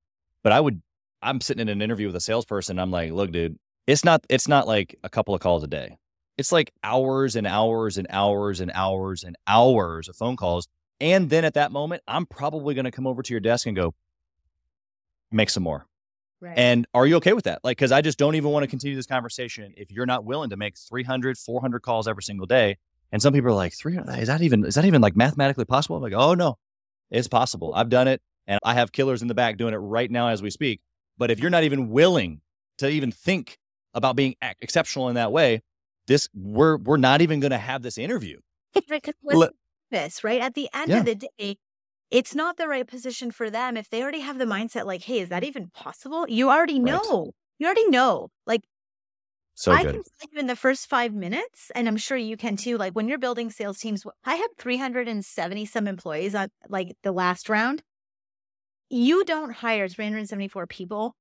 But 0.45 0.53
I 0.53 0.61
would, 0.61 0.81
I'm 1.23 1.41
sitting 1.41 1.63
in 1.63 1.69
an 1.69 1.83
interview 1.83 2.07
with 2.07 2.17
a 2.17 2.21
salesperson. 2.21 2.79
I'm 2.79 2.91
like, 2.91 3.13
look, 3.13 3.33
dude, 3.33 3.59
it's 3.87 4.05
not 4.05 4.25
it's 4.29 4.47
not 4.47 4.69
like 4.69 4.97
a 5.03 5.09
couple 5.09 5.35
of 5.35 5.41
calls 5.41 5.65
a 5.65 5.67
day. 5.67 5.97
It's 6.41 6.51
like 6.51 6.73
hours 6.83 7.37
and 7.37 7.47
hours 7.47 7.99
and 7.99 8.07
hours 8.11 8.61
and 8.61 8.73
hours 8.75 9.23
and 9.23 9.37
hours 9.47 10.09
of 10.09 10.17
phone 10.17 10.37
calls. 10.37 10.67
And 10.99 11.31
then 11.31 11.45
at 11.45 11.55
that 11.55 11.71
moment, 11.71 12.03
I'm 12.09 12.27
probably 12.27 12.75
going 12.75 12.87
to 12.87 12.91
come 12.91 13.07
over 13.07 13.23
to 13.23 13.33
your 13.33 13.41
desk 13.41 13.67
and 13.67 13.77
go, 13.77 13.95
make 15.31 15.51
some 15.51 15.63
more. 15.63 15.87
Right. 16.41 16.57
And 16.57 16.87
are 16.95 17.07
you 17.07 17.17
okay 17.17 17.35
with 17.35 17.45
that? 17.45 17.61
Like, 17.63 17.77
because 17.77 17.93
I 17.93 18.01
just 18.01 18.19
don't 18.19 18.35
even 18.35 18.51
want 18.51 18.65
to 18.65 18.67
continue 18.67 18.97
this 18.97 19.07
conversation 19.07 19.75
if 19.77 19.93
you're 19.93 20.07
not 20.07 20.25
willing 20.25 20.51
to 20.51 20.57
make 20.57 20.77
300, 20.79 21.37
400 21.37 21.83
calls 21.83 22.09
every 22.09 22.23
single 22.23 22.47
day. 22.47 22.79
And 23.13 23.21
some 23.21 23.33
people 23.33 23.51
are 23.51 23.55
like, 23.55 23.75
300, 23.75 24.19
is 24.19 24.29
that 24.29 24.41
even, 24.41 24.65
is 24.65 24.75
that 24.77 24.87
even 24.87 25.03
like 25.03 25.17
mathematically 25.17 25.67
possible? 25.67 25.97
I'm 25.97 26.03
like, 26.03 26.15
oh 26.15 26.35
no, 26.35 26.57
it's 27.11 27.29
possible. 27.29 27.75
I've 27.75 27.91
done 27.91 28.09
it 28.09 28.23
and 28.47 28.59
I 28.65 28.75
have 28.75 28.93
killers 28.93 29.21
in 29.21 29.29
the 29.29 29.35
back 29.35 29.59
doing 29.59 29.75
it 29.75 29.79
right 29.79 30.11
now 30.11 30.29
as 30.29 30.43
we 30.43 30.49
speak. 30.49 30.81
But 31.19 31.31
if 31.31 31.41
you're 31.41 31.51
not 31.51 31.65
even 31.65 31.91
willing 31.91 32.41
to 32.79 32.89
even 32.89 33.13
think 33.13 33.59
about 33.93 34.17
being 34.17 34.37
exceptional 34.63 35.09
in 35.09 35.17
that 35.17 35.33
way, 35.33 35.61
this, 36.11 36.29
we're, 36.35 36.77
we're 36.77 36.97
not 36.97 37.21
even 37.23 37.39
going 37.41 37.53
to 37.53 37.59
have 37.59 37.83
this 37.83 37.97
interview. 37.97 38.39
Let- 39.23 39.53
this, 39.93 40.23
right? 40.25 40.41
At 40.41 40.55
the 40.55 40.69
end 40.75 40.91
Yeah. 40.91 40.99
of 40.99 41.05
the 41.05 41.15
day, 41.15 41.57
it's 42.11 42.35
not 42.35 42.57
the 42.57 42.67
right 42.69 42.87
position 42.87 43.31
for 43.31 43.49
them 43.51 43.77
if 43.77 43.89
they 43.89 44.03
already 44.03 44.21
have 44.21 44.39
the 44.39 44.45
mindset 44.45 44.85
like, 44.87 45.03
hey, 45.03 45.21
is 45.21 45.29
that 45.31 45.45
even 45.45 45.69
possible? 45.71 46.27
You 46.29 46.51
already 46.51 46.81
Right. 46.81 46.93
know. 46.93 47.31
You 47.59 47.67
already 47.67 47.89
know. 47.89 48.29
Like 48.47 48.63
So 49.55 49.71
I 49.73 49.83
good. 49.85 49.95
can 49.95 50.03
tell 50.03 50.29
you 50.33 50.39
in 50.41 50.47
the 50.49 50.57
first 50.57 50.89
five 50.89 51.13
minutes, 51.15 51.71
and 51.75 51.87
I'm 51.89 51.97
sure 51.97 52.17
you 52.17 52.37
can 52.37 52.57
too. 52.57 52.77
Like 52.79 52.93
when 52.95 53.09
you're 53.09 53.19
building 53.19 53.51
sales 53.51 53.79
teams, 53.79 54.05
I 54.25 54.35
had 54.35 54.49
370 54.59 55.65
some 55.67 55.87
employees 55.87 56.35
on 56.35 56.49
like 56.69 56.97
the 57.03 57.13
last 57.13 57.49
round. 57.49 57.83
You 58.89 59.25
don't 59.25 59.53
hire 59.53 59.89
374 59.89 60.67
people 60.67 61.15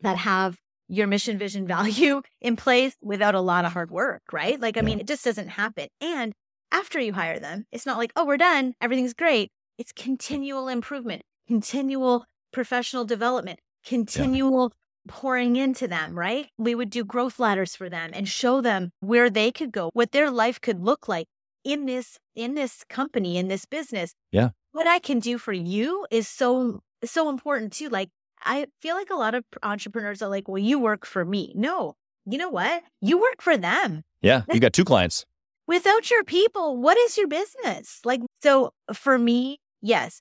that 0.00 0.16
have 0.18 0.58
your 0.92 1.06
mission, 1.06 1.38
vision, 1.38 1.66
value 1.76 2.22
in 2.40 2.54
place 2.56 2.94
without 3.02 3.34
a 3.34 3.40
lot 3.40 3.64
of 3.64 3.72
hard 3.72 3.90
work, 3.90 4.22
right? 4.32 4.60
Like, 4.60 4.76
I 4.76 4.80
Yeah. 4.80 4.86
mean, 4.86 5.00
it 5.00 5.06
just 5.06 5.24
doesn't 5.24 5.48
happen. 5.48 5.88
And 6.00 6.32
after 6.70 7.00
you 7.00 7.12
hire 7.14 7.38
them, 7.40 7.64
it's 7.72 7.86
not 7.86 7.98
like, 7.98 8.12
oh, 8.14 8.24
we're 8.26 8.36
done, 8.36 8.74
everything's 8.80 9.14
great. 9.14 9.50
It's 9.78 9.92
continual 9.92 10.68
improvement, 10.68 11.22
continual 11.48 12.24
professional 12.52 13.04
development, 13.04 13.58
continual 13.84 14.72
pouring 15.08 15.56
into 15.56 15.88
them, 15.88 16.18
right? 16.18 16.48
We 16.58 16.74
would 16.74 16.90
do 16.90 17.04
growth 17.04 17.38
ladders 17.38 17.74
for 17.74 17.88
them 17.88 18.10
and 18.12 18.28
show 18.28 18.60
them 18.60 18.90
where 19.00 19.28
they 19.30 19.50
could 19.50 19.72
go, 19.72 19.90
what 19.94 20.12
their 20.12 20.30
life 20.30 20.60
could 20.60 20.80
look 20.80 21.08
like 21.08 21.26
in 21.64 21.86
this 21.86 22.18
in 22.34 22.54
this 22.54 22.84
company, 22.88 23.36
in 23.36 23.48
this 23.48 23.64
business. 23.64 24.14
Yeah. 24.30 24.50
What 24.72 24.86
I 24.86 24.98
can 24.98 25.18
do 25.20 25.38
for 25.38 25.52
you 25.52 26.06
is 26.10 26.28
so 26.28 26.80
so 27.04 27.28
important 27.28 27.72
too. 27.72 27.88
Like 27.88 28.10
I 28.44 28.66
feel 28.80 28.96
like 28.96 29.10
a 29.10 29.16
lot 29.16 29.34
of 29.34 29.44
entrepreneurs 29.62 30.22
are 30.22 30.28
like, 30.28 30.48
"Well, 30.48 30.58
you 30.58 30.78
work 30.78 31.06
for 31.06 31.24
me." 31.24 31.52
No. 31.54 31.94
You 32.24 32.38
know 32.38 32.50
what? 32.50 32.82
You 33.00 33.18
work 33.20 33.40
for 33.40 33.56
them. 33.56 34.02
Yeah. 34.20 34.42
You 34.52 34.60
got 34.60 34.72
two 34.72 34.84
clients. 34.84 35.26
Without 35.66 36.10
your 36.10 36.24
people, 36.24 36.76
what 36.76 36.96
is 36.96 37.16
your 37.16 37.28
business? 37.28 38.00
Like 38.04 38.20
so 38.40 38.72
for 38.92 39.18
me, 39.18 39.58
yes, 39.80 40.20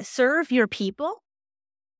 serve 0.00 0.50
your 0.50 0.66
people 0.66 1.22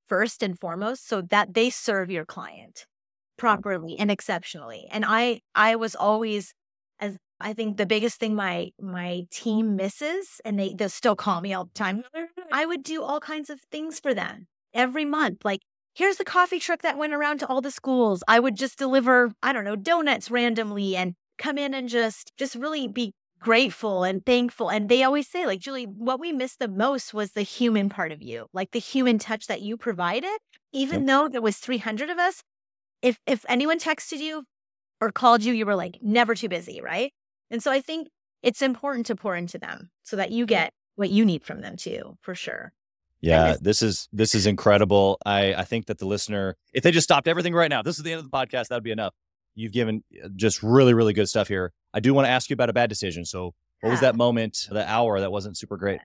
first 0.07 0.43
and 0.43 0.59
foremost 0.59 1.09
so 1.09 1.23
that 1.23 1.55
they 1.55 1.71
serve 1.71 2.11
your 2.11 2.25
client 2.25 2.87
hmm. 2.87 3.41
properly 3.41 3.97
and 3.99 4.11
exceptionally. 4.11 4.87
And 4.91 5.05
I 5.07 5.41
I 5.55 5.77
was 5.77 5.95
always 5.95 6.55
as 7.01 7.17
I 7.41 7.55
think 7.55 7.77
the 7.77 7.87
biggest 7.87 8.19
thing 8.19 8.35
my 8.35 8.71
my 8.81 9.23
team 9.31 9.77
misses 9.77 10.41
and 10.45 10.59
they 10.59 10.75
they 10.75 10.89
still 10.89 11.17
call 11.17 11.41
me 11.41 11.53
all 11.53 11.65
the 11.65 11.75
time. 11.75 12.05
I 12.53 12.67
would 12.67 12.83
do 12.83 13.03
all 13.03 13.21
kinds 13.21 13.51
of 13.51 13.61
things 13.71 13.99
for 13.99 14.15
them 14.15 14.47
every 14.75 15.05
month. 15.05 15.45
Like 15.45 15.61
here's 15.95 16.17
the 16.17 16.25
coffee 16.25 16.59
truck 16.59 16.83
that 16.83 16.99
went 16.99 17.15
around 17.15 17.39
to 17.39 17.47
all 17.47 17.61
the 17.61 17.71
schools. 17.71 18.23
I 18.27 18.41
would 18.41 18.57
just 18.57 18.79
deliver, 18.79 19.33
I 19.43 19.53
don't 19.53 19.65
know, 19.65 19.77
donuts 19.77 20.31
randomly 20.31 20.97
and 20.97 21.15
come 21.39 21.59
in 21.59 21.75
and 21.75 21.89
just 21.89 22.33
just 22.39 22.55
really 22.55 22.89
be 22.89 23.13
grateful 23.41 24.05
and 24.05 24.25
thankful. 24.25 24.71
And 24.71 24.89
they 24.89 25.03
always 25.03 25.29
say, 25.29 25.47
like, 25.47 25.61
Julie, 25.61 25.85
what 25.85 26.21
we 26.21 26.33
missed 26.33 26.61
the 26.61 26.69
most 26.69 27.13
was 27.13 27.33
the 27.33 27.43
human 27.43 27.89
part 27.89 28.13
of 28.13 28.23
you, 28.23 28.47
like 28.53 28.71
the 28.71 28.79
human 28.79 29.19
touch 29.19 29.49
that 29.49 29.61
you 29.63 29.77
provided. 29.77 30.39
Even 30.73 31.07
though 31.07 31.29
there 31.29 31.43
was 31.43 31.59
300 31.59 32.09
of 32.09 32.19
us, 32.19 32.43
if 33.03 33.19
if 33.27 33.45
anyone 33.49 33.79
texted 33.79 34.19
you 34.19 34.45
or 35.01 35.11
called 35.11 35.43
you, 35.43 35.53
you 35.53 35.67
were 35.67 35.75
like 35.75 35.99
never 36.01 36.35
too 36.35 36.49
busy, 36.49 36.81
right? 36.81 37.13
And 37.51 37.63
so 37.63 37.71
I 37.71 37.81
think 37.81 38.09
it's 38.43 38.63
important 38.63 39.07
to 39.07 39.17
pour 39.17 39.37
into 39.37 39.59
them 39.59 39.91
so 40.03 40.17
that 40.17 40.31
you 40.31 40.47
get 40.47 40.73
what 40.97 41.11
you 41.11 41.25
need 41.25 41.45
from 41.45 41.61
them 41.61 41.77
too, 41.77 42.17
for 42.23 42.35
sure. 42.35 42.73
Yeah, 43.23 43.57
this 43.61 43.83
is 43.83 44.09
this 44.13 44.35
is 44.35 44.47
incredible. 44.47 45.19
I 45.25 45.55
I 45.55 45.65
think 45.65 45.87
that 45.87 45.99
the 45.99 46.07
listener, 46.07 46.57
if 46.73 46.83
they 46.83 46.91
just 46.91 47.05
stopped 47.05 47.29
everything 47.29 47.55
right 47.55 47.71
now, 47.71 47.81
this 47.81 47.97
is 47.97 48.03
the 48.03 48.13
end 48.13 48.19
of 48.19 48.29
the 48.29 48.37
podcast. 48.37 48.69
That'd 48.69 48.83
be 48.83 48.91
enough. 48.91 49.15
You've 49.55 49.73
given 49.73 50.03
uh, 50.23 50.29
just 50.35 50.63
really 50.63 50.93
really 50.93 51.13
good 51.13 51.29
stuff 51.29 51.47
here. 51.49 51.73
I 51.95 52.01
do 52.01 52.13
want 52.13 52.27
to 52.27 52.31
ask 52.31 52.51
you 52.51 52.55
about 52.55 52.69
a 52.69 52.73
bad 52.73 52.89
decision. 52.89 53.25
So, 53.25 53.55
what 53.81 53.91
was 53.91 54.01
that 54.01 54.17
moment, 54.17 54.67
the 54.71 54.89
hour 54.91 55.21
that 55.21 55.31
wasn't 55.31 55.57
super 55.57 55.77
great? 55.77 56.01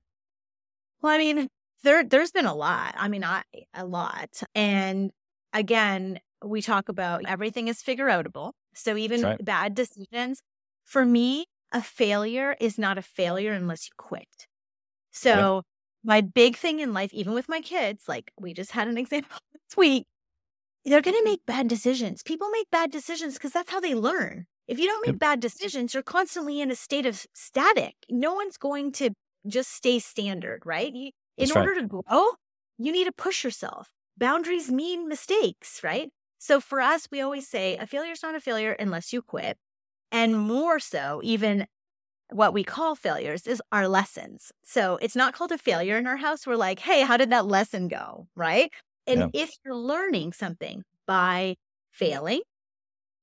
Well, 1.02 1.12
I 1.12 1.18
mean, 1.18 1.48
there 1.84 2.04
there's 2.04 2.32
been 2.32 2.46
a 2.46 2.56
lot. 2.56 2.94
I 2.98 3.08
mean, 3.08 3.24
I 3.24 3.44
a 3.74 3.86
lot. 3.86 4.44
And 4.54 5.12
again, 5.54 6.20
we 6.46 6.62
talk 6.62 6.88
about 6.88 7.24
everything 7.28 7.68
is 7.68 7.82
figure 7.82 8.08
outable. 8.08 8.54
So 8.76 8.96
even 8.96 9.22
right. 9.24 9.44
bad 9.44 9.74
decisions, 9.74 10.42
for 10.84 11.04
me, 11.04 11.48
a 11.72 11.82
failure 11.82 12.56
is 12.60 12.78
not 12.78 13.00
a 13.00 13.02
failure 13.02 13.54
unless 13.54 13.88
you 13.88 13.94
quit. 13.98 14.48
So 15.12 15.64
my 16.08 16.22
big 16.22 16.56
thing 16.56 16.80
in 16.80 16.94
life, 16.94 17.14
even 17.14 17.34
with 17.34 17.50
my 17.50 17.60
kids, 17.60 18.06
like 18.08 18.32
we 18.40 18.54
just 18.54 18.72
had 18.72 18.88
an 18.88 18.98
example 18.98 19.38
this 19.54 19.78
week, 19.78 20.06
they're 20.86 21.02
going 21.02 21.14
to 21.14 21.20
mm-hmm. 21.20 21.32
make 21.32 21.46
bad 21.46 21.68
decisions. 21.68 22.24
People 22.24 22.50
make 22.50 22.72
bad 22.72 22.92
decisions 22.92 23.34
because 23.34 23.52
that's 23.52 23.70
how 23.70 23.82
they 23.82 23.94
learn. 23.94 24.46
If 24.68 24.80
you 24.80 24.88
don't 24.88 25.06
make 25.06 25.14
Yep. 25.16 25.20
bad 25.20 25.40
decisions, 25.42 25.94
you're 25.94 26.04
constantly 26.04 26.62
in 26.62 26.72
a 26.72 26.76
state 26.76 27.06
of 27.06 27.26
static. 27.34 27.96
No 28.10 28.34
one's 28.34 28.58
going 28.58 28.94
to 28.94 29.12
just 29.46 29.72
stay 29.74 30.00
standard, 30.00 30.62
right? 30.66 30.94
You, 30.94 31.12
in 31.38 31.50
right. 31.50 31.58
order 31.58 31.82
to 31.82 31.88
grow, 31.88 32.32
you 32.78 32.92
need 32.92 33.06
to 33.06 33.12
push 33.12 33.44
yourself. 33.44 33.90
Boundaries 34.18 34.72
mean 34.72 35.08
mistakes, 35.08 35.82
right? 35.84 36.10
So 36.38 36.60
for 36.60 36.82
us, 36.82 37.08
we 37.12 37.22
always 37.22 37.48
say 37.48 37.78
a 37.78 37.86
failure 37.86 38.12
is 38.14 38.24
not 38.24 38.36
a 38.36 38.40
failure 38.40 38.74
unless 38.74 39.12
you 39.12 39.22
quit. 39.22 39.58
And 40.12 40.38
more 40.38 40.80
so, 40.80 41.22
even 41.24 41.68
what 42.32 42.54
we 42.54 42.64
call 42.64 42.96
failures 42.96 43.48
is 43.48 43.62
our 43.72 43.88
lessons. 43.88 44.52
So 44.64 44.98
it's 45.02 45.16
not 45.16 45.34
called 45.34 45.52
a 45.52 45.58
failure 45.58 45.98
in 45.98 46.08
our 46.08 46.18
house. 46.18 46.46
We're 46.46 46.56
like, 46.56 46.80
hey, 46.80 47.02
how 47.02 47.18
did 47.18 47.30
that 47.32 47.46
lesson 47.46 47.88
go? 47.88 48.28
Right. 48.36 48.72
And 49.06 49.26
if 49.34 49.52
you're 49.64 49.76
learning 49.76 50.34
something 50.34 50.84
by 51.06 51.56
failing, 51.92 52.42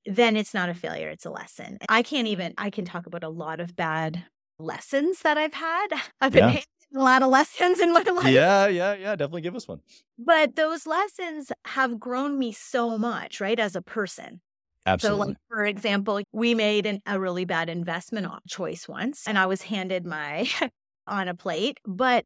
then 0.07 0.37
it's 0.37 0.55
not 0.55 0.69
a 0.69 0.75
failure, 0.75 1.09
it's 1.09 1.25
a 1.27 1.31
lesson. 1.31 1.79
I 1.89 2.03
can't 2.03 2.29
even, 2.29 2.55
I 2.59 2.71
can 2.71 2.85
talk 2.85 3.07
about 3.07 3.25
a 3.25 3.29
lot 3.29 3.61
of 3.61 3.77
bad 3.77 4.25
lessons 4.59 5.21
that 5.21 5.39
I've 5.39 5.55
had. 5.55 5.89
I've 6.21 6.33
been 6.33 6.49
Yeah. 6.49 6.61
a 6.97 7.01
lot 7.01 7.23
of 7.23 7.31
lessons 7.31 7.81
in 7.81 7.93
my 7.93 8.03
life. 8.15 8.27
Yeah, 8.27 8.67
yeah, 8.69 8.95
yeah. 8.95 9.17
Definitely 9.17 9.43
give 9.43 9.57
us 9.57 9.67
one. 9.67 9.81
But 10.19 10.57
those 10.57 10.87
lessons 10.87 11.51
have 11.67 11.99
grown 11.99 12.39
me 12.39 12.53
so 12.53 12.97
much, 12.99 13.41
right, 13.41 13.59
as 13.59 13.75
a 13.77 13.83
person. 13.83 14.41
Absolutely. 14.87 15.01
So, 15.01 15.17
like 15.17 15.37
for 15.49 15.65
example, 15.65 16.21
we 16.33 16.55
made 16.55 16.87
an, 16.87 17.01
a 17.07 17.21
really 17.21 17.45
bad 17.45 17.69
investment 17.69 18.27
choice 18.49 18.89
once, 18.89 19.27
and 19.27 19.39
I 19.39 19.47
was 19.47 19.63
handed 19.63 20.07
my 20.07 20.49
on 21.07 21.29
a 21.29 21.35
plate. 21.35 21.79
But 21.85 22.25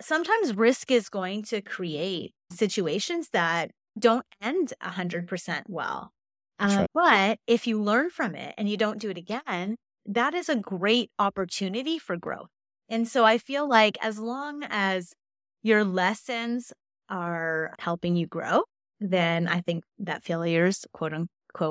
sometimes 0.00 0.54
risk 0.56 0.90
is 0.90 1.08
going 1.08 1.42
to 1.44 1.62
create 1.62 2.32
situations 2.52 3.30
that 3.32 3.70
don't 3.98 4.26
end 4.40 4.72
hundred 4.82 5.28
percent 5.28 5.68
well. 5.70 6.12
That's 6.60 6.78
Uh, 6.78 6.78
right. 6.78 6.88
But 6.94 7.38
if 7.46 7.66
you 7.66 7.82
learn 7.82 8.10
from 8.10 8.34
it 8.34 8.54
and 8.58 8.68
you 8.68 8.76
don't 8.76 9.00
do 9.00 9.10
it 9.10 9.18
again, 9.18 9.76
that 10.06 10.34
is 10.34 10.48
a 10.48 10.56
great 10.56 11.10
opportunity 11.18 11.98
for 11.98 12.16
growth. 12.16 12.48
And 12.88 13.08
so 13.08 13.24
I 13.24 13.38
feel 13.38 13.68
like 13.68 13.96
as 14.02 14.18
long 14.18 14.62
as 14.68 15.12
your 15.62 15.84
lessons 15.84 16.72
are 17.08 17.74
helping 17.78 18.16
you 18.16 18.26
grow, 18.26 18.64
then 19.00 19.48
I 19.48 19.60
think 19.60 19.84
that 19.98 20.22
failures, 20.22 20.84
quote 20.92 21.12
unquote, 21.12 21.28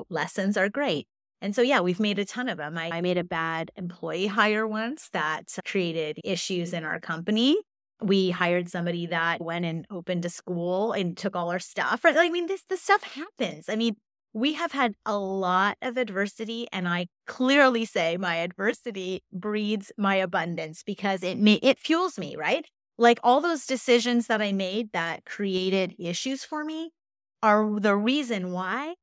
lessons 0.10 0.58
are 0.58 0.70
great. 0.70 1.08
And 1.44 1.54
so, 1.54 1.62
yeah, 1.62 1.82
we've 1.82 2.00
made 2.00 2.20
a 2.20 2.26
ton 2.26 2.48
of 2.48 2.58
them. 2.58 2.78
I, 2.78 2.90
I 2.90 3.02
made 3.02 3.18
a 3.18 3.24
bad 3.24 3.70
employee 3.76 4.28
hire 4.28 4.66
once 4.66 5.10
that 5.12 5.54
created 5.66 6.20
issues 6.24 6.72
in 6.72 6.86
our 6.86 7.02
company. 7.02 7.58
We 8.02 8.30
hired 8.32 8.70
somebody 8.70 9.08
that 9.08 9.42
went 9.42 9.66
and 9.66 9.86
opened 9.92 10.24
a 10.24 10.30
school 10.30 10.94
and 10.94 11.18
took 11.18 11.36
all 11.36 11.52
our 11.52 11.60
stuff. 11.60 12.06
Right? 12.06 12.16
I 12.18 12.30
mean, 12.30 12.48
this 12.48 12.64
this 12.70 12.82
stuff 12.82 13.04
happens. 13.04 13.68
I 13.68 13.76
mean, 13.76 13.96
we 14.32 14.54
have 14.54 14.72
had 14.72 14.94
a 15.06 15.18
lot 15.18 15.78
of 15.82 15.98
adversity, 15.98 16.68
and 16.72 16.88
I 16.88 17.08
clearly 17.28 17.84
say 17.84 18.16
my 18.16 18.38
adversity 18.38 19.22
breeds 19.32 19.92
my 19.98 20.16
abundance 20.16 20.82
because 20.82 21.24
it 21.24 21.38
ma- 21.38 21.60
it 21.62 21.78
fuels 21.78 22.18
me. 22.18 22.38
Right? 22.38 22.66
Like 22.98 23.20
all 23.22 23.42
those 23.42 23.66
decisions 23.66 24.28
that 24.28 24.42
I 24.42 24.54
made 24.54 24.94
that 24.94 25.26
created 25.26 25.94
issues 26.00 26.46
for 26.46 26.64
me 26.64 26.92
are 27.42 27.80
the 27.80 27.98
reason 27.98 28.54
why 28.54 28.96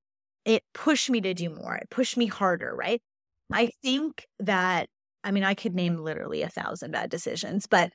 it 0.44 0.62
pushed 0.72 1.10
me 1.10 1.20
to 1.20 1.34
do 1.34 1.50
more. 1.50 1.76
It 1.76 1.90
pushed 1.90 2.16
me 2.16 2.26
harder, 2.26 2.74
right? 2.74 3.00
I 3.52 3.70
think 3.82 4.26
that, 4.38 4.88
I 5.24 5.30
mean, 5.32 5.44
I 5.44 5.54
could 5.54 5.74
name 5.74 5.98
literally 5.98 6.42
a 6.42 6.48
thousand 6.48 6.92
bad 6.92 7.10
decisions, 7.10 7.66
but 7.66 7.92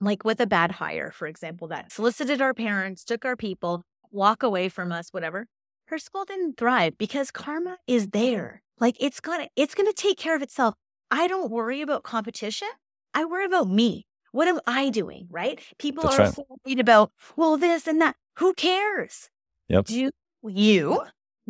like 0.00 0.24
with 0.24 0.40
a 0.40 0.46
bad 0.46 0.72
hire, 0.72 1.10
for 1.10 1.26
example, 1.26 1.68
that 1.68 1.92
solicited 1.92 2.40
our 2.40 2.54
parents, 2.54 3.04
took 3.04 3.24
our 3.24 3.36
people, 3.36 3.84
walk 4.10 4.42
away 4.42 4.68
from 4.68 4.92
us, 4.92 5.08
whatever. 5.10 5.46
Her 5.86 5.98
school 5.98 6.24
didn't 6.24 6.58
thrive 6.58 6.98
because 6.98 7.30
karma 7.30 7.78
is 7.86 8.08
there. 8.08 8.62
Like 8.78 8.96
it's 9.00 9.20
gonna, 9.20 9.48
it's 9.56 9.74
gonna 9.74 9.92
take 9.92 10.18
care 10.18 10.36
of 10.36 10.42
itself. 10.42 10.74
I 11.10 11.26
don't 11.26 11.50
worry 11.50 11.80
about 11.80 12.02
competition. 12.02 12.68
I 13.14 13.24
worry 13.24 13.46
about 13.46 13.68
me. 13.68 14.06
What 14.32 14.46
am 14.46 14.60
I 14.66 14.90
doing? 14.90 15.26
Right? 15.30 15.60
People 15.78 16.04
That's 16.04 16.18
are 16.18 16.22
right. 16.24 16.48
worried 16.66 16.80
about, 16.80 17.12
well, 17.36 17.56
this 17.56 17.86
and 17.86 18.00
that. 18.00 18.14
Who 18.38 18.52
cares? 18.54 19.30
Yep. 19.68 19.86
Do 19.86 20.10
you 20.44 21.00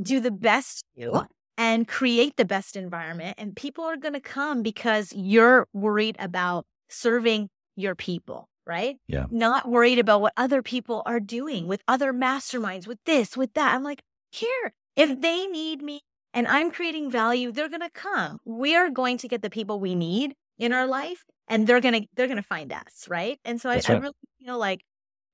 do 0.01 0.21
the 0.21 0.31
best 0.31 0.85
you 0.95 1.27
and 1.57 1.89
create 1.89 2.37
the 2.37 2.45
best 2.45 2.77
environment 2.77 3.35
and 3.39 3.57
people 3.57 3.85
are 3.85 3.97
going 3.97 4.15
to 4.15 4.21
come 4.21 4.63
because 4.63 5.13
you're 5.15 5.67
worried 5.73 6.17
about 6.19 6.65
serving 6.89 7.49
your 7.77 7.95
people 7.95 8.49
right? 8.67 8.97
Yeah. 9.09 9.25
not 9.31 9.67
worried 9.67 9.99
about 9.99 10.21
what 10.21 10.35
other 10.37 10.61
people 10.63 11.03
are 11.07 11.21
doing 11.21 11.67
with 11.67 11.83
other 11.89 12.13
masterminds 12.13 12.87
with 12.87 12.99
this 13.07 13.35
with 13.35 13.55
that. 13.55 13.75
I'm 13.75 13.83
like 13.83 14.03
here 14.31 14.75
if 14.95 15.21
they 15.23 15.47
need 15.47 15.81
me 15.81 16.03
and 16.35 16.47
i'm 16.47 16.71
creating 16.71 17.11
value 17.11 17.51
they're 17.51 17.71
going 17.71 17.81
to 17.81 17.91
come. 17.91 18.39
We 18.45 18.77
are 18.77 18.91
going 18.91 19.17
to 19.19 19.29
get 19.29 19.41
the 19.43 19.49
people 19.51 19.81
we 19.81 19.95
need 19.95 20.35
in 20.59 20.73
our 20.75 20.87
life 20.87 21.25
and 21.49 21.67
they're 21.67 21.81
going 21.81 22.03
to 22.03 22.09
they're 22.15 22.27
going 22.27 22.37
to 22.37 22.43
find 22.43 22.73
us 22.73 23.07
right? 23.09 23.39
And 23.45 23.59
so 23.61 23.71
I, 23.71 23.77
That's 23.77 23.89
I 23.89 23.95
right. 23.95 24.03
really 24.03 24.15
feel 24.45 24.59
like 24.59 24.83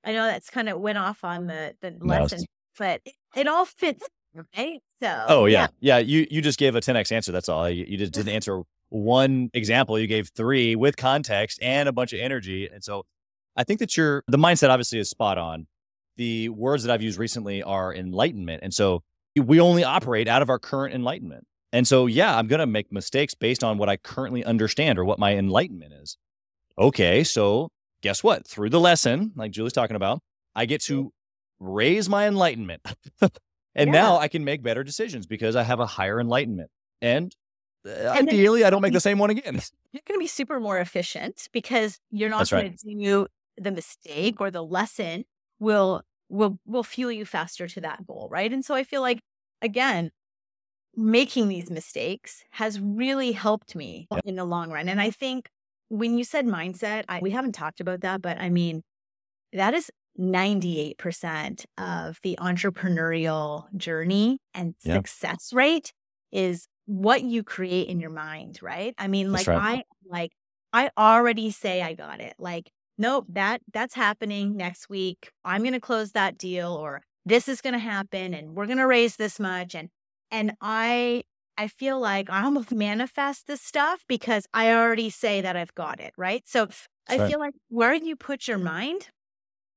i 0.05 0.13
know 0.13 0.27
that's 0.27 0.51
kind 0.51 0.69
of 0.69 0.79
went 0.81 0.99
off 0.99 1.25
on 1.25 1.47
the 1.47 1.75
the 1.81 1.91
No, 1.91 2.07
lesson 2.07 2.45
but 2.79 3.01
it, 3.05 3.15
it 3.35 3.49
all 3.49 3.65
fits 3.65 4.07
Right. 4.35 4.81
So, 5.03 5.25
Oh 5.29 5.47
yeah. 5.47 5.69
yeah, 5.81 5.99
You 5.99 6.27
you 6.31 6.43
just 6.43 6.59
gave 6.59 6.75
a 6.75 6.81
10x 6.81 7.13
answer. 7.13 7.33
That's 7.33 7.49
all. 7.49 7.69
You, 7.69 7.85
you 7.89 7.97
just 7.97 8.13
didn't 8.13 8.29
answer 8.35 8.63
one 8.89 9.51
example. 9.55 9.99
You 9.99 10.07
gave 10.07 10.29
three 10.35 10.77
with 10.77 10.97
context 10.97 11.59
and 11.63 11.89
a 11.89 11.93
bunch 11.93 12.13
of 12.13 12.21
energy. 12.21 12.69
And 12.73 12.83
so, 12.83 13.05
I 13.57 13.65
think 13.65 13.81
that 13.81 13.97
your 13.97 14.25
the 14.27 14.39
mindset 14.39 14.71
obviously 14.71 14.99
is 14.99 15.09
spot 15.11 15.39
on. 15.39 15.67
The 16.17 16.49
words 16.49 16.85
that 16.85 16.93
I've 16.93 17.03
used 17.03 17.19
recently 17.19 17.63
are 17.63 17.95
enlightenment, 17.95 18.63
and 18.63 18.73
so 18.73 19.03
we 19.37 19.61
only 19.61 19.83
operate 19.83 20.29
out 20.29 20.43
of 20.43 20.51
our 20.51 20.59
current 20.61 20.95
enlightenment. 20.95 21.45
And 21.73 21.89
so, 21.89 22.07
yeah, 22.07 22.39
I'm 22.39 22.47
going 22.47 22.61
to 22.61 22.67
make 22.69 22.93
mistakes 22.93 23.35
based 23.35 23.65
on 23.65 23.79
what 23.79 23.89
I 23.89 23.97
currently 23.97 24.45
understand 24.45 24.97
or 24.97 25.05
what 25.05 25.19
my 25.19 25.35
enlightenment 25.37 25.93
is. 25.93 26.17
Okay, 26.79 27.25
so 27.25 27.71
guess 28.01 28.23
what? 28.23 28.47
Through 28.47 28.71
the 28.71 28.79
lesson, 28.79 29.33
like 29.35 29.51
Julie's 29.51 29.73
talking 29.73 29.97
about, 29.97 30.21
I 30.55 30.67
get 30.67 30.83
to 30.83 31.13
raise 31.59 32.09
my 32.09 32.29
enlightenment. 32.29 32.81
and 33.75 33.89
Yeah. 33.89 34.01
now 34.01 34.17
I 34.19 34.29
can 34.29 34.45
make 34.45 34.63
better 34.63 34.85
decisions 34.85 35.27
because 35.27 35.57
I 35.57 35.63
have 35.63 35.81
a 35.81 35.87
higher 35.87 36.21
enlightenment. 36.21 36.71
And, 37.03 37.35
uh, 37.87 37.91
then- 37.91 38.29
ideally, 38.29 38.65
I 38.65 38.71
don't 38.71 38.83
make 38.83 38.93
the 38.93 39.01
same 39.01 39.19
one 39.19 39.31
again. 39.31 39.55
you're 39.93 40.03
going 40.07 40.19
to 40.19 40.23
be 40.23 40.27
super 40.27 40.59
more 40.61 40.79
efficient 40.79 41.49
because 41.53 41.99
you're 42.11 42.31
not 42.31 42.39
That's 42.39 42.53
right. 42.53 42.63
going 42.85 42.99
to 42.99 43.05
do 43.05 43.27
the 43.57 43.71
mistake 43.71 44.41
or 44.41 44.51
the 44.51 44.63
lesson 44.65 45.25
will 45.61 46.03
will 46.29 46.59
will 46.67 46.83
fuel 46.83 47.13
you 47.13 47.25
faster 47.25 47.69
to 47.69 47.81
that 47.83 48.05
goal 48.07 48.27
right 48.31 48.53
and 48.53 48.65
so 48.65 48.75
i 48.75 48.83
feel 48.83 49.01
like 49.03 49.21
again 49.63 50.11
making 50.97 51.49
these 51.49 51.71
mistakes 51.71 52.43
has 52.51 52.81
really 52.81 53.31
helped 53.33 53.77
me 53.77 54.09
Yeah. 54.11 54.21
in 54.25 54.35
the 54.37 54.45
long 54.45 54.71
run 54.73 54.89
and 54.89 55.01
i 55.01 55.11
think 55.11 55.49
when 55.89 56.17
you 56.19 56.25
said 56.25 56.47
mindset 56.47 57.05
I, 57.09 57.21
we 57.21 57.31
haven't 57.31 57.53
talked 57.53 57.79
about 57.81 58.01
that 58.01 58.23
but 58.23 58.39
i 58.41 58.49
mean 58.49 58.83
that 59.53 59.75
is 59.75 59.91
98% 60.17 61.67
of 61.79 62.19
the 62.23 62.37
entrepreneurial 62.41 63.75
journey 63.77 64.39
and 64.55 64.75
Yeah. 64.85 65.03
success 65.03 65.53
rate 65.53 65.93
is 66.33 66.67
what 66.87 67.23
you 67.23 67.43
create 67.43 67.89
in 67.89 68.01
your 68.01 68.11
mind, 68.11 68.59
right? 68.63 68.95
I 68.99 69.09
mean, 69.09 69.33
like 69.33 69.49
right. 69.49 69.65
I 69.65 69.85
like 70.07 70.33
I 70.73 70.91
already 70.99 71.51
say 71.51 71.83
I 71.83 71.95
got 71.95 72.21
it. 72.21 72.35
Like, 72.39 72.71
nope, 72.99 73.27
that 73.31 73.63
that's 73.73 73.95
happening 73.95 74.57
next 74.57 74.89
week. 74.89 75.31
I'm 75.45 75.63
going 75.63 75.73
to 75.75 75.81
close 75.81 76.13
that 76.13 76.39
deal 76.39 76.73
or 76.75 77.03
this 77.25 77.49
is 77.49 77.61
going 77.61 77.73
to 77.75 77.79
happen 77.79 78.35
and 78.35 78.55
we're 78.55 78.67
going 78.67 78.79
to 78.79 78.87
raise 78.87 79.17
this 79.17 79.41
much 79.41 79.75
and 79.75 79.89
and 80.31 80.57
I 80.61 81.23
I 81.57 81.69
feel 81.69 82.01
like 82.01 82.31
I 82.31 82.45
almost 82.45 82.73
manifest 82.75 83.47
this 83.47 83.63
stuff 83.63 84.05
because 84.09 84.47
I 84.53 84.73
already 84.73 85.11
say 85.11 85.41
that 85.41 85.57
I've 85.57 85.75
got 85.75 86.01
it, 86.01 86.13
right? 86.17 86.43
So 86.47 86.69
I 87.09 87.19
right. 87.19 87.21
feel 87.21 87.39
like 87.39 87.55
where 87.69 87.95
you 87.95 88.17
put 88.17 88.49
your 88.49 88.59
mind 88.59 89.09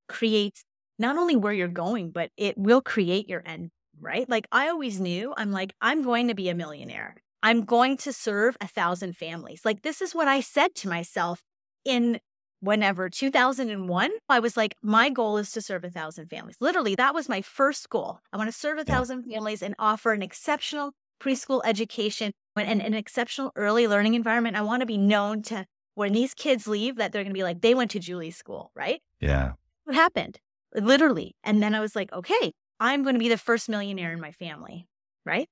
creates 0.08 0.64
not 1.00 1.18
only 1.18 1.36
where 1.36 1.54
you're 1.54 1.68
going, 1.68 2.12
but 2.12 2.32
it 2.38 2.58
will 2.58 2.82
create 2.82 3.30
your 3.30 3.44
end, 3.46 3.72
right? 4.00 4.28
Like 4.30 4.48
I 4.52 4.70
always 4.70 5.00
knew, 5.00 5.34
I'm 5.38 5.52
like, 5.52 5.74
I'm 5.82 6.04
going 6.04 6.28
to 6.28 6.34
be 6.36 6.50
a 6.50 6.56
millionaire. 6.56 7.16
I'm 7.44 7.66
going 7.66 7.98
to 7.98 8.12
serve 8.12 8.58
a 8.60 8.68
thousand 8.68 9.16
families. 9.16 9.62
Like 9.64 9.84
this 9.84 10.02
is 10.02 10.16
what 10.16 10.28
I 10.28 10.42
said 10.42 10.74
to 10.76 10.90
myself 10.90 11.44
in 11.86 12.20
whenever 12.60 13.10
2001. 13.10 14.12
I 14.28 14.40
was 14.40 14.58
like, 14.58 14.76
my 14.82 15.10
goal 15.10 15.38
is 15.38 15.52
to 15.52 15.62
serve 15.62 15.84
a 15.84 15.92
thousand 15.92 16.28
families. 16.30 16.58
Literally, 16.60 16.96
that 16.96 17.14
was 17.14 17.30
my 17.30 17.42
first 17.42 17.90
goal. 17.90 18.20
I 18.34 18.38
want 18.38 18.48
to 18.52 18.58
serve 18.58 18.78
a 18.80 18.84
Yeah. 18.88 18.96
thousand 18.96 19.24
families 19.24 19.62
and 19.62 19.76
offer 19.78 20.14
an 20.14 20.24
exceptional 20.24 20.94
preschool 21.22 21.62
education 21.64 22.32
and 22.56 22.82
an 22.82 22.96
exceptional 22.96 23.52
early 23.56 23.88
learning 23.88 24.16
environment. 24.16 24.58
I 24.58 24.62
want 24.62 24.82
to 24.82 24.88
be 24.88 24.98
known 24.98 25.44
to 25.44 25.66
when 25.94 26.14
these 26.14 26.34
kids 26.34 26.68
leave 26.68 26.96
that 26.96 27.12
they're 27.12 27.24
going 27.24 27.34
to 27.34 27.38
be 27.38 27.44
like, 27.44 27.62
they 27.62 27.76
went 27.76 27.92
to 27.92 28.00
Julie's 28.00 28.36
school, 28.38 28.72
right? 28.76 29.02
Yeah. 29.20 29.54
What 29.88 29.96
happened? 29.96 30.38
Literally. 30.76 31.34
And 31.46 31.64
then 31.64 31.74
i 31.74 31.80
was 31.80 31.96
like 31.96 32.12
okay 32.12 32.52
i'm 32.80 33.04
going 33.04 33.16
to 33.16 33.20
be 33.20 33.30
the 33.30 33.38
first 33.38 33.70
millionaire 33.70 34.12
in 34.12 34.20
my 34.20 34.32
family 34.34 34.86
right? 35.26 35.48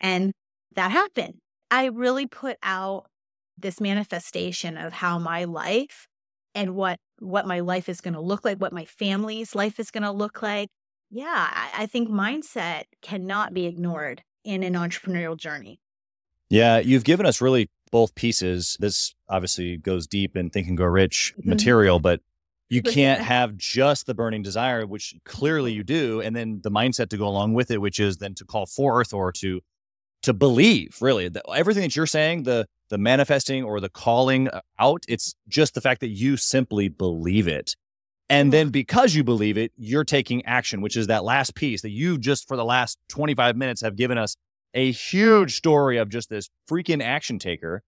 And 0.00 0.32
that 0.76 0.90
happened. 0.92 1.38
I 1.72 1.86
really 1.86 2.26
put 2.26 2.56
out 2.62 3.06
this 3.56 3.80
manifestation 3.80 4.76
of 4.76 4.92
how 4.92 5.18
my 5.18 5.42
life 5.44 6.06
and 6.54 6.74
what 6.76 6.98
what 7.20 7.46
my 7.46 7.60
life 7.60 7.88
is 7.88 8.00
going 8.00 8.14
to 8.14 8.20
look 8.20 8.44
like 8.44 8.58
what 8.58 8.72
my 8.72 8.84
family's 8.84 9.54
life 9.54 9.80
is 9.80 9.90
going 9.90 10.04
to 10.04 10.10
look 10.12 10.42
like. 10.42 10.68
Yeah 11.10 11.48
I, 11.52 11.82
I 11.82 11.86
think 11.86 12.08
mindset 12.10 12.84
cannot 13.02 13.54
be 13.54 13.66
ignored 13.66 14.22
in 14.44 14.62
an 14.62 14.74
entrepreneurial 14.74 15.36
journey. 15.36 15.80
Yeah, 16.50 16.78
you've 16.78 17.04
given 17.04 17.26
us 17.26 17.40
really 17.40 17.68
both 17.90 18.14
pieces. 18.14 18.76
This 18.80 19.14
obviously 19.28 19.76
goes 19.76 20.06
deep 20.06 20.36
in 20.36 20.50
Think 20.50 20.68
and 20.68 20.76
Grow 20.76 20.88
Rich 20.88 21.34
Mhm. 21.38 21.44
material, 21.46 21.98
but 22.00 22.20
you 22.68 22.82
can't 22.82 23.20
have 23.34 23.56
just 23.56 24.06
the 24.06 24.14
burning 24.14 24.42
desire, 24.42 24.86
which 24.86 25.14
clearly 25.24 25.72
you 25.72 25.82
do, 25.82 26.20
and 26.20 26.34
then 26.34 26.60
the 26.62 26.70
mindset 26.70 27.08
to 27.10 27.16
go 27.16 27.26
along 27.26 27.54
with 27.54 27.70
it, 27.70 27.80
which 27.80 28.00
is 28.00 28.18
then 28.18 28.34
to 28.34 28.44
call 28.44 28.66
forth 28.66 29.12
or 29.12 29.32
to 29.32 29.60
to 30.22 30.32
believe. 30.32 30.96
Really, 31.00 31.28
The- 31.28 31.42
everything 31.54 31.82
that 31.82 31.96
you're 31.96 32.06
saying, 32.06 32.42
the 32.44 32.66
the 32.90 32.98
manifesting 32.98 33.64
or 33.64 33.80
the 33.80 33.88
calling 33.90 34.48
uh, 34.48 34.60
out, 34.78 35.04
it's 35.08 35.34
just 35.48 35.74
the 35.74 35.80
fact 35.80 36.00
that 36.00 36.08
you 36.08 36.36
simply 36.36 36.88
believe 36.88 37.46
it. 37.46 37.74
And 38.30 38.52
then 38.52 38.68
because 38.70 39.14
you 39.14 39.24
believe 39.24 39.56
it, 39.56 39.72
you're 39.76 40.04
taking 40.04 40.44
action, 40.44 40.80
which 40.80 40.96
is 40.96 41.06
that 41.06 41.24
last 41.24 41.54
piece 41.54 41.82
that 41.82 41.90
you 41.90 42.18
just 42.18 42.46
for 42.46 42.56
the 42.56 42.64
last 42.64 42.98
25 43.08 43.56
minutes 43.56 43.80
have 43.80 43.96
given 43.96 44.18
us 44.18 44.36
a 44.74 44.90
huge 44.92 45.56
story 45.56 45.96
of 45.96 46.08
just 46.10 46.28
this 46.28 46.48
freaking 46.70 47.02
action 47.02 47.38
taker. 47.38 47.82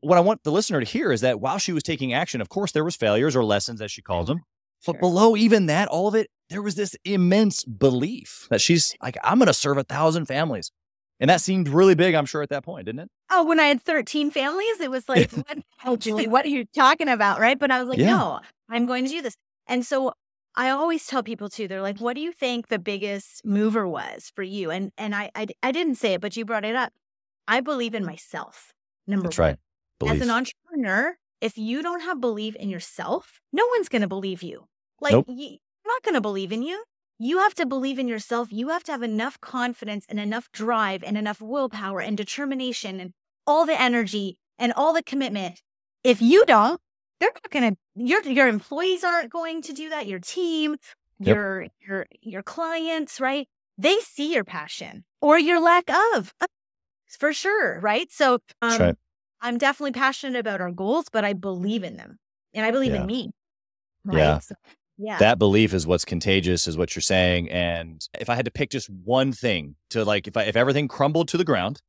What 0.00 0.18
I 0.18 0.20
want 0.20 0.42
the 0.44 0.52
listener 0.52 0.80
to 0.80 0.86
hear 0.86 1.12
is 1.12 1.20
that 1.22 1.40
while 1.40 1.58
she 1.58 1.72
was 1.72 1.82
taking 1.82 2.12
action, 2.12 2.40
of 2.40 2.48
course, 2.48 2.72
there 2.72 2.84
was 2.84 2.96
failures 2.96 3.34
or 3.34 3.44
lessons 3.44 3.80
as 3.80 3.90
she 3.90 4.02
calls 4.02 4.26
them. 4.28 4.42
But 4.86 4.92
Sure. 4.94 5.00
below 5.00 5.36
even 5.36 5.66
that, 5.66 5.88
all 5.88 6.06
of 6.08 6.14
it, 6.14 6.28
there 6.50 6.62
was 6.62 6.74
this 6.76 6.94
immense 7.04 7.64
belief 7.64 8.46
that 8.50 8.60
she's 8.60 8.94
like, 9.02 9.16
I'm 9.24 9.38
going 9.38 9.46
to 9.48 9.54
serve 9.54 9.76
a 9.78 9.82
thousand 9.84 10.26
families. 10.26 10.70
And 11.20 11.28
that 11.30 11.40
seemed 11.40 11.68
really 11.68 11.96
big, 11.96 12.14
I'm 12.14 12.26
sure, 12.26 12.42
at 12.42 12.48
that 12.50 12.62
point, 12.64 12.86
didn't 12.86 13.00
it? 13.00 13.10
Oh, 13.30 13.44
when 13.44 13.58
I 13.58 13.64
had 13.64 13.82
13 13.82 14.30
families, 14.30 14.78
it 14.80 14.90
was 14.90 15.08
like, 15.08 15.30
what, 15.32 15.58
oh, 15.84 15.96
Julie, 15.96 16.28
what 16.28 16.44
are 16.44 16.48
you 16.48 16.64
talking 16.66 17.08
about? 17.08 17.40
Right. 17.40 17.58
But 17.58 17.70
I 17.72 17.80
was 17.80 17.88
like, 17.88 17.98
Yeah. 17.98 18.06
no, 18.16 18.40
I'm 18.68 18.86
going 18.86 19.04
to 19.04 19.10
do 19.10 19.20
this. 19.20 19.34
And 19.66 19.84
so 19.84 20.12
I 20.54 20.70
always 20.70 21.06
tell 21.06 21.22
people 21.24 21.48
too, 21.48 21.66
they're 21.66 21.82
like, 21.82 21.98
what 21.98 22.14
do 22.14 22.20
you 22.20 22.30
think 22.30 22.68
the 22.68 22.78
biggest 22.78 23.44
mover 23.44 23.86
was 23.88 24.30
for 24.36 24.42
you? 24.44 24.70
And 24.70 24.92
and 24.96 25.14
I 25.14 25.30
I, 25.34 25.48
I 25.62 25.72
didn't 25.72 25.96
say 25.96 26.14
it, 26.14 26.20
but 26.20 26.36
you 26.36 26.44
brought 26.44 26.64
it 26.64 26.76
up. 26.76 26.92
I 27.48 27.60
believe 27.60 27.94
in 27.94 28.04
myself. 28.04 28.72
Number 29.06 29.24
That's 29.24 29.38
one. 29.38 29.48
right. 29.48 29.56
Belief. 29.98 30.14
As 30.16 30.20
an 30.22 30.30
entrepreneur, 30.30 31.16
if 31.40 31.56
you 31.58 31.82
don't 31.82 32.00
have 32.02 32.20
belief 32.20 32.54
in 32.56 32.68
yourself, 32.68 33.40
no 33.52 33.66
one's 33.66 33.88
going 33.88 34.02
to 34.02 34.08
believe 34.08 34.42
you. 34.42 34.66
Like, 35.00 35.12
Nope. 35.12 35.26
you, 35.28 35.54
are 35.54 35.88
not 35.88 36.02
going 36.02 36.14
to 36.14 36.20
believe 36.20 36.52
in 36.52 36.62
you. 36.62 36.84
You 37.18 37.38
have 37.38 37.54
to 37.54 37.66
believe 37.66 37.98
in 37.98 38.06
yourself. 38.06 38.52
You 38.52 38.68
have 38.68 38.84
to 38.84 38.92
have 38.92 39.02
enough 39.02 39.40
confidence 39.40 40.06
and 40.08 40.20
enough 40.20 40.50
drive 40.52 41.02
and 41.02 41.16
enough 41.18 41.40
willpower 41.40 42.00
and 42.00 42.16
determination 42.16 43.00
and 43.00 43.12
all 43.46 43.66
the 43.66 43.80
energy 43.80 44.38
and 44.58 44.72
all 44.72 44.92
the 44.92 45.02
commitment. 45.02 45.60
If 46.04 46.22
you 46.22 46.44
don't, 46.46 46.80
they're 47.18 47.30
not 47.34 47.50
going 47.50 47.74
to. 47.74 47.76
Your 47.96 48.22
your 48.22 48.46
employees 48.46 49.02
aren't 49.02 49.30
going 49.30 49.62
to 49.62 49.72
do 49.72 49.88
that. 49.90 50.06
Your 50.06 50.20
team, 50.20 50.76
Yep. 51.20 51.34
your 51.34 51.66
your 51.80 52.06
your 52.22 52.42
clients, 52.44 53.20
right? 53.20 53.48
They 53.76 53.96
see 53.98 54.32
your 54.32 54.44
passion 54.44 55.04
or 55.20 55.36
your 55.38 55.60
lack 55.60 55.90
of, 56.14 56.32
for 57.08 57.32
sure, 57.32 57.80
right? 57.80 58.10
So, 58.12 58.38
um, 58.62 58.80
right. 58.80 58.94
I'm 59.40 59.58
definitely 59.58 59.92
passionate 59.92 60.38
about 60.38 60.60
our 60.60 60.70
goals, 60.70 61.06
but 61.12 61.24
I 61.24 61.32
believe 61.32 61.84
in 61.84 61.96
them 61.96 62.18
and 62.54 62.64
I 62.64 62.70
believe 62.70 62.92
Yeah. 62.92 63.02
in 63.02 63.06
me. 63.06 63.30
Right? 64.04 64.18
Yeah. 64.18 64.38
So, 64.38 64.54
yeah. 64.96 65.18
that 65.18 65.38
belief 65.38 65.72
is 65.74 65.86
what's 65.86 66.04
contagious 66.04 66.66
is 66.66 66.76
what 66.76 66.96
you're 66.96 67.02
saying 67.02 67.48
and 67.50 68.08
if 68.18 68.28
i 68.28 68.34
had 68.34 68.44
to 68.46 68.50
pick 68.50 68.68
just 68.68 68.90
one 68.90 69.32
thing 69.32 69.76
to 69.90 70.04
like 70.04 70.26
if 70.26 70.36
I, 70.36 70.42
if 70.42 70.56
everything 70.56 70.88
crumbled 70.88 71.28
to 71.28 71.36
the 71.36 71.44
ground 71.44 71.80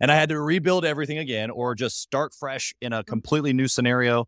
and 0.00 0.12
i 0.12 0.14
had 0.14 0.28
to 0.28 0.40
rebuild 0.40 0.84
everything 0.84 1.18
again 1.18 1.50
or 1.50 1.74
just 1.74 2.00
start 2.00 2.32
fresh 2.32 2.72
in 2.80 2.92
a 2.92 2.98
mm-hmm. 2.98 3.10
completely 3.10 3.52
new 3.52 3.66
scenario 3.66 4.26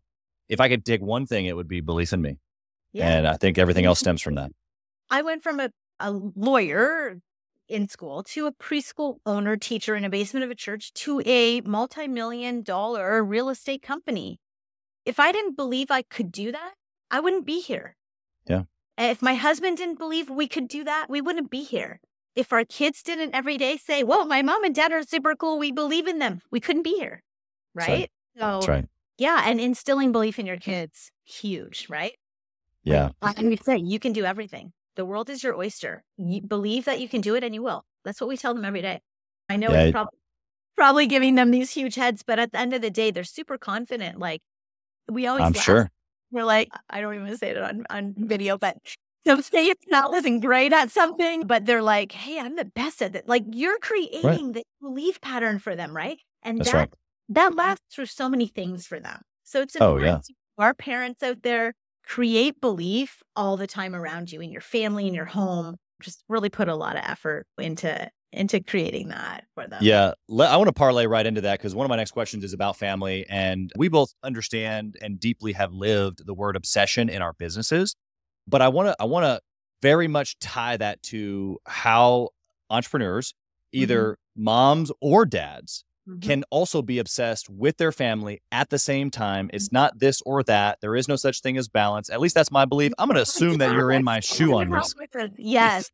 if 0.49 0.59
i 0.59 0.67
could 0.67 0.83
take 0.83 1.01
one 1.01 1.25
thing 1.25 1.45
it 1.45 1.55
would 1.55 1.69
be 1.69 1.79
belief 1.79 2.11
in 2.11 2.21
me 2.21 2.39
yeah. 2.91 3.07
and 3.07 3.25
i 3.25 3.37
think 3.37 3.57
everything 3.57 3.85
else 3.85 3.99
stems 4.01 4.21
from 4.21 4.35
that 4.35 4.51
I 5.09 5.21
went 5.21 5.43
from 5.43 5.59
a, 5.59 5.69
a 5.99 6.11
lawyer 6.11 7.19
in 7.69 7.87
school 7.87 8.23
to 8.23 8.47
a 8.47 8.51
preschool 8.53 9.19
owner 9.25 9.57
teacher 9.57 9.95
in 9.95 10.05
a 10.05 10.09
basement 10.09 10.43
of 10.43 10.51
a 10.51 10.55
church 10.55 10.93
to 10.93 11.21
a 11.25 11.61
multi 11.61 12.07
million 12.07 12.61
dollar 12.63 13.23
real 13.23 13.49
estate 13.49 13.81
company. 13.81 14.39
If 15.05 15.19
I 15.19 15.31
didn't 15.31 15.55
believe 15.55 15.91
I 15.91 16.01
could 16.03 16.31
do 16.31 16.51
that, 16.51 16.73
I 17.11 17.19
wouldn't 17.19 17.45
be 17.45 17.61
here. 17.61 17.95
Yeah. 18.47 18.63
If 18.97 19.21
my 19.21 19.35
husband 19.35 19.77
didn't 19.77 19.99
believe 19.99 20.29
we 20.29 20.47
could 20.47 20.67
do 20.67 20.83
that, 20.83 21.07
we 21.09 21.21
wouldn't 21.21 21.51
be 21.51 21.63
here. 21.63 21.99
If 22.35 22.51
our 22.53 22.65
kids 22.65 23.03
didn't 23.03 23.33
every 23.35 23.57
day 23.57 23.77
say, 23.77 24.03
Whoa, 24.03 24.25
my 24.25 24.41
mom 24.41 24.63
and 24.63 24.75
dad 24.75 24.91
are 24.91 25.03
super 25.03 25.35
cool, 25.35 25.59
we 25.59 25.71
believe 25.71 26.07
in 26.07 26.19
them, 26.19 26.41
we 26.51 26.59
couldn't 26.59 26.83
be 26.83 26.97
here. 26.97 27.23
That's 27.75 27.87
Right. 27.87 27.89
right. 27.89 28.11
So, 28.37 28.45
that's 28.53 28.67
right 28.67 28.85
yeah. 29.17 29.43
And 29.45 29.59
instilling 29.59 30.11
belief 30.11 30.39
in 30.39 30.45
your 30.45 30.57
kids, 30.57 31.11
huge, 31.23 31.87
right? 31.89 32.13
yeah 32.83 33.11
Like 33.21 33.37
we 33.39 33.57
say, 33.57 33.77
you 33.77 33.99
can 33.99 34.13
do 34.13 34.25
everything. 34.25 34.73
The 34.97 35.05
world 35.05 35.29
is 35.31 35.43
your 35.43 35.57
oyster. 35.57 36.03
You 36.17 36.41
believe 36.43 36.85
that 36.85 37.01
you 37.01 37.09
can 37.09 37.21
do 37.21 37.35
it 37.35 37.45
and 37.45 37.55
you 37.55 37.63
will. 37.63 37.85
That's 38.05 38.21
what 38.21 38.29
we 38.29 38.37
tell 38.37 38.55
them 38.55 38.65
every 38.65 38.83
day. 38.83 39.01
I 39.49 39.57
know 39.57 39.73
Yeah, 39.73 39.83
it's 39.83 39.91
prob- 39.91 40.09
probably 40.77 41.07
giving 41.07 41.35
them 41.35 41.51
these 41.51 41.71
huge 41.71 41.95
heads, 41.95 42.23
but 42.23 42.39
at 42.39 42.51
the 42.53 42.59
end 42.59 42.73
of 42.73 42.81
the 42.81 42.91
day, 42.91 43.11
they're 43.11 43.23
super 43.25 43.57
confident. 43.57 44.19
Like 44.19 44.41
we 45.09 45.27
always 45.27 45.43
i'm 45.45 45.53
laugh. 45.55 45.65
sure 45.65 45.89
We're 46.31 46.43
like, 46.45 46.69
I 46.89 47.01
don't 47.01 47.15
even 47.15 47.37
say 47.37 47.51
it 47.51 47.57
on, 47.57 47.85
on 47.89 48.13
video, 48.17 48.57
but 48.57 48.77
So 49.27 49.41
say 49.41 49.67
it's 49.67 49.85
not 49.89 50.11
wasn't 50.11 50.41
great 50.41 50.71
at 50.73 50.89
something, 50.91 51.47
but 51.47 51.65
they're 51.65 51.81
like, 51.83 52.13
hey, 52.13 52.39
I'm 52.39 52.55
the 52.55 52.65
best 52.65 53.01
at 53.01 53.13
it. 53.15 53.27
Like 53.27 53.43
you're 53.51 53.79
creating 53.79 54.53
the 54.53 54.63
belief 54.81 55.19
pattern 55.21 55.59
for 55.59 55.75
them, 55.75 55.95
right? 55.95 56.19
And 56.43 56.59
That's 56.59 56.73
that 56.73 56.73
right. 56.73 56.93
that 57.29 57.55
lasts 57.55 57.83
through 57.93 58.05
so 58.05 58.29
many 58.29 58.47
things 58.47 58.87
for 58.87 58.99
them. 59.01 59.21
So 59.43 59.61
it's 59.61 59.75
Oh, 59.79 59.97
important 59.97 60.05
yeah. 60.05 60.19
to 60.23 60.33
our 60.57 60.73
parents 60.73 61.21
out 61.23 61.43
there 61.43 61.73
create 62.07 62.61
belief 62.61 63.21
all 63.35 63.57
the 63.57 63.67
time 63.67 63.93
around 63.93 64.31
you 64.31 64.39
in 64.39 64.49
your 64.49 64.61
family 64.61 65.07
in 65.07 65.13
your 65.13 65.25
home. 65.25 65.75
Just 66.01 66.23
really 66.29 66.49
put 66.49 66.67
a 66.69 66.75
lot 66.75 66.95
of 66.95 67.03
effort 67.05 67.45
into 67.57 68.09
into 68.33 68.59
creating 68.59 69.07
that 69.07 69.45
for 69.55 69.67
them. 69.67 69.79
Yeah, 69.81 70.11
I 70.29 70.57
want 70.57 70.67
to 70.67 70.73
parlay 70.73 71.05
right 71.05 71.25
into 71.25 71.41
that 71.41 71.59
because 71.59 71.73
one 71.73 71.85
of 71.85 71.89
my 71.89 71.95
next 71.95 72.11
questions 72.11 72.43
is 72.43 72.53
about 72.53 72.77
family, 72.77 73.25
and 73.29 73.71
we 73.75 73.87
both 73.87 74.13
understand 74.23 74.97
and 75.01 75.19
deeply 75.19 75.53
have 75.53 75.73
lived 75.73 76.25
the 76.25 76.33
word 76.33 76.55
obsession 76.55 77.09
in 77.09 77.21
our 77.21 77.33
businesses. 77.33 77.95
But 78.47 78.61
I 78.61 78.67
want 78.67 78.89
to, 78.89 78.95
I 78.99 79.05
want 79.05 79.23
to 79.25 79.41
very 79.81 80.07
much 80.07 80.37
tie 80.39 80.77
that 80.77 81.01
to 81.03 81.57
how 81.65 82.29
entrepreneurs, 82.69 83.31
mm-hmm. 83.73 83.83
either 83.83 84.17
moms 84.35 84.91
or 85.01 85.25
dads, 85.25 85.83
Mhm. 86.07 86.21
can 86.21 86.43
also 86.49 86.81
be 86.81 86.99
obsessed 86.99 87.49
with 87.49 87.77
their 87.77 87.91
family 87.91 88.41
at 88.51 88.69
the 88.69 88.79
same 88.79 89.11
time. 89.11 89.49
It's 89.53 89.71
not 89.71 89.99
this 89.99 90.21
or 90.25 90.41
that. 90.43 90.79
There 90.81 90.95
is 90.95 91.07
no 91.07 91.15
such 91.17 91.41
thing 91.41 91.57
as 91.57 91.67
balance. 91.67 92.09
At 92.09 92.21
least 92.21 92.33
that's 92.35 92.51
my 92.51 92.65
belief. 92.65 92.93
I'm 92.97 93.07
going 93.07 93.15
to 93.15 93.21
assume 93.23 93.57
that 93.57 93.73
you're 93.73 93.91
in 93.91 94.03
my 94.03 94.19
shoe 94.21 94.55
on 94.55 94.69
this. 94.69 94.95
Yes. 95.37 95.91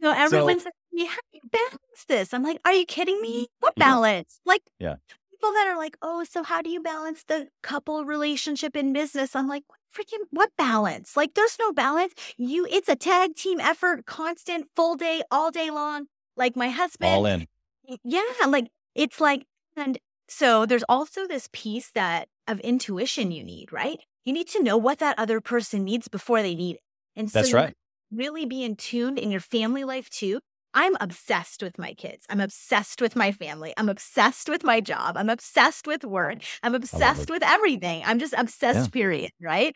No, 0.00 0.12
everyone's 0.12 0.64
like, 0.64 0.72
"Yeah, 0.92 1.14
you 1.32 1.40
balance 1.50 2.04
this?" 2.08 2.32
I'm 2.32 2.42
like, 2.42 2.58
"Are 2.64 2.72
you 2.72 2.86
kidding 2.86 3.20
me? 3.20 3.48
What 3.58 3.74
Yeah. 3.76 3.84
balance?" 3.84 4.40
Like, 4.46 4.62
Yeah. 4.78 4.96
people 5.30 5.52
that 5.52 5.66
are 5.68 5.76
like, 5.76 5.96
"Oh, 6.00 6.24
so 6.24 6.42
how 6.42 6.62
do 6.62 6.70
you 6.70 6.80
balance 6.80 7.22
the 7.24 7.48
couple 7.62 8.04
relationship 8.06 8.76
in 8.76 8.92
business?" 8.94 9.36
I'm 9.36 9.46
like, 9.48 9.64
"What 9.66 9.78
freaking 9.92 10.24
what 10.30 10.50
balance? 10.56 11.16
Like, 11.18 11.34
there's 11.34 11.58
no 11.58 11.72
balance. 11.72 12.14
You, 12.38 12.66
it's 12.70 12.88
a 12.88 12.96
tag 12.96 13.34
team 13.36 13.60
effort, 13.60 14.06
constant, 14.06 14.68
full 14.74 14.94
day, 14.96 15.22
all 15.30 15.50
day 15.50 15.70
long. 15.70 16.06
Like 16.36 16.56
my 16.56 16.70
husband, 16.70 17.10
All 17.12 17.26
in. 17.26 17.46
yeah, 18.04 18.22
like 18.46 18.68
it's 18.94 19.20
like, 19.20 19.46
and 19.76 19.98
so 20.28 20.66
there's 20.66 20.84
also 20.88 21.26
this 21.26 21.48
piece 21.52 21.90
that 21.92 22.28
of 22.46 22.60
intuition 22.60 23.30
you 23.32 23.42
need, 23.44 23.72
right? 23.72 23.98
You 24.24 24.32
need 24.32 24.48
to 24.48 24.62
know 24.62 24.76
what 24.76 24.98
that 24.98 25.18
other 25.18 25.40
person 25.40 25.84
needs 25.84 26.08
before 26.08 26.42
they 26.42 26.54
need 26.54 26.76
it. 26.76 26.82
And 27.16 27.30
so 27.30 27.40
That's 27.40 27.52
right. 27.52 27.74
really 28.12 28.46
be 28.46 28.62
in 28.64 28.76
tune 28.76 29.18
in 29.18 29.30
your 29.30 29.40
family 29.40 29.84
life 29.84 30.08
too. 30.10 30.40
I'm 30.72 30.96
obsessed 31.00 31.62
with 31.62 31.78
my 31.78 31.94
kids. 31.94 32.26
I'm 32.30 32.38
obsessed 32.40 33.00
with 33.00 33.16
my 33.16 33.32
family. 33.32 33.74
I'm 33.76 33.88
obsessed 33.88 34.48
with 34.48 34.62
my 34.62 34.80
job. 34.80 35.16
I'm 35.16 35.28
obsessed 35.28 35.86
with 35.88 36.04
work. 36.04 36.38
I'm 36.62 36.76
obsessed 36.76 37.28
with 37.28 37.42
everything. 37.42 38.02
I'm 38.06 38.20
just 38.20 38.34
obsessed, 38.36 38.92
period. 38.92 39.32
Right. 39.42 39.74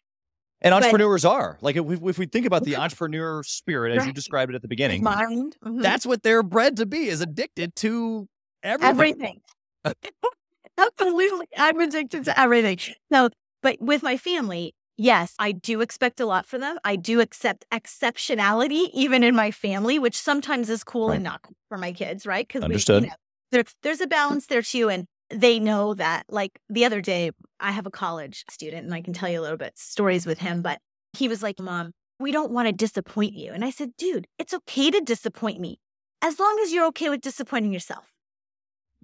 And 0.61 0.71
But- 0.73 0.85
entrepreneurs 0.85 1.25
are 1.25 1.59
like 1.63 1.77
if 1.77 1.85
we, 1.85 1.97
if 2.11 2.17
we 2.19 2.27
think 2.27 2.47
about 2.47 2.63
the 2.65 2.77
entrepreneur 2.77 3.43
spirit 3.43 3.99
as 3.99 4.07
you 4.07 4.13
described 4.13 4.53
it 4.53 4.55
at 4.55 4.63
the 4.63 4.69
beginning, 4.69 5.03
Mind. 5.03 5.57
mhm. 5.65 5.83
that's 5.83 6.07
what 6.07 6.23
they're 6.23 6.45
bred 6.45 6.77
to 6.77 6.87
be 6.87 7.09
is 7.09 7.21
addicted 7.21 7.75
to 7.77 8.29
everything. 8.65 9.41
everything. 9.85 10.21
Absolutely. 10.79 11.47
I'm 11.57 11.81
addicted 11.81 12.25
to 12.25 12.41
everything. 12.41 12.79
No, 13.11 13.29
but 13.63 13.77
with 13.81 14.03
my 14.03 14.17
family, 14.17 14.75
yes, 14.97 15.35
I 15.39 15.53
do 15.53 15.81
expect 15.81 16.19
a 16.21 16.27
lot 16.27 16.47
from 16.47 16.63
them. 16.63 16.79
I 16.85 16.97
do 16.97 17.21
accept 17.21 17.65
exceptionality 17.73 18.89
even 18.93 19.23
in 19.23 19.37
my 19.37 19.51
family, 19.51 19.99
which 19.99 20.17
sometimes 20.17 20.69
is 20.69 20.83
cool 20.83 21.09
Right. 21.09 21.17
and 21.17 21.25
not 21.25 21.43
cool 21.43 21.57
for 21.69 21.79
my 21.79 21.93
kids, 21.93 22.27
right? 22.27 22.47
Because 22.47 22.65
Understood. 22.65 23.05
You 23.05 23.09
know, 23.11 23.15
there, 23.53 23.65
there's 23.83 24.01
a 24.01 24.07
balance 24.07 24.47
there 24.47 24.63
too. 24.63 24.89
And 24.89 25.07
they 25.31 25.59
know 25.59 25.95
that. 25.95 26.25
Like 26.29 26.59
the 26.69 26.85
other 26.85 27.01
day, 27.01 27.31
I 27.61 27.71
have 27.71 27.87
a 27.87 27.91
college 27.91 28.45
student, 28.51 28.85
and 28.85 28.95
I 28.95 29.01
can 29.01 29.13
tell 29.13 29.29
you 29.29 29.41
a 29.41 29.43
little 29.43 29.57
bit 29.57 29.79
stories 29.79 30.27
with 30.27 30.39
him, 30.39 30.61
but 30.61 30.81
he 31.13 31.29
was 31.29 31.43
like, 31.43 31.61
Mom, 31.61 31.93
we 32.19 32.33
don't 32.33 32.51
want 32.51 32.67
to 32.67 32.73
disappoint 32.73 33.35
you. 33.35 33.53
And 33.53 33.65
I 33.65 33.71
said, 33.71 33.91
Dude, 33.97 34.27
it's 34.39 34.53
okay 34.55 34.91
to 34.91 35.01
disappoint 35.01 35.61
me 35.61 35.79
as 36.21 36.39
long 36.39 36.59
as 36.63 36.73
you're 36.73 36.87
okay 36.87 37.09
with 37.11 37.21
disappointing 37.21 37.73
yourself. 37.73 38.07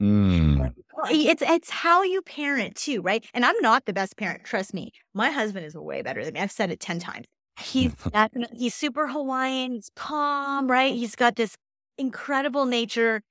Mm. 0.00 0.72
It's 1.10 1.42
it's 1.42 1.70
how 1.70 2.02
you 2.02 2.22
parent 2.22 2.76
too, 2.76 3.02
right? 3.02 3.24
And 3.34 3.44
I'm 3.44 3.58
not 3.60 3.84
the 3.84 3.92
best 3.92 4.16
parent, 4.16 4.44
trust 4.44 4.72
me. 4.72 4.92
My 5.14 5.30
husband 5.30 5.66
is 5.66 5.74
way 5.74 6.02
better 6.02 6.24
than 6.24 6.34
me. 6.34 6.40
I've 6.40 6.52
said 6.52 6.70
it 6.70 6.80
10 6.80 7.00
times. 7.00 7.26
He's 7.60 7.94
definitely 8.12 8.58
he's 8.58 8.74
super 8.74 9.08
Hawaiian, 9.08 9.72
he's 9.72 9.90
calm, 9.94 10.70
right? 10.70 10.94
He's 10.94 11.16
got 11.16 11.36
this 11.36 11.56
incredible 11.98 12.64
nature, 12.64 13.22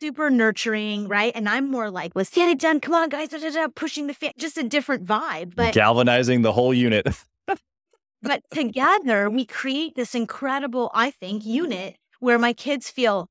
super 0.00 0.30
nurturing, 0.30 1.08
right? 1.08 1.32
And 1.34 1.48
I'm 1.48 1.70
more 1.70 1.90
like, 1.90 2.12
let's 2.14 2.30
get 2.30 2.48
it 2.50 2.58
done. 2.58 2.80
Come 2.80 2.94
on, 2.94 3.08
guys, 3.08 3.28
da, 3.28 3.38
da, 3.38 3.50
da, 3.50 3.68
pushing 3.74 4.06
the 4.06 4.14
fan, 4.14 4.32
just 4.38 4.58
a 4.58 4.62
different 4.62 5.06
vibe. 5.06 5.54
But 5.56 5.74
Galvanizing 5.74 6.42
the 6.42 6.52
whole 6.52 6.74
unit. 6.74 7.06
but 8.22 8.42
together 8.50 9.30
we 9.30 9.46
create 9.46 9.94
this 9.96 10.14
incredible, 10.14 10.90
I 10.94 11.10
think, 11.10 11.44
unit 11.46 11.96
where 12.18 12.38
my 12.38 12.52
kids 12.52 12.90
feel 12.90 13.28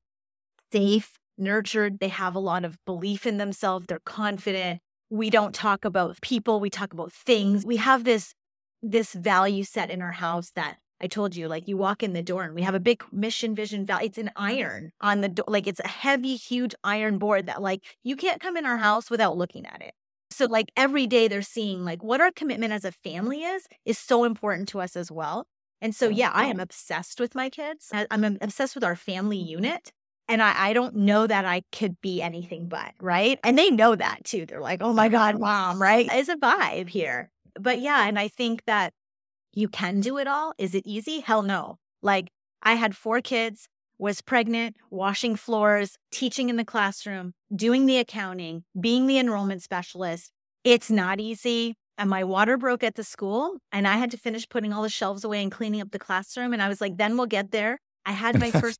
safe, 0.72 1.19
nurtured. 1.40 1.98
They 1.98 2.08
have 2.08 2.34
a 2.34 2.40
lot 2.40 2.64
of 2.64 2.78
belief 2.84 3.26
in 3.26 3.38
themselves. 3.38 3.86
They're 3.86 4.00
confident. 4.00 4.80
We 5.08 5.30
don't 5.30 5.54
talk 5.54 5.84
about 5.84 6.20
people. 6.20 6.60
We 6.60 6.70
talk 6.70 6.92
about 6.92 7.12
things. 7.12 7.66
We 7.66 7.76
have 7.76 8.04
this 8.04 8.34
this 8.82 9.12
value 9.12 9.64
set 9.64 9.90
in 9.90 10.00
our 10.00 10.12
house 10.12 10.52
that 10.54 10.78
I 11.02 11.06
told 11.06 11.34
you, 11.34 11.48
like 11.48 11.66
you 11.66 11.76
walk 11.76 12.02
in 12.02 12.12
the 12.12 12.22
door 12.22 12.44
and 12.44 12.54
we 12.54 12.62
have 12.62 12.74
a 12.74 12.80
big 12.80 13.02
mission 13.10 13.54
vision 13.54 13.86
value. 13.86 14.06
It's 14.06 14.18
an 14.18 14.30
iron 14.36 14.92
on 15.00 15.22
the 15.22 15.28
door. 15.28 15.46
Like 15.48 15.66
it's 15.66 15.80
a 15.80 15.88
heavy, 15.88 16.36
huge 16.36 16.74
iron 16.84 17.18
board 17.18 17.46
that 17.46 17.62
like 17.62 17.84
you 18.02 18.16
can't 18.16 18.40
come 18.40 18.56
in 18.56 18.66
our 18.66 18.76
house 18.76 19.10
without 19.10 19.36
looking 19.36 19.66
at 19.66 19.80
it. 19.80 19.94
So 20.30 20.46
like 20.46 20.70
every 20.76 21.06
day 21.06 21.26
they're 21.26 21.42
seeing 21.42 21.84
like 21.84 22.02
what 22.04 22.20
our 22.20 22.30
commitment 22.30 22.72
as 22.72 22.84
a 22.84 22.92
family 22.92 23.42
is, 23.42 23.66
is 23.84 23.98
so 23.98 24.24
important 24.24 24.68
to 24.68 24.80
us 24.80 24.96
as 24.96 25.10
well. 25.10 25.46
And 25.80 25.94
so, 25.94 26.08
yeah, 26.08 26.30
I 26.32 26.44
am 26.46 26.60
obsessed 26.60 27.20
with 27.20 27.34
my 27.34 27.48
kids. 27.48 27.90
I'm 27.92 28.38
obsessed 28.40 28.74
with 28.74 28.84
our 28.84 28.96
family 28.96 29.38
unit. 29.38 29.92
And 30.28 30.42
I, 30.42 30.68
I 30.68 30.72
don't 30.72 30.94
know 30.94 31.26
that 31.26 31.44
I 31.44 31.62
could 31.72 32.00
be 32.00 32.22
anything 32.22 32.68
but, 32.68 32.92
right? 33.00 33.38
And 33.42 33.58
they 33.58 33.70
know 33.70 33.96
that 33.96 34.24
too. 34.24 34.46
They're 34.46 34.60
like, 34.60 34.80
oh 34.80 34.92
my 34.92 35.08
God, 35.08 35.40
mom, 35.40 35.82
right? 35.82 36.08
It's 36.10 36.28
a 36.28 36.36
vibe 36.36 36.88
here. 36.88 37.30
But 37.58 37.80
yeah, 37.80 38.06
and 38.06 38.18
I 38.18 38.28
think 38.28 38.64
that 38.66 38.92
you 39.52 39.68
can 39.68 40.00
do 40.00 40.18
it 40.18 40.28
all. 40.28 40.54
Is 40.58 40.74
it 40.74 40.86
easy? 40.86 41.20
Hell 41.20 41.42
no. 41.42 41.78
Like 42.02 42.30
I 42.62 42.74
had 42.74 42.96
four 42.96 43.20
kids, 43.20 43.68
was 43.98 44.22
pregnant, 44.22 44.76
washing 44.90 45.36
floors, 45.36 45.98
teaching 46.10 46.48
in 46.48 46.56
the 46.56 46.64
classroom, 46.64 47.34
doing 47.54 47.86
the 47.86 47.98
accounting, 47.98 48.64
being 48.80 49.06
the 49.06 49.18
enrollment 49.18 49.62
specialist. 49.62 50.30
It's 50.64 50.90
not 50.90 51.20
easy. 51.20 51.74
And 51.98 52.08
my 52.08 52.24
water 52.24 52.56
broke 52.56 52.82
at 52.82 52.94
the 52.94 53.04
school, 53.04 53.58
and 53.72 53.86
I 53.86 53.98
had 53.98 54.10
to 54.12 54.16
finish 54.16 54.48
putting 54.48 54.72
all 54.72 54.82
the 54.82 54.88
shelves 54.88 55.22
away 55.22 55.42
and 55.42 55.52
cleaning 55.52 55.82
up 55.82 55.90
the 55.90 55.98
classroom. 55.98 56.54
And 56.54 56.62
I 56.62 56.68
was 56.68 56.80
like, 56.80 56.96
then 56.96 57.18
we'll 57.18 57.26
get 57.26 57.50
there. 57.50 57.78
I 58.06 58.12
had 58.12 58.40
my 58.40 58.50
first, 58.60 58.78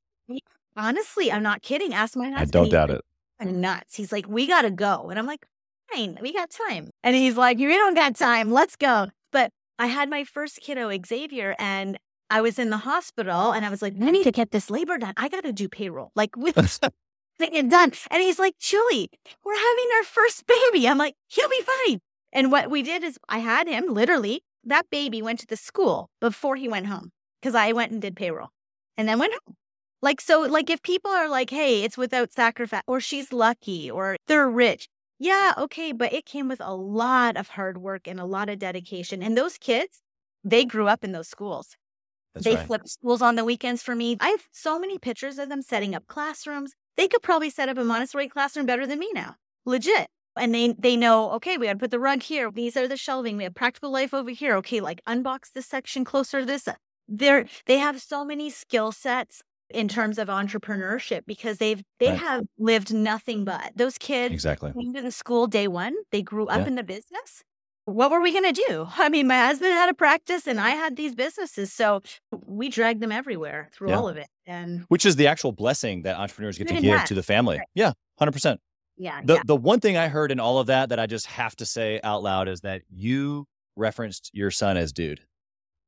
honestly, 0.77 1.31
I'm 1.31 1.43
not 1.43 1.63
kidding. 1.63 1.95
Ask 1.95 2.17
my 2.17 2.31
husband. 2.31 2.57
I 2.57 2.59
don't 2.59 2.71
doubt 2.71 2.91
it. 2.91 3.05
"You're 3.41 3.53
nuts. 3.53 3.97
He's 3.97 4.13
like, 4.13 4.29
we 4.29 4.47
got 4.47 4.63
to 4.63 4.71
go. 4.71 5.09
And 5.11 5.19
I'm 5.19 5.27
like, 5.27 5.47
fine, 5.93 6.19
we 6.21 6.33
got 6.33 6.51
time. 6.51 6.91
And 7.03 7.17
he's 7.17 7.37
like, 7.37 7.59
you 7.59 7.69
don't 7.69 7.95
got 7.95 8.17
time. 8.17 8.51
Let's 8.51 8.77
go. 8.77 9.09
But 9.33 9.51
I 9.79 9.87
had 9.87 10.11
my 10.11 10.25
first 10.25 10.61
kiddo, 10.61 10.91
Xavier, 11.07 11.55
and 11.59 11.99
I 12.29 12.41
was 12.41 12.59
in 12.59 12.71
the 12.71 12.79
hospital 12.79 13.53
and 13.53 13.65
I 13.65 13.71
was 13.71 13.83
like, 13.83 13.95
I 14.01 14.11
need 14.11 14.25
to 14.25 14.33
get 14.33 14.53
this 14.53 14.71
labor 14.71 14.99
done. 14.99 15.15
I 15.17 15.29
got 15.29 15.45
to 15.45 15.53
do 15.53 15.69
payroll, 15.69 16.13
like 16.15 16.37
with 16.37 16.57
it 17.41 17.71
done. 17.71 17.93
And 18.11 18.23
he's 18.23 18.39
like, 18.39 18.59
Julie, 18.59 19.11
we're 19.45 19.55
having 19.55 19.87
our 19.97 20.05
first 20.05 20.47
baby. 20.47 20.87
I'm 20.89 20.99
like, 20.99 21.15
he'll 21.29 21.49
be 21.49 21.63
fine. 21.87 22.01
And 22.33 22.53
what 22.53 22.71
we 22.71 22.83
did 22.83 23.03
is 23.03 23.19
I 23.29 23.39
had 23.39 23.67
him 23.67 23.93
literally, 23.93 24.43
that 24.65 24.91
baby 24.91 25.23
went 25.23 25.41
to 25.41 25.47
the 25.47 25.57
school 25.57 26.11
before 26.21 26.57
he 26.57 26.69
went 26.69 26.87
home 26.87 27.11
because 27.41 27.55
I 27.55 27.73
went 27.73 27.93
and 27.93 28.01
did 28.01 28.15
payroll 28.15 28.51
and 28.97 29.09
then 29.09 29.19
went 29.19 29.33
home. 29.33 29.57
Like, 30.03 30.21
so, 30.21 30.41
like, 30.41 30.71
if 30.71 30.83
people 30.83 31.11
are 31.11 31.29
like, 31.29 31.51
hey, 31.51 31.83
it's 31.83 31.99
without 31.99 32.33
sacrifice, 32.33 32.83
or 32.87 33.01
she's 33.01 33.33
lucky, 33.33 33.91
or 33.91 34.17
they're 34.27 34.49
rich, 34.49 34.89
yeah, 35.19 35.53
okay, 35.59 35.93
but 35.93 36.13
it 36.15 36.25
came 36.25 36.49
with 36.49 36.61
a 36.63 36.75
lot 36.75 37.37
of 37.37 37.51
hard 37.51 37.79
work 37.79 38.09
and 38.09 38.19
a 38.19 38.25
lot 38.25 38.49
of 38.49 38.59
dedication. 38.59 39.23
And 39.23 39.37
those 39.37 39.59
kids, 39.59 40.01
they 40.43 40.65
grew 40.65 40.89
up 40.89 41.05
in 41.05 41.13
those 41.13 41.29
schools. 41.29 41.77
That's 42.35 42.45
they 42.45 42.55
right. 42.55 42.67
flipped 42.67 42.89
schools 42.89 43.21
on 43.21 43.35
the 43.35 43.45
weekends 43.45 43.83
for 43.83 43.95
me. 43.95 44.17
I 44.21 44.29
have 44.31 44.47
so 44.53 44.79
many 44.79 44.99
pictures 44.99 45.39
of 45.39 45.51
them 45.51 45.61
setting 45.61 45.95
up 45.95 46.07
classrooms. 46.07 46.73
They 46.97 47.07
could 47.07 47.23
probably 47.23 47.51
set 47.51 47.69
up 47.69 47.77
a 47.77 47.85
Montessori 47.85 48.29
classroom 48.29 48.65
better 48.67 48.87
than 48.87 48.99
me 48.99 49.11
now. 49.13 49.35
Legit. 49.67 50.09
And 50.37 50.55
they 50.55 50.75
they 50.79 50.97
know, 50.97 51.33
okay, 51.33 51.59
we 51.59 51.67
gotta 51.67 51.79
put 51.79 51.91
the 51.91 51.99
rug 51.99 52.23
here. 52.23 52.51
These 52.51 52.77
are 52.77 52.87
the 52.87 52.97
shelving. 52.97 53.37
We 53.37 53.45
have 53.45 53.55
practical 53.55 53.91
life 53.91 54.15
over 54.15 54.31
here. 54.31 54.55
Okay, 54.57 54.81
like 54.81 55.03
unbox 55.07 55.53
this 55.53 55.67
section 55.67 56.05
closer 56.05 56.41
to 56.41 56.47
this. 56.47 56.69
They're 57.09 57.47
they 57.67 57.79
have 57.79 58.01
so 58.01 58.25
many 58.25 58.49
skill 58.49 58.93
sets 58.93 59.43
in 59.73 59.89
terms 59.89 60.19
of 60.19 60.29
entrepreneurship 60.29 61.23
because 61.27 61.59
they've 61.59 61.83
they 61.99 62.09
Right. 62.09 62.19
have 62.19 62.45
lived 62.59 62.93
nothing 62.93 63.45
but 63.45 63.73
those 63.77 63.99
kids 63.99 64.33
Exactly. 64.35 64.73
came 64.73 64.93
to 64.95 65.03
the 65.03 65.13
school 65.13 65.47
day 65.47 65.69
one. 65.69 65.95
They 66.13 66.23
grew 66.23 66.47
up 66.47 66.61
Yeah. 66.63 66.67
in 66.69 66.75
the 66.75 66.83
business. 66.83 67.43
What 67.87 68.11
were 68.11 68.21
we 68.21 68.31
going 68.33 68.53
to 68.53 68.65
do? 68.69 68.87
I 68.97 69.09
mean, 69.09 69.27
my 69.27 69.39
husband 69.39 69.73
had 69.73 69.89
a 69.89 69.95
practice 69.95 70.47
and 70.47 70.61
I 70.61 70.71
had 70.71 70.97
these 70.97 71.15
businesses. 71.15 71.73
So 71.73 72.03
we 72.47 72.69
dragged 72.69 73.01
them 73.01 73.11
everywhere 73.13 73.69
through 73.73 73.91
Yeah. 73.91 73.97
all 73.99 74.09
of 74.09 74.17
it. 74.17 74.29
And 74.47 74.85
Which 74.89 75.07
is 75.07 75.17
the 75.17 75.27
actual 75.27 75.53
blessing 75.53 76.03
that 76.03 76.17
entrepreneurs 76.17 76.59
get 76.59 76.69
to 76.69 76.75
give 76.75 76.97
bad. 76.97 77.07
to 77.07 77.15
the 77.15 77.23
family. 77.23 77.59
Right. 77.59 77.67
Yeah, 77.75 77.93
100%. 78.21 78.59
yeah, 78.97 79.21
The 79.25 79.35
yeah. 79.35 79.43
the 79.45 79.57
one 79.57 79.81
thing 79.81 79.97
I 79.97 80.09
heard 80.09 80.31
in 80.31 80.39
all 80.41 80.59
of 80.59 80.67
that 80.67 80.89
that 80.91 80.99
I 81.01 81.07
just 81.07 81.27
have 81.27 81.57
to 81.57 81.67
say 81.67 82.01
out 82.05 82.23
loud 82.23 82.49
is 82.49 82.61
that 82.61 82.83
you 82.91 83.47
referenced 83.77 84.31
your 84.35 84.51
son 84.51 84.77
as 84.77 84.93
dude. 84.93 85.21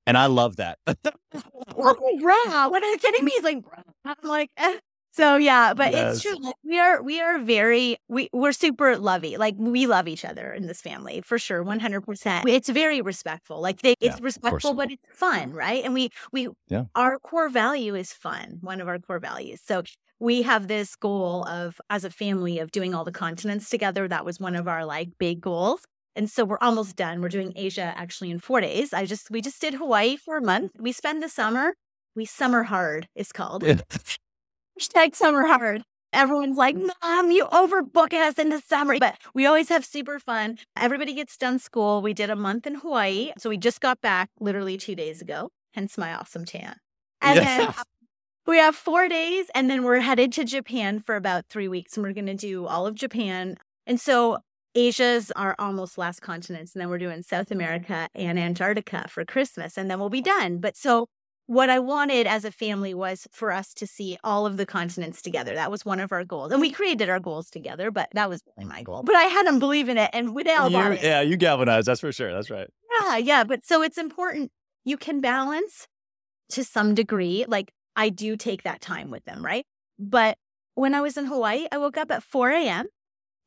And 0.07 0.19
I 0.19 0.27
love 0.27 0.57
that. 0.57 0.79
Bruh, 0.87 2.71
what 2.71 2.83
are 2.83 2.91
you 2.91 2.99
kidding 2.99 3.25
me? 3.25 3.33
He's 3.33 3.43
like, 3.45 3.59
bruh. 3.59 3.83
I'm 4.05 4.15
like, 4.29 4.51
eh. 4.57 4.79
so 5.13 5.37
yeah, 5.37 5.75
but 5.75 5.93
Yes. 5.93 6.17
it's 6.17 6.23
true. 6.23 6.37
Like, 6.41 6.55
we 6.65 6.79
are, 6.79 7.03
we 7.03 7.21
are 7.21 7.39
very, 7.39 7.97
we 8.09 8.29
we're 8.33 8.53
super 8.53 8.97
lovey. 8.99 9.37
Like 9.37 9.55
we 9.59 9.87
love 9.87 10.09
each 10.09 10.25
other 10.25 10.53
in 10.53 10.67
this 10.67 10.81
family 10.81 11.21
for 11.23 11.39
sure, 11.39 11.63
one 11.63 11.81
hundred 11.81 12.03
percent. 12.03 12.49
It's 12.49 12.69
very 12.69 13.01
respectful. 13.01 13.61
Like 13.61 13.83
they, 13.83 13.95
it's 14.01 14.17
of 14.17 14.25
respectful, 14.25 14.75
but 14.75 14.91
it's 14.91 15.03
fun, 15.13 15.53
right? 15.53 15.85
And 15.85 15.95
we, 15.95 16.11
we, 16.33 16.49
Yeah. 16.69 16.85
our 16.95 17.19
core 17.19 17.49
value 17.49 17.95
is 17.95 18.13
fun. 18.13 18.59
One 18.61 18.81
of 18.81 18.89
our 18.89 18.99
core 18.99 19.21
values. 19.21 19.61
So 19.65 19.83
we 20.19 20.43
have 20.43 20.69
this 20.69 20.95
goal 20.97 21.47
of 21.49 21.81
as 21.91 22.05
a 22.05 22.11
family 22.11 22.59
of 22.59 22.71
doing 22.71 22.95
all 22.95 23.05
the 23.05 23.13
continents 23.13 23.69
together. 23.69 24.07
That 24.09 24.25
was 24.25 24.39
one 24.41 24.55
of 24.57 24.69
our 24.69 24.85
like 24.85 25.11
big 25.19 25.41
goals. 25.41 25.81
And 26.15 26.29
so 26.31 26.45
we're 26.45 26.59
almost 26.61 26.97
done. 26.97 27.21
We're 27.21 27.29
doing 27.29 27.53
Asia 27.57 27.95
actually 27.97 28.31
in 28.31 28.39
four 28.39 28.61
days. 28.61 28.93
I 28.93 29.07
just 29.07 29.31
we 29.31 29.41
just 29.41 29.61
did 29.61 29.75
Hawaii 29.75 30.17
for 30.17 30.37
a 30.37 30.43
month. 30.43 30.73
We 30.79 30.93
spend 30.93 31.23
the 31.23 31.29
summer. 31.29 31.75
We 32.15 32.25
summer 32.27 32.65
hard 32.65 33.09
is 33.15 33.33
called. 33.33 33.63
Hashtag 34.79 35.15
summer 35.15 35.47
hard. 35.47 35.83
Everyone's 36.13 36.59
like, 36.59 36.77
Mom, 36.77 37.31
you 37.31 37.47
overbook 37.47 38.13
us 38.13 38.39
in 38.39 38.51
the 38.51 38.61
summer. 38.61 38.99
But 38.99 39.17
we 39.33 39.47
always 39.47 39.71
have 39.71 39.85
super 39.85 40.19
fun. 40.19 40.59
Everybody 40.77 41.15
gets 41.15 41.39
done 41.39 41.59
school. 41.59 42.03
We 42.03 42.13
did 42.13 42.29
a 42.29 42.37
month 42.37 42.67
in 42.67 42.75
Hawaii. 42.77 43.33
So 43.39 43.49
we 43.49 43.57
just 43.57 43.81
got 43.81 44.01
back 44.03 44.29
literally 44.39 44.77
two 44.77 44.95
days 44.95 45.23
ago, 45.23 45.49
hence 45.73 45.97
my 45.97 46.13
awesome 46.15 46.45
tan. 46.45 46.77
And 47.23 47.39
then 47.39 47.61
Yes. 47.61 47.83
we 48.47 48.59
have 48.59 48.75
four 48.77 49.09
days, 49.09 49.47
and 49.55 49.71
then 49.71 49.85
we're 49.85 50.01
headed 50.01 50.33
to 50.33 50.45
Japan 50.45 51.01
for 51.01 51.17
about 51.17 51.47
three 51.49 51.69
weeks, 51.69 51.97
and 51.97 52.05
we're 52.05 52.13
going 52.13 52.27
to 52.27 52.35
do 52.35 52.67
all 52.67 52.87
of 52.87 52.95
Japan. 52.95 53.57
And 53.87 53.99
so 53.99 54.39
Asia's 54.75 55.31
our 55.33 55.55
almost 55.59 55.99
last 55.99 56.20
continents, 56.20 56.75
and 56.75 56.81
then 56.81 56.89
we're 56.89 56.99
doing 56.99 57.23
South 57.23 57.47
mm-hmm. 57.47 57.55
America 57.55 58.09
and 58.14 58.39
Antarctica 58.39 59.07
for 59.09 59.25
Christmas, 59.25 59.77
and 59.77 59.91
then 59.91 59.99
we'll 59.99 60.09
be 60.09 60.23
done. 60.23 60.59
But 60.59 60.77
so 60.77 61.09
what 61.47 61.68
I 61.68 61.79
wanted 61.79 62.27
as 62.27 62.45
a 62.45 62.51
family 62.51 62.95
was 62.95 63.27
for 63.31 63.53
us 63.53 63.75
to 63.75 63.87
see 63.87 64.16
all 64.23 64.47
of 64.47 64.57
the 64.57 64.64
continents 64.64 65.20
together. 65.20 65.55
That 65.55 65.70
was 65.70 65.85
one 65.85 66.01
of 66.01 66.12
our 66.12 66.25
goals. 66.25 66.53
And 66.53 66.61
we 66.61 66.70
created 66.70 67.11
our 67.11 67.20
goals 67.20 67.51
together, 67.51 67.91
but 67.91 68.09
that 68.14 68.29
was 68.29 68.43
really 68.57 68.68
my 68.68 68.83
goal. 68.83 69.03
But 69.03 69.16
I 69.16 69.25
had 69.25 69.47
them 69.47 69.59
believe 69.59 69.89
in 69.89 69.99
it 69.99 70.11
and 70.12 70.29
all 70.29 70.70
You- 70.70 70.77
bought 70.77 70.93
it. 70.93 71.03
yeah, 71.03 71.20
you 71.20 71.37
galvanize. 71.37 71.85
That's 71.85 72.01
for 72.01 72.12
sure. 72.12 72.33
That's 72.33 72.49
right. 72.49 72.68
Yeah, 73.01 73.16
yeah. 73.16 73.45
But 73.45 73.64
so 73.64 73.83
it's 73.83 73.99
important. 73.99 74.51
You 74.85 74.97
can 74.97 75.20
balance 75.20 75.89
to 76.51 76.64
some 76.64 76.95
degree. 76.95 77.45
Like 77.49 77.73
I 77.97 78.09
do 78.09 78.37
take 78.37 78.62
that 78.62 78.81
time 78.81 79.11
with 79.11 79.25
them, 79.25 79.45
right? 79.45 79.66
But 79.99 80.39
when 80.75 80.95
I 80.95 81.01
was 81.01 81.16
in 81.16 81.27
Hawaii, 81.27 81.66
I 81.70 81.79
woke 81.79 81.97
up 81.97 82.11
at 82.11 82.23
4 82.23 82.51
a.m. 82.51 82.87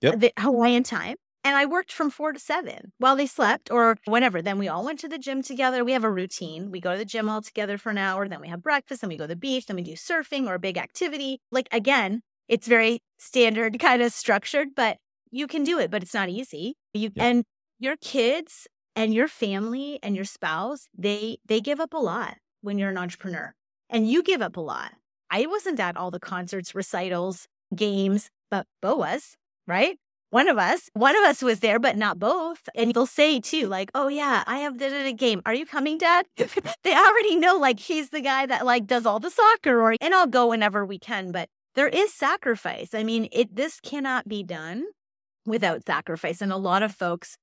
Yep. 0.02 0.20
the 0.20 0.32
Hawaiian 0.40 0.84
time. 0.84 1.16
And 1.44 1.56
I 1.56 1.66
worked 1.66 1.92
from 1.92 2.10
four 2.10 2.34
to 2.34 2.40
seven 2.40 2.92
while 2.98 3.16
they 3.16 3.28
slept 3.28 3.70
or 3.72 3.98
whenever. 4.06 4.42
Then 4.42 4.58
we 4.58 4.68
all 4.68 4.84
went 4.84 5.00
to 5.02 5.08
the 5.08 5.20
gym 5.20 5.44
together. 5.44 5.84
We 5.86 5.92
have 5.92 6.04
a 6.04 6.10
routine. 6.12 6.72
We 6.72 6.80
go 6.82 6.94
to 6.94 6.98
the 6.98 7.06
gym 7.06 7.30
all 7.30 7.42
together 7.42 7.78
for 7.78 7.92
an 7.92 8.00
hour. 8.00 8.28
Then 8.28 8.42
we 8.42 8.48
have 8.48 8.64
breakfast. 8.64 9.02
Then 9.02 9.10
we 9.10 9.18
go 9.18 9.26
to 9.26 9.28
the 9.28 9.36
beach. 9.36 9.68
Then 9.68 9.76
we 9.76 9.84
do 9.84 9.94
surfing 9.94 10.48
or 10.48 10.56
a 10.56 10.60
big 10.60 10.78
activity. 10.78 11.40
Like, 11.52 11.68
again, 11.72 12.22
it's 12.48 12.68
very 12.68 13.00
standard 13.20 13.78
kind 13.80 14.02
of 14.02 14.12
structured, 14.12 14.70
but 14.76 14.98
you 15.30 15.46
can 15.46 15.64
do 15.64 15.78
it, 15.80 15.92
but 15.92 16.02
it's 16.02 16.14
not 16.16 16.30
easy. 16.30 16.76
You 16.94 17.12
Yeah. 17.14 17.26
and 17.26 17.44
your 17.78 17.96
kids 17.98 18.68
and 18.96 19.14
your 19.14 19.28
family 19.28 20.00
and 20.02 20.16
your 20.16 20.26
spouse, 20.26 20.88
they 20.98 21.38
they 21.46 21.62
give 21.62 21.80
up 21.80 21.94
a 21.94 21.98
lot 21.98 22.38
when 22.62 22.80
you're 22.80 22.90
an 22.90 22.98
entrepreneur. 22.98 23.54
And 23.90 24.10
you 24.10 24.24
give 24.24 24.42
up 24.42 24.58
a 24.58 24.62
lot. 24.62 24.94
I 25.30 25.46
wasn't 25.46 25.80
at 25.80 25.96
all 25.98 26.10
the 26.10 26.20
concerts, 26.20 26.74
recitals, 26.74 27.48
games, 27.76 28.30
but 28.50 28.66
Bo 28.82 28.96
was, 28.96 29.36
right? 29.68 29.98
One 30.32 30.50
of 30.50 30.58
us, 30.58 30.90
one 30.94 31.16
of 31.16 31.24
us 31.24 31.42
was 31.42 31.60
there, 31.62 31.80
but 31.80 31.96
not 31.96 32.20
both. 32.20 32.68
And 32.76 32.94
they'll 32.94 33.06
say 33.06 33.40
too, 33.40 33.68
like, 33.68 33.90
"Oh 33.96 34.08
yeah, 34.08 34.44
I 34.46 34.58
have 34.60 34.82
a 34.82 35.14
game. 35.14 35.42
Are 35.46 35.54
you 35.54 35.66
coming, 35.66 35.98
Dad?" 35.98 36.26
they 36.84 36.94
already 36.96 37.36
know, 37.36 37.58
like, 37.58 37.80
he's 37.80 38.10
the 38.10 38.22
guy 38.22 38.46
that 38.46 38.66
like 38.66 38.86
does 38.86 39.06
all 39.06 39.20
the 39.20 39.30
soccer, 39.30 39.80
or 39.80 39.96
and 40.02 40.14
I'll 40.14 40.28
go 40.28 40.48
whenever 40.48 40.86
we 40.86 41.00
can. 41.00 41.32
But 41.32 41.50
there 41.76 41.88
is 41.88 42.14
sacrifice. 42.14 42.94
I 42.94 43.04
mean, 43.04 43.30
it 43.32 43.56
this 43.56 43.80
cannot 43.80 44.28
be 44.28 44.44
done 44.44 44.86
without 45.46 45.86
sacrifice, 45.86 46.42
and 46.42 46.52
a 46.52 46.58
lot 46.58 46.84
of 46.84 46.94
folks 46.94 47.38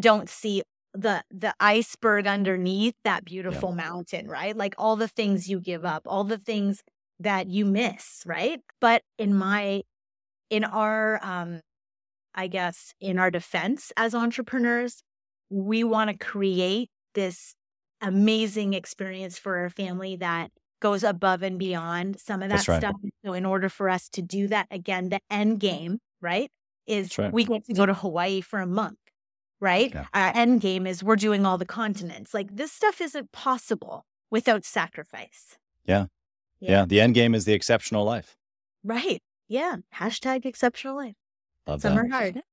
don't 0.00 0.28
see 0.28 0.62
the 0.94 1.22
the 1.30 1.54
iceberg 1.60 2.26
underneath 2.26 2.94
that 3.04 3.24
beautiful 3.24 3.72
mountain, 3.72 4.28
right? 4.28 4.56
Like 4.56 4.74
all 4.78 4.96
the 4.96 5.08
things 5.08 5.48
you 5.48 5.60
give 5.60 5.84
up, 5.84 6.02
all 6.06 6.24
the 6.24 6.38
things 6.38 6.82
that 7.18 7.48
you 7.48 7.64
miss, 7.64 8.22
right? 8.24 8.60
But 8.80 9.02
in 9.18 9.34
my 9.34 9.82
in 10.50 10.64
our 10.64 11.24
um 11.24 11.60
I 12.34 12.46
guess 12.46 12.94
in 13.00 13.18
our 13.18 13.30
defense 13.30 13.92
as 13.96 14.14
entrepreneurs, 14.14 15.02
we 15.48 15.82
want 15.82 16.10
to 16.10 16.16
create 16.16 16.90
this 17.14 17.54
amazing 18.00 18.74
experience 18.74 19.38
for 19.38 19.58
our 19.58 19.70
family 19.70 20.16
that 20.16 20.50
goes 20.80 21.02
above 21.02 21.42
and 21.42 21.58
beyond 21.58 22.18
some 22.20 22.42
of 22.42 22.48
that 22.48 22.66
right. 22.68 22.80
stuff. 22.80 22.94
So 23.24 23.32
in 23.32 23.44
order 23.44 23.68
for 23.68 23.90
us 23.90 24.08
to 24.10 24.22
do 24.22 24.48
that 24.48 24.66
again, 24.70 25.08
the 25.08 25.20
end 25.30 25.60
game, 25.60 25.98
right? 26.20 26.50
Is 26.86 27.18
right. 27.18 27.32
we 27.32 27.44
get 27.44 27.64
to 27.66 27.74
go 27.74 27.84
to 27.84 27.94
Hawaii 27.94 28.40
for 28.40 28.60
a 28.60 28.66
month 28.66 28.96
right? 29.60 29.92
Yeah. 29.94 30.06
Our 30.14 30.32
end 30.34 30.60
game 30.60 30.86
is 30.86 31.04
we're 31.04 31.16
doing 31.16 31.46
all 31.46 31.58
the 31.58 31.66
continents. 31.66 32.34
Like 32.34 32.56
this 32.56 32.72
stuff 32.72 33.00
isn't 33.00 33.30
possible 33.32 34.06
without 34.30 34.64
sacrifice. 34.64 35.56
Yeah. 35.84 36.06
Yeah. 36.60 36.84
The 36.86 37.00
end 37.00 37.14
game 37.14 37.34
is 37.34 37.44
the 37.44 37.52
exceptional 37.52 38.04
life. 38.04 38.36
Right. 38.82 39.22
Yeah. 39.50 39.76
Hashtag 39.94 40.46
exceptional 40.46 40.96
life. 40.96 41.16
Love 41.66 41.82
Some 41.82 41.96
that. 41.96 42.06
are 42.06 42.08
hard. 42.08 42.42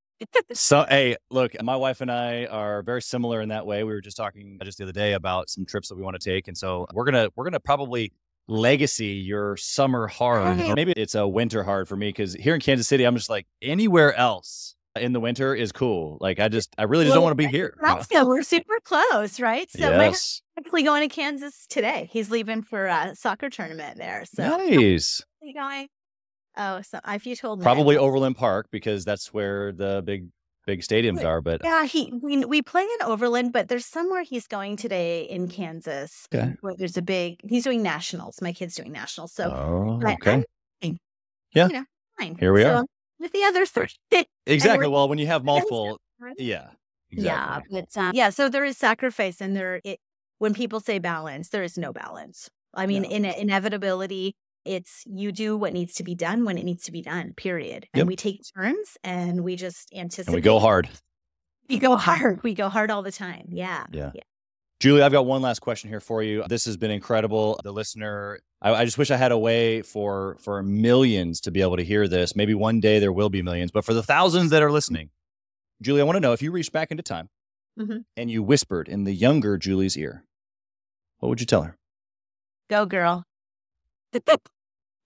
So, 0.54 0.84
hey, 0.90 1.16
look, 1.30 1.54
my 1.62 1.76
wife 1.76 2.02
and 2.02 2.12
I 2.12 2.48
are 2.48 2.82
very 2.82 3.04
similar 3.04 3.40
in 3.40 3.50
that 3.50 3.68
way. 3.68 3.84
We 3.84 3.94
were 3.94 4.02
just 4.02 4.18
talking 4.18 4.58
just 4.64 4.80
the 4.80 4.86
other 4.86 4.92
day 4.92 5.14
about 5.14 5.48
some 5.48 5.64
trips 5.64 5.90
that 5.90 5.96
we 5.96 6.02
want 6.02 6.20
to 6.20 6.30
take, 6.30 6.48
and 6.48 6.58
so 6.58 6.88
we're 6.92 7.04
gonna 7.04 7.30
we're 7.36 7.44
gonna 7.44 7.60
probably 7.60 8.14
legacy 8.48 9.10
your 9.10 9.58
summer 9.58 10.08
hard, 10.08 10.60
or 10.60 10.74
maybe 10.74 10.94
it's 10.94 11.14
a 11.14 11.28
winter 11.28 11.64
hard 11.64 11.88
for 11.88 11.96
me 11.96 12.10
because 12.10 12.34
here 12.34 12.56
in 12.56 12.62
Kansas 12.62 12.88
City, 12.88 13.04
I'm 13.04 13.16
just 13.16 13.30
like 13.30 13.46
anywhere 13.62 14.16
else 14.16 14.76
in 14.96 15.14
the 15.14 15.20
winter 15.20 15.54
is 15.54 15.72
cool. 15.72 16.18
Like 16.20 16.40
I 16.40 16.48
just 16.48 16.74
I 16.80 16.84
really 16.86 17.06
just 17.06 17.14
don't 17.14 17.24
want 17.24 17.38
to 17.38 17.44
be 17.44 17.46
here. 17.46 17.78
That's 17.80 18.08
good. 18.12 18.26
We're 18.26 18.42
super 18.42 18.80
close, 18.84 19.40
right? 19.40 19.70
So 19.70 19.82
my 19.82 19.86
yes, 19.86 19.92
husband's 20.00 20.42
actually 20.58 20.82
going 20.82 21.08
to 21.08 21.14
Kansas 21.14 21.68
today. 21.68 22.10
He's 22.12 22.32
leaving 22.32 22.64
for 22.64 22.88
a 22.88 23.16
soccer 23.16 23.52
tournament 23.52 24.00
there. 24.00 24.24
So 24.26 24.48
nice. 24.48 25.22
you 25.44 25.54
going? 25.54 25.90
Oh, 26.58 26.82
so 26.82 27.00
if 27.08 27.26
you 27.26 27.36
told 27.36 27.60
me, 27.60 27.64
Probably 27.64 27.98
Overland 27.98 28.36
Park 28.36 28.68
because 28.72 29.06
that's 29.06 29.34
where 29.34 29.72
the 29.72 30.02
big 30.06 30.30
big 30.66 30.82
stadiums 30.82 31.24
are. 31.24 31.40
But 31.42 31.62
Yeah, 31.64 31.86
he 31.86 32.12
we 32.22 32.44
we 32.46 32.62
play 32.62 32.84
in 32.84 33.06
Overland, 33.06 33.54
but 33.54 33.68
there's 33.70 33.86
somewhere 33.86 34.24
he's 34.24 34.48
going 34.48 34.76
today 34.76 35.24
in 35.24 35.48
Kansas. 35.48 36.28
Okay. 36.34 36.54
Where 36.62 36.76
there's 36.78 36.98
a 36.98 37.02
big. 37.02 37.40
He's 37.48 37.64
doing 37.64 37.82
nationals. 37.84 38.42
My 38.42 38.54
kid's 38.54 38.76
doing 38.76 38.92
nationals, 38.92 39.34
so 39.34 39.46
oh, 39.52 40.02
okay, 40.14 40.44
I'm. 40.84 40.98
Yeah. 41.54 41.68
You 41.68 41.74
know, 41.74 41.86
fine. 42.20 42.36
Here 42.38 42.52
we 42.54 42.64
So, 42.64 42.70
are. 42.76 42.86
with 43.20 43.32
the 43.32 43.44
other 43.44 43.66
three. 43.66 43.88
exactly. 44.46 44.88
Well, 44.88 45.08
when 45.08 45.18
you 45.18 45.28
have 45.28 45.44
multiple, 45.54 46.00
yeah, 46.38 46.68
Yeah, 47.10 47.62
but 47.72 47.86
um, 47.96 48.12
yeah, 48.14 48.30
so 48.30 48.50
there 48.50 48.66
is 48.66 48.78
sacrifice, 48.78 49.40
and 49.42 49.56
there 49.56 49.80
it 49.84 50.00
when 50.40 50.54
people 50.54 50.80
say 50.80 51.00
balance, 51.00 51.50
there 51.50 51.64
is 51.64 51.78
no 51.78 51.94
balance. 51.94 52.50
I 52.74 52.86
mean, 52.86 53.04
No. 53.04 53.10
in 53.10 53.26
inevitability, 53.26 54.36
it's 54.68 55.04
you 55.06 55.32
do 55.32 55.56
what 55.58 55.74
needs 55.74 55.94
to 55.96 56.04
be 56.04 56.14
done 56.16 56.46
when 56.46 56.58
it 56.58 56.64
needs 56.66 56.84
to 56.84 56.92
be 56.92 57.02
done. 57.02 57.34
Period. 57.36 57.88
Yep. 57.94 58.02
And 58.02 58.08
we 58.08 58.16
take 58.16 58.42
turns, 58.56 58.98
and 59.04 59.44
we 59.44 59.56
just 59.56 59.90
anticipate. 59.96 60.28
and 60.28 60.36
we 60.36 60.42
go 60.42 60.60
hard. 60.60 60.90
We 61.70 61.80
go 61.80 61.98
hard. 61.98 62.44
We 62.44 62.54
go 62.54 62.70
hard 62.70 62.92
all 62.92 63.02
the 63.02 63.12
time. 63.12 63.48
Yeah. 63.50 63.86
Yeah. 63.92 64.12
Julie, 64.80 65.02
I've 65.02 65.12
got 65.12 65.26
one 65.26 65.42
last 65.42 65.60
question 65.60 65.90
here 65.90 66.00
for 66.00 66.24
you. 66.24 66.46
This 66.48 66.64
has 66.64 66.78
been 66.78 66.92
incredible. 66.92 67.60
The 67.62 67.74
listener, 67.74 68.40
I, 68.62 68.74
I 68.74 68.86
just 68.86 68.98
wish 68.98 69.12
I 69.12 69.18
had 69.18 69.34
a 69.34 69.38
way 69.38 69.82
for 69.82 70.38
for 70.40 70.64
millions 70.64 71.42
to 71.42 71.52
be 71.52 71.62
able 71.62 71.76
to 71.76 71.84
hear 71.84 72.08
this. 72.08 72.38
Maybe 72.38 72.54
one 72.54 72.80
day 72.80 73.00
there 73.00 73.12
will 73.12 73.28
be 73.30 73.42
millions, 73.42 73.72
but 73.72 73.84
for 73.84 73.94
the 73.94 74.02
thousands 74.02 74.50
that 74.52 74.64
are 74.64 74.72
listening, 74.72 75.10
Julie, 75.82 76.00
I 76.00 76.06
want 76.06 76.16
to 76.16 76.22
know 76.22 76.32
if 76.32 76.42
you 76.42 76.52
reached 76.52 76.72
back 76.72 76.90
into 76.90 77.04
time 77.04 77.28
Mhm. 77.78 78.06
and 78.16 78.32
you 78.32 78.42
whispered 78.44 78.88
in 78.88 79.04
the 79.04 79.14
younger 79.14 79.58
Julie's 79.58 79.98
ear, 79.98 80.24
what 81.20 81.28
would 81.28 81.42
you 81.42 81.46
tell 81.46 81.64
her? 81.64 81.76
Go, 82.70 82.86
girl. 82.86 83.26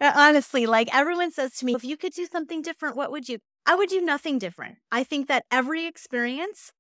Uh, 0.01 0.11
Honestly, 0.15 0.65
like 0.65 0.93
everyone 0.93 1.31
says 1.31 1.55
to 1.57 1.65
me, 1.65 1.75
if 1.75 1.83
you 1.83 1.95
could 1.95 2.13
do 2.13 2.25
something 2.25 2.61
different, 2.61 2.97
what 2.97 3.11
would 3.11 3.29
you? 3.29 3.37
I 3.67 3.75
would 3.75 3.89
do 3.89 4.01
nothing 4.01 4.39
different. 4.39 4.77
I 4.91 5.03
think 5.03 5.27
that 5.27 5.45
every 5.51 5.85
experience 5.85 6.71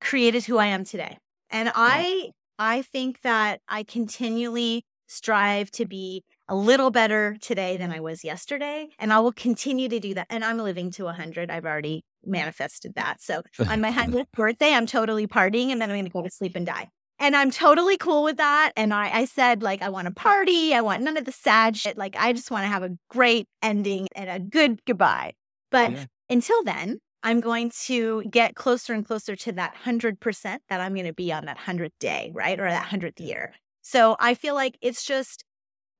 created 0.00 0.44
who 0.44 0.58
I 0.58 0.66
am 0.66 0.84
today. 0.84 1.18
And 1.50 1.72
I 1.74 2.30
I 2.58 2.82
think 2.82 3.22
that 3.22 3.60
I 3.68 3.82
continually 3.82 4.84
strive 5.08 5.70
to 5.72 5.86
be 5.86 6.22
a 6.48 6.54
little 6.54 6.90
better 6.90 7.36
today 7.40 7.76
than 7.76 7.90
I 7.92 8.00
was 8.00 8.22
yesterday, 8.22 8.88
and 8.98 9.12
I 9.12 9.20
will 9.20 9.32
continue 9.32 9.88
to 9.88 9.98
do 9.98 10.14
that. 10.14 10.26
And 10.30 10.44
I'm 10.44 10.58
living 10.58 10.90
to 10.92 11.04
100. 11.04 11.50
I've 11.50 11.64
already 11.64 12.02
manifested 12.24 12.94
that. 12.94 13.20
So 13.20 13.42
on 13.68 13.80
my 13.80 13.90
100th 13.90 14.30
birthday, 14.32 14.72
I'm 14.72 14.86
totally 14.86 15.26
partying 15.26 15.70
and 15.70 15.80
then 15.80 15.90
I'm 15.90 15.96
going 15.96 16.04
to 16.04 16.10
go 16.10 16.22
to 16.22 16.30
sleep 16.30 16.54
and 16.54 16.66
die. 16.66 16.88
And 17.18 17.34
I'm 17.34 17.50
totally 17.50 17.96
cool 17.96 18.22
with 18.22 18.36
that. 18.36 18.72
And 18.76 18.94
I, 18.94 19.10
I 19.10 19.24
said, 19.24 19.62
like, 19.62 19.82
I 19.82 19.88
want 19.88 20.06
a 20.06 20.12
party. 20.12 20.72
I 20.74 20.80
want 20.80 21.02
none 21.02 21.16
of 21.16 21.24
the 21.24 21.32
sad 21.32 21.76
shit. 21.76 21.98
Like, 21.98 22.14
I 22.16 22.32
just 22.32 22.50
want 22.50 22.64
to 22.64 22.68
have 22.68 22.82
a 22.82 22.96
great 23.10 23.48
ending 23.62 24.08
and 24.14 24.30
a 24.30 24.38
good 24.38 24.84
goodbye. 24.84 25.32
But 25.70 25.92
Yeah. 25.92 26.04
until 26.30 26.62
then, 26.62 27.00
I'm 27.24 27.40
going 27.40 27.70
to 27.86 28.22
get 28.30 28.54
closer 28.54 28.92
and 28.92 29.04
closer 29.04 29.34
to 29.34 29.52
that 29.52 29.74
100% 29.84 30.58
that 30.68 30.80
I'm 30.80 30.94
going 30.94 31.06
to 31.06 31.12
be 31.12 31.32
on 31.32 31.46
that 31.46 31.58
100th 31.58 31.98
day, 31.98 32.30
right? 32.34 32.58
Or 32.58 32.70
that 32.70 32.86
100th 32.86 33.18
year. 33.18 33.54
So 33.82 34.16
I 34.20 34.34
feel 34.34 34.54
like 34.54 34.78
it's 34.80 35.04
just, 35.04 35.44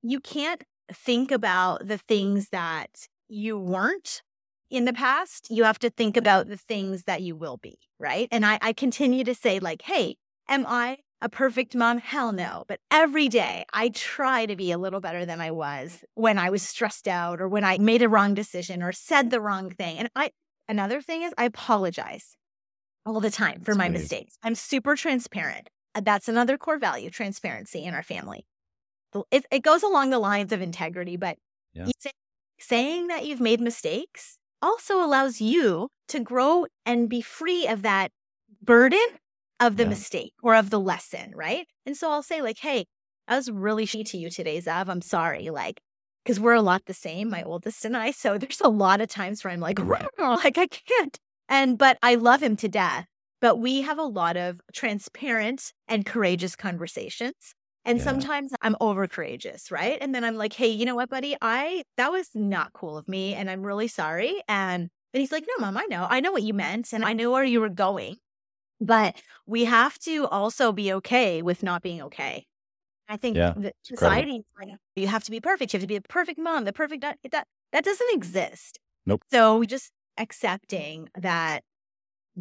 you 0.02 0.20
can't 0.20 0.62
think 0.92 1.32
about 1.32 1.88
the 1.88 1.98
things 1.98 2.50
that 2.50 3.08
you 3.28 3.58
weren't 3.58 4.22
in 4.70 4.84
the 4.84 4.92
past. 4.92 5.48
You 5.50 5.64
have 5.64 5.78
to 5.80 5.90
think 5.90 6.16
about 6.16 6.46
the 6.46 6.56
things 6.56 7.04
that 7.04 7.22
you 7.22 7.34
will 7.34 7.56
be, 7.56 7.78
right? 7.98 8.28
And 8.30 8.46
I, 8.46 8.58
I 8.62 8.72
continue 8.72 9.24
to 9.24 9.34
say, 9.34 9.58
like, 9.58 9.82
hey, 9.82 10.16
am 10.48 10.64
I 10.68 10.98
a 11.20 11.28
perfect 11.28 11.74
mom? 11.74 11.98
Hell 11.98 12.32
no. 12.32 12.64
But 12.68 12.80
every 12.90 13.28
day 13.28 13.64
I 13.72 13.88
try 13.90 14.46
to 14.46 14.54
be 14.56 14.70
a 14.70 14.78
little 14.78 15.00
better 15.00 15.24
than 15.26 15.40
I 15.40 15.50
was 15.50 16.04
when 16.14 16.38
I 16.38 16.50
was 16.50 16.62
stressed 16.62 17.08
out 17.08 17.40
or 17.40 17.48
when 17.48 17.64
I 17.64 17.78
made 17.78 18.02
a 18.02 18.08
wrong 18.08 18.34
decision 18.34 18.82
or 18.82 18.92
said 18.92 19.30
the 19.30 19.40
wrong 19.40 19.70
thing. 19.70 19.98
And 19.98 20.08
I, 20.14 20.30
another 20.68 21.00
thing 21.02 21.22
is 21.22 21.32
I 21.36 21.44
apologize 21.44 22.36
all 23.04 23.20
the 23.20 23.30
time 23.30 23.60
for 23.60 23.72
That's 23.72 23.78
my 23.78 23.88
mistakes. 23.88 24.36
I'm 24.42 24.54
super 24.54 24.94
transparent. 24.96 25.68
Uh, 25.94 26.02
That's 26.04 26.28
another 26.28 26.56
core 26.58 26.78
value, 26.78 27.10
transparency 27.10 27.84
in 27.84 27.94
our 27.94 28.02
family. 28.02 28.46
It, 29.30 29.46
it 29.50 29.60
goes 29.62 29.82
along 29.82 30.10
the 30.10 30.18
lines 30.18 30.52
of 30.52 30.60
integrity, 30.60 31.16
but 31.16 31.38
Yeah. 31.72 31.86
say- 31.98 32.10
saying 32.60 33.06
that 33.08 33.24
you've 33.24 33.40
made 33.40 33.60
mistakes 33.60 34.38
also 34.60 35.02
allows 35.02 35.40
you 35.40 35.88
to 36.08 36.20
grow 36.20 36.66
and 36.84 37.08
be 37.08 37.20
free 37.22 37.66
of 37.66 37.82
that 37.82 38.10
burden 38.62 38.98
of 39.60 39.76
the 39.76 39.84
Yeah. 39.84 39.88
mistake 39.90 40.34
or 40.42 40.54
of 40.54 40.70
the 40.70 40.80
lesson, 40.80 41.32
right? 41.34 41.66
And 41.86 41.96
so 41.96 42.10
I'll 42.10 42.22
say, 42.22 42.42
like, 42.42 42.58
hey, 42.60 42.86
I 43.26 43.36
was 43.36 43.50
really 43.50 43.86
shitty 43.86 44.08
to 44.10 44.18
you 44.18 44.30
today, 44.30 44.58
Zav. 44.60 44.88
I'm 44.88 45.02
sorry. 45.02 45.50
Like, 45.50 45.80
because 46.24 46.40
we're 46.40 46.54
a 46.54 46.62
lot 46.62 46.84
the 46.86 46.94
same, 46.94 47.30
my 47.30 47.42
oldest 47.42 47.84
and 47.84 47.96
I. 47.96 48.10
So 48.10 48.38
there's 48.38 48.60
a 48.60 48.68
lot 48.68 49.00
of 49.00 49.08
times 49.08 49.44
where 49.44 49.52
I'm 49.52 49.60
like, 49.60 49.78
like 50.18 50.58
I 50.58 50.66
can't. 50.66 51.18
And 51.48 51.78
but 51.78 51.98
I 52.02 52.14
love 52.16 52.42
him 52.42 52.56
to 52.56 52.68
death. 52.68 53.06
But 53.40 53.56
we 53.58 53.82
have 53.82 53.98
a 53.98 54.02
lot 54.02 54.36
of 54.36 54.60
transparent 54.72 55.72
and 55.86 56.04
courageous 56.04 56.56
conversations. 56.56 57.54
And 57.84 57.98
Yeah. 57.98 58.04
sometimes 58.04 58.52
I'm 58.62 58.76
over 58.80 59.06
courageous, 59.06 59.70
right? 59.70 59.96
And 60.00 60.14
then 60.14 60.24
I'm 60.24 60.36
like, 60.36 60.52
hey, 60.52 60.68
you 60.68 60.84
know 60.84 60.96
what, 60.96 61.08
buddy? 61.08 61.36
I 61.40 61.84
that 61.96 62.10
was 62.12 62.30
not 62.34 62.72
cool 62.72 62.98
of 62.98 63.08
me 63.08 63.34
and 63.34 63.48
I'm 63.50 63.62
really 63.62 63.88
sorry. 63.88 64.42
And 64.48 64.88
and 65.14 65.20
he's 65.20 65.32
like, 65.32 65.44
no, 65.48 65.64
mom, 65.64 65.76
I 65.78 65.86
know. 65.88 66.06
I 66.10 66.20
know 66.20 66.32
what 66.32 66.42
you 66.42 66.52
meant 66.54 66.92
and 66.92 67.04
I 67.04 67.12
know 67.14 67.30
where 67.30 67.44
you 67.44 67.60
were 67.60 67.68
going. 67.70 68.16
But 68.80 69.20
we 69.46 69.64
have 69.64 69.98
to 70.00 70.26
also 70.28 70.72
be 70.72 70.92
okay 70.94 71.42
with 71.42 71.62
not 71.62 71.82
being 71.82 72.02
okay. 72.02 72.46
I 73.08 73.16
think 73.16 73.40
Yeah, 73.40 73.54
that 73.56 73.74
incredible. 73.90 74.28
society, 74.28 74.44
like, 74.58 74.70
you 74.96 75.08
have 75.08 75.24
to 75.24 75.30
be 75.30 75.40
perfect. 75.40 75.72
You 75.72 75.78
have 75.78 75.84
to 75.84 75.88
be 75.88 75.98
the 75.98 76.08
perfect 76.08 76.38
mom, 76.38 76.64
the 76.64 76.72
perfect 76.72 77.02
dad. 77.02 77.16
That 77.30 77.46
that 77.72 77.84
doesn't 77.84 78.14
exist. 78.14 78.78
Nope. 79.06 79.24
So 79.32 79.58
we 79.58 79.66
just 79.66 79.92
accepting 80.18 81.08
that 81.16 81.64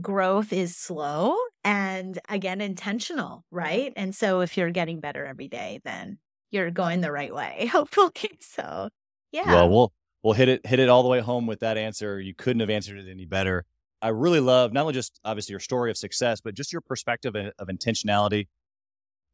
growth 0.01 0.53
is 0.53 0.77
slow 0.77 1.35
and 1.63 2.19
again 2.29 2.61
intentional, 2.61 3.45
right? 3.51 3.93
And 3.95 4.15
so 4.15 4.41
if 4.41 4.57
you're 4.57 4.71
getting 4.71 4.99
better 4.99 5.25
every 5.25 5.47
day, 5.47 5.81
then 5.85 6.19
you're 6.51 6.71
going 6.71 7.01
the 7.01 7.11
right 7.11 7.33
way, 7.33 7.67
hopefully. 7.71 8.37
So 8.41 8.89
yeah. 9.31 9.43
Well, 9.43 9.69
we'll 9.69 9.93
we'll 10.23 10.33
hit 10.33 10.49
it 10.49 10.65
hit 10.65 10.79
it 10.79 10.89
all 10.89 11.03
the 11.03 11.09
way 11.09 11.19
home 11.19 11.47
with 11.47 11.59
that 11.61 11.77
answer. 11.77 12.19
You 12.19 12.33
couldn't 12.35 12.59
have 12.59 12.69
answered 12.69 12.97
it 12.97 13.09
any 13.09 13.25
better. 13.25 13.65
I 14.01 14.09
really 14.09 14.39
love 14.39 14.73
not 14.73 14.81
only 14.81 14.93
just 14.93 15.19
obviously 15.25 15.53
your 15.53 15.59
story 15.59 15.89
of 15.89 15.97
success, 15.97 16.41
but 16.41 16.53
just 16.53 16.71
your 16.71 16.81
perspective 16.81 17.35
of 17.35 17.51
of 17.59 17.67
intentionality. 17.67 18.47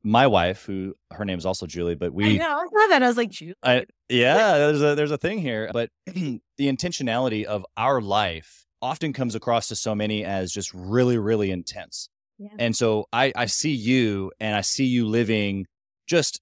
My 0.06 0.28
wife, 0.28 0.66
who 0.66 0.96
her 1.12 1.24
name 1.24 1.38
is 1.38 1.46
also 1.46 1.66
Julie, 1.66 1.96
but 1.96 2.08
I 2.08 2.10
we 2.10 2.38
know. 2.38 2.46
I 2.46 2.58
love 2.58 2.90
that. 2.90 3.04
I 3.04 3.08
was 3.08 3.16
like, 3.16 3.30
Julie. 3.30 3.54
I, 3.64 3.86
yeah, 4.10 4.58
there's 4.58 4.82
a 4.82 4.96
there's 4.96 5.12
a 5.12 5.18
thing 5.18 5.40
here, 5.40 5.70
but 5.74 5.90
the 6.06 6.42
intentionality 6.60 7.46
of 7.46 7.66
our 7.78 8.02
life 8.02 8.66
often 8.82 9.14
comes 9.14 9.34
across 9.34 9.70
to 9.70 9.76
so 9.76 9.96
many 9.96 10.26
as 10.26 10.52
just 10.52 10.74
really 10.74 11.18
really 11.18 11.52
intense. 11.52 12.10
Yeah. 12.38 12.50
And 12.60 12.76
so 12.76 13.06
I 13.14 13.32
I 13.36 13.46
see 13.46 13.72
you 13.72 14.32
and 14.40 14.56
I 14.56 14.62
see 14.62 14.86
you 14.86 15.08
living 15.08 15.68
just 16.08 16.42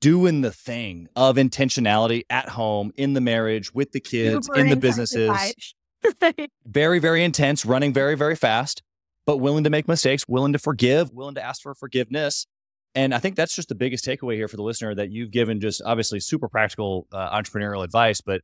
doing 0.00 0.42
the 0.42 0.52
thing 0.52 1.08
of 1.16 1.36
intentionality 1.36 2.22
at 2.30 2.50
home 2.50 2.92
in 2.96 3.14
the 3.14 3.20
marriage 3.20 3.74
with 3.74 3.92
the 3.92 4.00
kids 4.00 4.48
in 4.54 4.68
the 4.68 4.76
businesses. 4.76 5.30
very, 6.66 6.98
very 6.98 7.24
intense, 7.24 7.64
running 7.64 7.92
very, 7.92 8.16
very 8.16 8.36
fast, 8.36 8.82
but 9.26 9.38
willing 9.38 9.64
to 9.64 9.70
make 9.70 9.88
mistakes, 9.88 10.26
willing 10.28 10.52
to 10.52 10.58
forgive, 10.58 11.12
willing 11.12 11.34
to 11.34 11.42
ask 11.42 11.62
for 11.62 11.74
forgiveness. 11.74 12.46
And 12.94 13.14
I 13.14 13.18
think 13.18 13.36
that's 13.36 13.54
just 13.54 13.68
the 13.68 13.74
biggest 13.74 14.04
takeaway 14.04 14.34
here 14.34 14.48
for 14.48 14.56
the 14.56 14.62
listener 14.62 14.94
that 14.94 15.10
you've 15.10 15.30
given 15.30 15.60
just 15.60 15.82
obviously 15.84 16.20
super 16.20 16.48
practical 16.48 17.06
uh, 17.12 17.36
entrepreneurial 17.36 17.84
advice, 17.84 18.20
but 18.20 18.40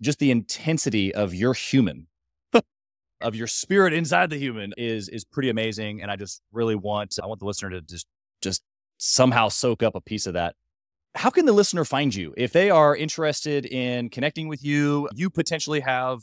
just 0.00 0.18
the 0.18 0.30
intensity 0.30 1.14
of 1.14 1.34
your 1.34 1.54
human, 1.54 2.06
of 3.20 3.34
your 3.34 3.46
spirit 3.46 3.92
inside 3.92 4.30
the 4.30 4.38
human 4.38 4.72
is 4.76 5.08
is 5.08 5.24
pretty 5.24 5.48
amazing. 5.48 6.02
And 6.02 6.10
I 6.10 6.16
just 6.16 6.42
really 6.52 6.76
want 6.76 7.18
I 7.22 7.26
want 7.26 7.40
the 7.40 7.46
listener 7.46 7.70
to 7.70 7.80
just 7.80 8.06
just 8.42 8.62
somehow 8.98 9.48
soak 9.48 9.82
up 9.82 9.94
a 9.94 10.00
piece 10.00 10.26
of 10.26 10.34
that. 10.34 10.54
How 11.14 11.30
can 11.30 11.46
the 11.46 11.52
listener 11.52 11.84
find 11.84 12.14
you 12.14 12.34
if 12.36 12.52
they 12.52 12.70
are 12.70 12.94
interested 12.94 13.66
in 13.66 14.10
connecting 14.10 14.46
with 14.46 14.62
you? 14.62 15.08
You 15.14 15.30
potentially 15.30 15.80
have 15.80 16.20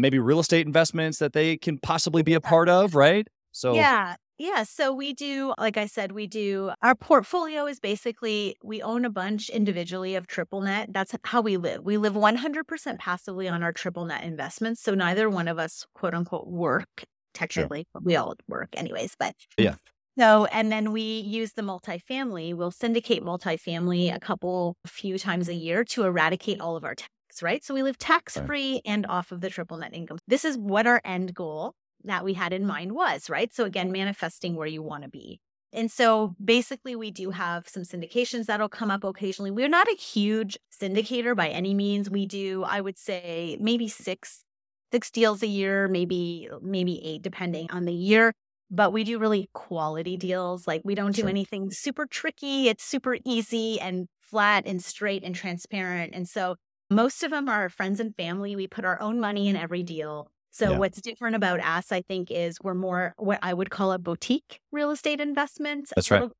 maybe 0.00 0.18
real 0.18 0.40
estate 0.40 0.66
investments 0.66 1.18
that 1.18 1.32
they 1.32 1.56
can 1.56 1.78
possibly 1.78 2.22
be 2.22 2.34
a 2.34 2.40
part 2.40 2.68
of, 2.68 2.94
right? 2.94 3.26
So 3.52 3.74
Yeah. 3.74 4.16
Yeah. 4.38 4.62
So 4.62 4.92
we 4.92 5.14
do, 5.14 5.52
like 5.58 5.76
I 5.76 5.86
said, 5.86 6.12
we 6.12 6.28
do 6.28 6.70
our 6.80 6.94
portfolio 6.94 7.66
is 7.66 7.80
basically 7.80 8.56
we 8.62 8.80
own 8.80 9.04
a 9.04 9.10
bunch 9.10 9.48
individually 9.48 10.14
of 10.14 10.28
triple 10.28 10.60
net. 10.60 10.90
That's 10.92 11.12
how 11.24 11.40
we 11.40 11.56
live. 11.56 11.82
We 11.84 11.96
live 11.96 12.14
100% 12.14 12.98
passively 13.00 13.48
on 13.48 13.62
our 13.64 13.72
triple 13.72 14.04
net 14.04 14.22
investments. 14.22 14.80
So 14.80 14.94
neither 14.94 15.28
one 15.28 15.48
of 15.48 15.58
us, 15.58 15.84
quote 15.94 16.14
unquote, 16.14 16.46
work 16.46 17.04
technically. 17.34 17.86
We 18.00 18.14
all 18.16 18.34
work 18.48 18.68
anyways, 18.74 19.14
but 19.18 19.34
Yeah. 19.58 19.74
So, 20.18 20.46
and 20.46 20.72
then 20.72 20.90
we 20.90 21.02
use 21.02 21.52
the 21.52 21.62
multifamily. 21.62 22.52
We'll 22.54 22.72
syndicate 22.72 23.22
multifamily 23.22 24.12
a 24.12 24.18
couple, 24.18 24.76
a 24.84 24.88
few 24.88 25.16
times 25.16 25.48
a 25.48 25.54
year 25.54 25.84
to 25.84 26.02
eradicate 26.02 26.60
all 26.60 26.74
of 26.76 26.82
our 26.84 26.96
tax, 26.96 27.08
right? 27.42 27.64
So 27.64 27.74
we 27.74 27.82
live 27.82 27.98
tax 27.98 28.36
free 28.36 28.80
and 28.84 29.06
off 29.06 29.32
of 29.32 29.40
the 29.40 29.50
triple 29.50 29.78
net 29.78 29.94
income. 29.94 30.18
This 30.26 30.44
is 30.44 30.56
what 30.56 30.86
our 30.86 31.00
end 31.04 31.34
goal 31.34 31.74
that 32.04 32.24
we 32.24 32.34
had 32.34 32.52
in 32.52 32.66
mind 32.66 32.92
was, 32.92 33.28
right? 33.28 33.52
So 33.52 33.64
again, 33.64 33.86
mm-hmm. 33.86 33.94
manifesting 33.94 34.54
where 34.54 34.66
you 34.66 34.82
want 34.82 35.04
to 35.04 35.08
be. 35.08 35.40
And 35.72 35.90
so 35.90 36.34
basically, 36.42 36.96
we 36.96 37.10
do 37.10 37.30
have 37.30 37.68
some 37.68 37.82
syndications 37.82 38.46
that'll 38.46 38.70
come 38.70 38.90
up 38.90 39.04
occasionally. 39.04 39.50
We're 39.50 39.68
not 39.68 39.86
a 39.88 39.96
huge 39.96 40.58
syndicator 40.72 41.36
by 41.36 41.48
any 41.48 41.74
means. 41.74 42.08
We 42.08 42.24
do, 42.24 42.64
I 42.64 42.80
would 42.80 42.98
say, 42.98 43.58
maybe 43.60 43.88
six 43.88 44.44
six 44.90 45.10
deals 45.10 45.42
a 45.42 45.46
year, 45.46 45.86
maybe 45.86 46.48
maybe 46.62 47.04
eight, 47.04 47.22
depending 47.22 47.70
on 47.70 47.84
the 47.84 47.92
year. 47.92 48.32
But 48.70 48.92
we 48.92 49.04
do 49.04 49.18
really 49.18 49.50
quality 49.52 50.16
deals. 50.16 50.66
Like 50.66 50.82
we 50.84 50.94
don't 50.94 51.14
do 51.14 51.22
Sure. 51.22 51.28
anything 51.28 51.70
super 51.70 52.06
tricky. 52.06 52.68
It's 52.68 52.84
super 52.84 53.18
easy 53.24 53.78
and 53.80 54.08
flat 54.20 54.64
and 54.66 54.82
straight 54.82 55.22
and 55.24 55.34
transparent. 55.34 56.14
And 56.14 56.28
so 56.28 56.56
most 56.90 57.22
of 57.22 57.30
them 57.30 57.48
are 57.48 57.68
friends 57.68 58.00
and 58.00 58.14
family. 58.16 58.56
We 58.56 58.66
put 58.66 58.84
our 58.84 59.00
own 59.00 59.20
money 59.20 59.48
in 59.48 59.56
every 59.56 59.82
deal. 59.82 60.30
So 60.50 60.72
Yeah. 60.72 60.78
what's 60.78 61.00
different 61.00 61.36
about 61.36 61.60
us, 61.60 61.92
I 61.92 62.02
think, 62.02 62.30
is 62.30 62.58
we're 62.62 62.74
more 62.74 63.14
what 63.18 63.38
I 63.42 63.54
would 63.54 63.70
call 63.70 63.92
a 63.92 63.98
boutique 63.98 64.60
real 64.72 64.90
estate 64.90 65.20
investment. 65.20 65.90
That's 65.94 66.10
right. 66.10 66.30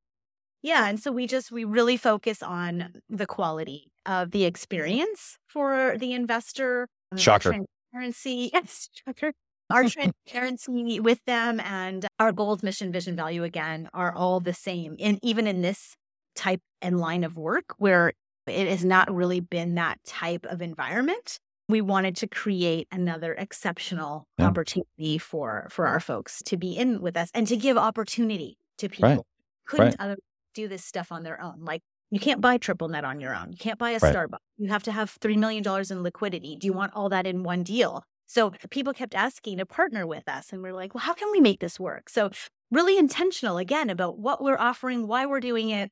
Yeah. 0.62 0.88
And 0.88 0.98
so 0.98 1.12
we 1.12 1.26
just, 1.26 1.52
we 1.52 1.64
really 1.64 1.96
focus 1.96 2.42
on 2.42 2.94
the 3.08 3.26
quality 3.26 3.92
of 4.06 4.32
the 4.32 4.44
experience 4.44 5.38
for 5.48 5.96
the 5.98 6.12
investor. 6.12 6.88
uh, 7.12 7.16
Shocker. 7.16 7.50
Transparency. 7.92 8.50
Yes, 8.54 8.88
shocker. 8.92 9.32
Our 9.70 9.84
transparency 9.88 10.98
with 11.00 11.20
them 11.26 11.60
and 11.60 12.06
our 12.18 12.32
goals, 12.32 12.62
mission, 12.62 12.90
vision, 12.92 13.16
value 13.16 13.44
again 13.44 13.88
are 13.94 14.14
all 14.14 14.40
the 14.40 14.54
same. 14.54 14.96
And 14.98 15.18
even 15.22 15.46
in 15.46 15.62
this 15.62 15.94
type 16.34 16.60
and 16.82 16.98
line 16.98 17.24
of 17.24 17.36
work 17.36 17.74
where 17.78 18.12
it 18.48 18.68
has 18.68 18.84
not 18.84 19.12
really 19.14 19.40
been 19.40 19.74
that 19.74 19.98
type 20.04 20.44
of 20.46 20.62
environment, 20.62 21.38
we 21.68 21.80
wanted 21.80 22.16
to 22.16 22.26
create 22.28 22.88
another 22.90 23.34
mm, 23.38 23.42
exceptional 23.42 24.26
Yeah. 24.38 24.46
opportunity 24.48 25.18
for 25.18 25.68
for 25.70 25.86
our 25.86 26.00
folks 26.00 26.42
to 26.44 26.56
be 26.56 26.72
in 26.76 27.00
with 27.00 27.16
us 27.16 27.30
and 27.34 27.46
to 27.48 27.56
give 27.56 27.76
opportunity 27.76 28.56
to 28.78 28.88
people 28.88 29.08
Right. 29.08 29.20
couldn't 29.66 29.86
Right. 29.90 29.96
other 29.98 30.16
do 30.54 30.68
this 30.68 30.84
stuff 30.84 31.12
on 31.12 31.22
their 31.24 31.40
own. 31.40 31.64
Like 31.64 31.82
you 32.10 32.20
can't 32.20 32.40
buy 32.40 32.56
triple 32.58 32.88
net 32.88 33.04
on 33.04 33.20
your 33.20 33.34
own. 33.34 33.52
You 33.52 33.58
can't 33.58 33.78
buy 33.78 33.90
a 33.90 34.00
Right. 34.00 34.14
Starbucks. 34.14 34.38
You 34.56 34.70
have 34.70 34.82
to 34.84 34.92
have 34.92 35.10
three 35.20 35.36
million 35.36 35.62
dollars 35.62 35.90
in 35.90 36.02
liquidity. 36.02 36.56
Do 36.56 36.66
you 36.66 36.72
want 36.72 36.94
all 36.94 37.08
that 37.10 37.26
in 37.26 37.42
one 37.42 37.62
deal? 37.62 38.02
So 38.26 38.50
people 38.70 38.92
kept 38.92 39.14
asking 39.14 39.58
to 39.58 39.66
partner 39.66 40.06
with 40.06 40.28
us, 40.28 40.52
and 40.52 40.62
we're 40.62 40.74
like, 40.74 40.94
well, 40.94 41.02
how 41.02 41.14
can 41.14 41.30
we 41.32 41.40
make 41.40 41.60
this 41.60 41.80
work? 41.80 42.08
So 42.10 42.30
really 42.70 42.98
intentional 42.98 43.56
again 43.58 43.88
about 43.90 44.18
what 44.18 44.42
we're 44.42 44.58
offering, 44.58 45.06
why 45.06 45.24
we're 45.26 45.40
doing 45.40 45.70
it, 45.70 45.90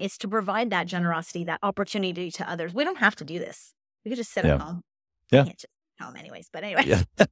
is 0.00 0.16
to 0.18 0.28
provide 0.28 0.70
that 0.70 0.86
generosity, 0.86 1.44
that 1.44 1.60
opportunity 1.62 2.30
to 2.32 2.50
others. 2.50 2.72
We 2.74 2.84
don't 2.84 2.98
have 2.98 3.16
to 3.16 3.24
do 3.24 3.38
this. 3.38 3.72
We 4.04 4.10
could 4.10 4.18
just 4.18 4.32
sit 4.32 4.44
Yeah. 4.44 4.54
at 4.54 4.60
home. 4.60 4.82
Yeah. 5.30 5.44
Can't 5.44 5.56
just 5.58 5.60
sit 5.62 6.00
at 6.00 6.06
home 6.06 6.16
anyways. 6.16 6.48
But 6.52 6.64
anyway. 6.64 6.84
Yeah. 6.86 7.02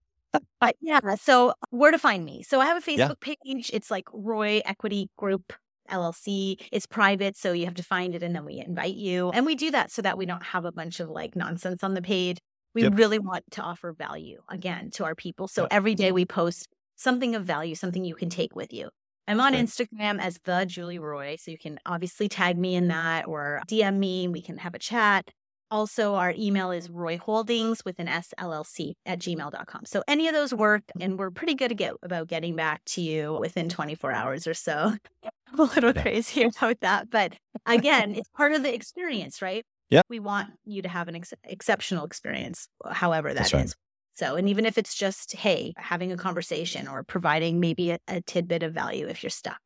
But 0.60 0.76
yeah, 0.82 1.00
so 1.14 1.54
where 1.70 1.90
to 1.90 1.98
find 1.98 2.22
me? 2.24 2.42
So 2.42 2.60
I 2.60 2.66
have 2.66 2.76
a 2.86 2.92
Yeah. 2.92 3.08
Facebook 3.08 3.20
page. 3.20 3.70
It's 3.72 3.90
like 3.90 4.04
Roy 4.12 4.60
Equity 4.66 5.08
Group 5.16 5.54
LLC. 5.90 6.60
It's 6.72 6.84
private, 6.86 7.36
so 7.36 7.52
you 7.52 7.64
have 7.64 7.74
to 7.74 7.82
find 7.82 8.14
it 8.14 8.22
and 8.22 8.34
then 8.34 8.44
we 8.44 8.58
invite 8.58 8.94
you. 8.96 9.30
And 9.30 9.46
we 9.46 9.54
do 9.54 9.70
that 9.70 9.90
so 9.90 10.02
that 10.02 10.18
we 10.18 10.26
don't 10.26 10.42
have 10.42 10.64
a 10.66 10.72
bunch 10.72 11.00
of 11.00 11.08
like 11.08 11.36
nonsense 11.36 11.82
on 11.82 11.94
the 11.94 12.02
page. 12.02 12.38
We 12.74 12.82
Yep. 12.82 12.98
really 12.98 13.18
want 13.18 13.44
to 13.52 13.62
offer 13.62 13.92
value 13.92 14.42
again 14.50 14.90
to 14.92 15.04
our 15.04 15.14
people. 15.14 15.48
So 15.48 15.62
Yeah. 15.62 15.68
every 15.70 15.94
day 15.94 16.12
we 16.12 16.26
post 16.26 16.68
something 16.96 17.34
of 17.34 17.44
value, 17.44 17.74
something 17.74 18.04
you 18.04 18.14
can 18.14 18.28
take 18.28 18.54
with 18.54 18.72
you. 18.74 18.90
I'm 19.29 19.41
on. 19.41 19.55
Instagram 19.55 20.20
as 20.20 20.39
the 20.45 20.64
Julie 20.66 20.99
Roy. 20.99 21.37
So 21.39 21.51
you 21.51 21.59
can 21.59 21.79
obviously 21.87 22.29
tag 22.29 22.59
me 22.59 22.74
in 22.74 22.85
mm-hmm. 22.85 22.93
that 22.93 23.27
or 23.27 23.62
DM 23.66 23.99
me. 23.99 24.29
We 24.29 24.43
can 24.43 24.59
have 24.59 24.74
a 24.74 24.79
chat. 24.79 25.31
Also, 25.68 26.14
our 26.14 26.33
email 26.39 26.70
is 26.70 26.89
Roy 26.89 27.18
Holdings 27.18 27.85
with 27.85 27.99
an 27.99 28.07
SLLC 28.07 28.93
at 29.05 29.18
gmail.com. 29.18 29.85
So 29.85 30.05
any 30.07 30.29
of 30.29 30.35
those 30.35 30.55
work, 30.55 30.83
mm-hmm. 30.83 31.03
and 31.03 31.18
we're 31.18 31.31
pretty 31.31 31.55
good 31.55 31.68
to 31.68 31.74
get 31.74 31.95
about 32.03 32.29
getting 32.29 32.55
back 32.55 32.85
to 32.87 33.01
you 33.01 33.37
within 33.41 33.68
24 33.68 34.12
hours 34.12 34.47
or 34.47 34.55
so. 34.55 34.93
I'm 35.53 35.61
a 35.61 35.64
little 35.64 35.93
Yeah. 35.95 36.03
crazy 36.03 36.43
about 36.45 36.81
that. 36.81 37.11
But 37.11 37.35
again, 37.66 38.14
it's 38.14 38.29
part 38.31 38.53
of 38.53 38.62
the 38.62 38.72
experience, 38.72 39.43
right? 39.43 39.64
Yeah. 39.91 40.03
We 40.09 40.20
want 40.20 40.51
you 40.64 40.83
to 40.83 40.89
have 40.89 41.09
an 41.09 41.16
ex- 41.16 41.35
exceptional 41.45 42.05
experience, 42.05 42.68
however 42.91 43.35
that 43.35 43.47
is. 43.47 43.53
That's 43.53 43.74
right. 43.74 43.86
So, 44.16 44.36
and 44.36 44.48
even 44.48 44.64
if 44.64 44.78
it's 44.78 44.94
just, 44.94 45.36
hey, 45.36 45.74
having 45.76 46.10
a 46.10 46.16
conversation 46.16 46.88
or 46.88 47.02
providing 47.02 47.60
maybe 47.60 47.90
a, 47.90 47.98
a 48.08 48.22
tidbit 48.22 48.62
of 48.62 48.72
value 48.72 49.06
if 49.06 49.22
you're 49.22 49.30
stuck. 49.30 49.60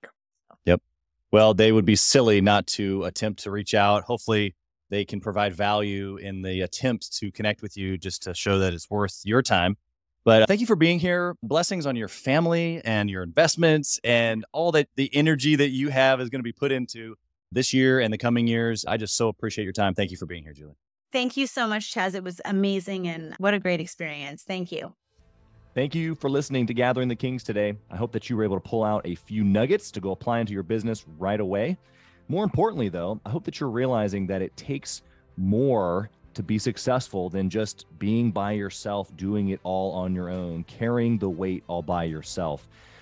Yep. 0.65 0.83
Well, 1.31 1.55
they 1.55 1.71
would 1.71 1.85
be 1.85 1.95
silly 1.95 2.41
not 2.41 2.67
to 2.69 3.05
attempt 3.05 3.45
to 3.45 3.53
reach 3.53 3.75
out. 3.75 4.03
Hopefully, 4.05 4.57
they 4.89 5.05
can 5.05 5.21
provide 5.21 5.55
value 5.55 6.17
in 6.17 6.43
the 6.43 6.63
attempt 6.63 7.17
to 7.19 7.31
connect 7.31 7.63
with 7.63 7.77
you 7.77 7.97
just 7.97 8.25
to 8.25 8.35
show 8.35 8.59
that 8.59 8.75
it's 8.75 8.91
worth 8.91 9.21
your 9.23 9.41
time. 9.41 9.77
But 10.25 10.43
uh, 10.43 10.47
thank 10.47 10.61
you 10.61 10.67
for 10.67 10.75
being 10.75 10.99
here. 10.99 11.37
Blessings 11.45 11.87
on 11.87 11.95
your 11.95 12.09
family 12.09 12.81
and 12.85 13.09
your 13.09 13.23
investments 13.23 14.01
and 14.03 14.45
all 14.53 14.73
that 14.73 14.89
the 14.97 15.15
energy 15.15 15.55
that 15.55 15.71
you 15.71 15.91
have 15.91 16.21
is 16.21 16.29
going 16.29 16.41
to 16.41 16.45
be 16.45 16.53
put 16.53 16.73
into 16.73 17.15
this 17.53 17.73
year 17.73 18.01
and 18.01 18.13
the 18.13 18.19
coming 18.19 18.49
years. 18.49 18.85
I 18.85 18.97
just 18.97 19.17
so 19.17 19.29
appreciate 19.29 19.65
your 19.65 19.73
time. 19.73 19.95
Thank 19.95 20.11
you 20.11 20.17
for 20.17 20.27
being 20.27 20.43
here, 20.43 20.53
Julie. 20.53 20.75
Thank 21.13 21.37
you 21.37 21.47
so 21.47 21.67
much, 21.67 21.93
Chaz. 21.93 22.15
It 22.15 22.23
was 22.23 22.41
amazing 22.45 23.09
and 23.09 23.35
what 23.39 23.55
a 23.55 23.59
great 23.59 23.81
experience. 23.81 24.45
Thank 24.45 24.71
you. 24.71 24.95
Thank 25.75 25.95
you 25.95 26.15
for 26.15 26.29
listening 26.29 26.67
to 26.67 26.75
Gathering 26.75 27.09
the 27.09 27.17
Kings 27.17 27.45
today. 27.45 27.77
I 27.91 27.97
hope 27.97 28.13
that 28.13 28.29
you 28.29 28.37
were 28.37 28.45
able 28.45 28.61
to 28.61 28.69
pull 28.69 28.83
out 28.83 29.07
a 29.07 29.15
few 29.15 29.45
nuggets 29.45 29.91
to 29.93 30.01
go 30.01 30.11
apply 30.11 30.41
into 30.41 30.53
your 30.53 30.63
business 30.63 31.05
right 31.19 31.39
away. 31.39 31.79
More 32.29 32.45
importantly, 32.45 32.89
though, 32.89 33.21
I 33.25 33.31
hope 33.31 33.45
that 33.45 33.61
you're 33.61 33.71
realizing 33.71 34.27
that 34.29 34.43
it 34.43 34.57
takes 34.57 35.03
more 35.37 36.11
to 36.35 36.43
be 36.43 36.59
successful 36.59 37.29
than 37.29 37.51
just 37.51 37.87
being 37.99 38.31
by 38.31 38.53
yourself, 38.53 39.17
doing 39.17 39.49
it 39.49 39.61
all 39.63 39.93
on 39.93 40.15
your 40.15 40.29
own, 40.29 40.65
carrying 40.65 41.19
the 41.19 41.29
weight 41.29 41.65
all 41.67 41.83
by 41.83 42.05
yourself. 42.05 42.69